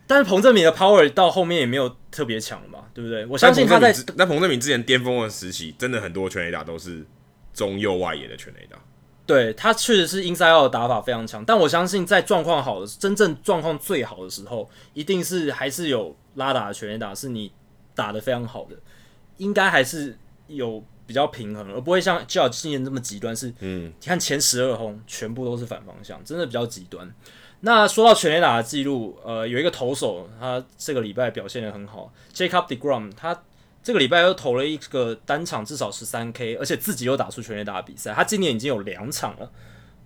[0.06, 3.26] 但是彭正明的 power 到后面也没有特别强嘛，对不对？
[3.26, 7.04] 我相信他在那彭正明之前巅峰的时期，真的很多全垒打都是
[7.52, 8.78] 中右外野的全垒打。
[9.26, 17.50] 对，他确实是 inside out 的打法非常强，但我相信在状况好的、真正状况最好的时候，一定是还是有拉打的全垒打是你
[17.94, 18.76] 打的非常好的。
[19.38, 20.16] 应该还是
[20.46, 23.34] 有比较平衡，而不会像 Judge 今年这么极端。
[23.36, 27.12] 是，嗯，你看前十二轰全部都是反方向，真的比较极端。
[27.60, 33.42] 那说到全垒打的记录，呃，有一个投手，他这个礼拜表现得很好，Jacob deGrom，他
[33.82, 38.12] 这个礼拜又投了一个单场至少十三 K，而且自己又打出全垒打的比赛。
[38.12, 39.50] 他今年已经有两场了，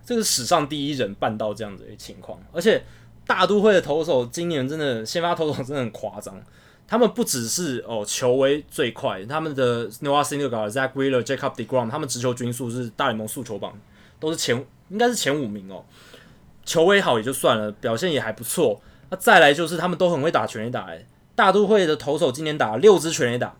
[0.04, 2.38] 这个史上第一人办到这样子的情况。
[2.52, 2.84] 而且
[3.26, 6.40] 大都会的投手今年真的先发投手真的很夸张。
[6.86, 13.78] 他们不只是哦球威最快，他们的 Noah s i n d e g a r、Zack Wheeler、Jacob deGrom，他们直球均速是大联盟速球榜
[14.18, 14.56] 都是前
[14.88, 15.84] 应该是前五名哦。
[16.70, 18.80] 球威好也就算了，表现也还不错。
[19.08, 23.56] 那再来就是他们都很会打全垒打，诶，大都会的投手今年打了六支全垒打。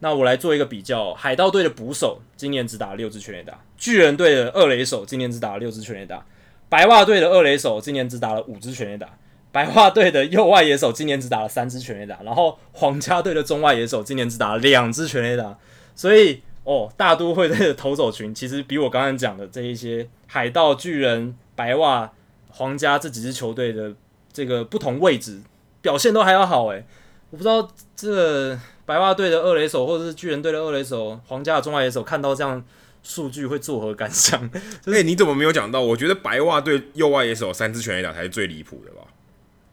[0.00, 6.26] 那我来做一个比较，海盗队的捕手今年只打了六支全垒打，巨人队的二垒手今年只打了六支全垒打，
[6.68, 9.08] 白袜队的二垒手今年只打了五支全垒打，
[9.52, 15.56] 白袜队的右外野手今年只打了三支全垒打，然后皇家队的中外野手今年只打了两支全垒打，
[15.94, 22.10] 所以哦，大都会队的投手群其实比我刚刚讲的这一些海盗、巨人、白袜、
[22.52, 23.92] 皇家这几支球队的
[24.32, 25.40] 这个不同位置
[25.80, 26.84] 表现都还要好诶，
[27.30, 28.58] 我不知道这个。
[28.86, 32.60] 白袜队的二垒手，或者是巨人队的二垒手，皇家的中外野手，看到这样
[33.04, 34.44] 数据会作何感想？
[34.52, 35.80] 哎、 就是欸，你怎么没有讲到？
[35.80, 39.06] 我觉得白袜队右外野手三支全垒打才是最离谱的吧？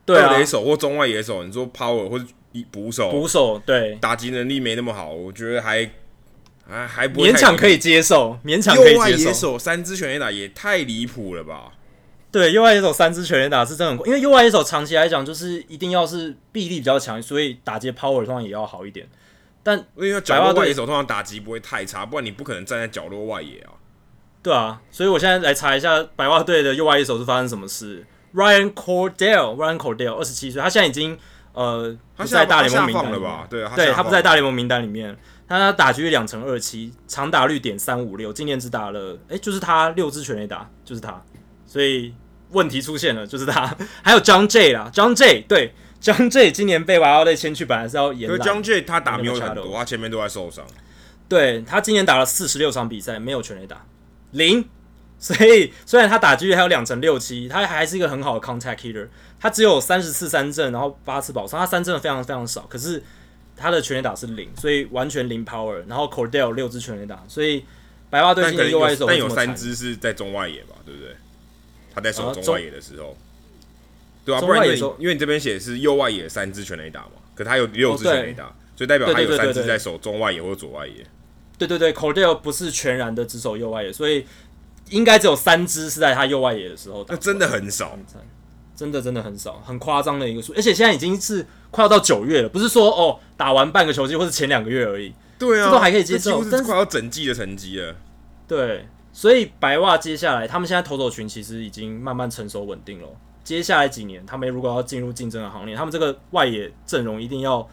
[0.06, 2.26] 对啊，二垒手或中外野手，你说 power 或者
[2.70, 5.90] 捕手，捕手对打击能力没那么好，我觉得还
[6.68, 8.94] 还还不勉强可以接受，勉强可以接受。
[8.94, 11.72] 右外野手三支全垒打也太离谱了吧？
[12.32, 19.08] 对，右外野手三支全垒打是真的很，因为右外野手长期来讲就是一定要是臂力比较强，所以打击 power 通常也要好一点。
[19.64, 23.74] 但因为角落外野手通常打击不会太差，不然你不可能站在角落外野啊。
[24.44, 28.06] 对啊，所以我现在来查一下白袜队的右外野手是发生什么事。
[28.34, 31.18] Ryan Cordell，Ryan Cordell，二十七岁，他现在已经
[31.54, 33.48] 呃不在大联盟名单了吧？
[33.50, 35.18] 对啊，对他不在大联盟名单里面。
[35.50, 41.24] 他打局率两成二七，长打率点三五六，今年只打了哎、欸，就是他六支全垒打，就是他，
[41.68, 42.16] 所以。
[42.52, 48.30] 问题出现了，就是他， 还有 Jon Jay 啦，Jon Jay 对，Jon Jay 今年被娃娃队签去，本来是要延。
[48.30, 50.66] 对，Jon Jay 他打没有很多，他前面都在受伤。
[51.28, 53.86] 对，他今年打了四十六场比赛，没有全垒打，
[54.32, 54.64] 零。
[55.20, 59.10] 所以虽然他打击率还有两成六七，他还是一个很好的 contact hitter。
[59.38, 62.62] 他只有三十次三振，然后八次保送，他三振的非常非常少。
[62.70, 63.04] 可是
[63.58, 65.84] 他的全垒打是零，所以完全零 power。
[65.86, 67.66] 然后 Cordell 六支全垒打，所以
[68.10, 71.14] 白袜队今年右外手，但有三支是在中外野吧，对不对？
[71.98, 73.16] 他在守中外野的时候，啊、
[74.24, 80.94] 对啊，不然你因为你这边写是右外野三支全垒打嘛，可他有六支全垒打，哦，所以代表他有三支在守中外野或者左外野。
[81.58, 84.28] 对对对，Cordell 不是全然的只守右外野，所以
[84.92, 87.16] 应该只有三支是在他右外野的时候打。
[87.16, 87.98] 那真的很少，
[88.76, 90.54] 真的真的很少，很夸张的一个数。
[90.56, 95.12] 而且现在已经是快要到九月了，不是说哦打完半个球季或者前两个月而已。
[95.40, 97.96] 对啊，这都还可以接受，是快要整季的成绩了。
[98.48, 98.86] 对。
[99.18, 103.08] 所以白袜接下来，他们现在投手群其实已经慢慢成熟稳定了。
[103.44, 107.68] 接下来几年，他们如果要进入竞争的行列，他们这个外野阵容一定要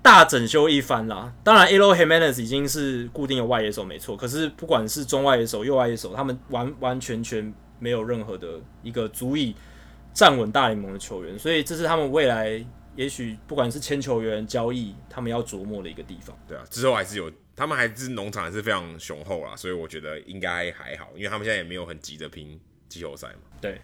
[0.00, 1.30] 大整修一番啦。
[1.44, 9.54] 当然，Eloy Jimenez 已经是固定的外野手没错，可是不管是中外野手、右外野手，他们完完全全没有任何的一个足以
[10.14, 11.38] 站稳大联盟的球员。
[11.38, 12.64] 所以这是他们未来
[12.96, 16.34] 也许不管是签球员、交易，他们要琢磨的一个地方。
[16.48, 17.30] 对啊，之后还是有。
[17.60, 22.58] 他们还是农场还是非常雄厚啦，所以我觉得应该还好，因为他们现在也没有很急着拼
[22.88, 23.58] 季后赛嘛。
[23.60, 23.78] 对，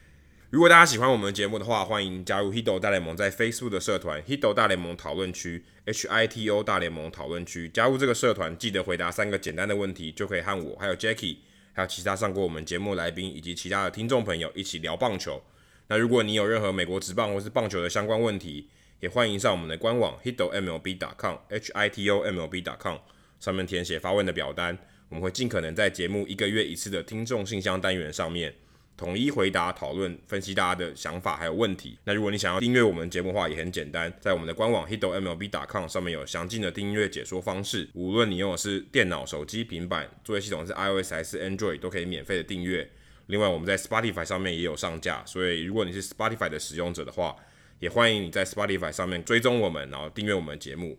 [0.48, 7.69] 如果大家喜欢我们的节目的话，欢迎加入 Hito 大联盟在 Facebook 的社团 Hito 大联盟讨论区 H I T O 大联盟讨论区。
[7.69, 11.36] 加入这个社团，记得回答三个简单的问题，就可以和我、还有 Jackie，
[11.74, 15.43] 还有其他上过我们节目来宾以及其他的听众朋友一起聊棒球。
[15.89, 18.70] 那如果你有任何美国职棒或是棒球的相关问题，
[19.01, 22.97] 也欢迎上我们的官网 Hito MLB.com H I T O M L B.com。
[23.40, 24.76] 上面填写发问的表单，
[25.08, 28.54] 我们会尽可能在节目一个月一次的听众信箱单元上面
[28.96, 31.98] 统一回答、讨论、分析大家的想法还有问题。
[32.04, 37.86] 那如果你想要订阅我们节目的话，也很简单，在我们的官网 hitomlb.com 上面有详尽的订阅解说方式。
[37.92, 42.90] 无论你用的是电脑、手机、平板，作业系统是 iOS 还是 Android，都可以免费的订阅。
[43.26, 47.36] 另外，我们在 Spotify 上面也有上架，所以如果你是 Spotify 的使用者的话，
[47.80, 50.98] 也欢迎你在 Spotify 上面追踪我们，然后订阅我们的节目。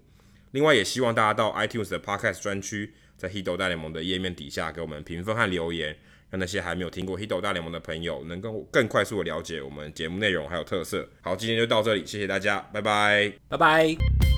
[0.58, 5.96] 另外也希望大家到 iTunes 的 Podcast 专区，在 Hito 大联盟的页面底下给我们评分和留言，
[6.32, 11.08] 让那些还没有听过 Hito 大联盟的朋友能够更快速的了解我们节目内容还有特色。
[11.22, 14.37] 好，今天就到这里，谢谢大家，拜拜，拜拜。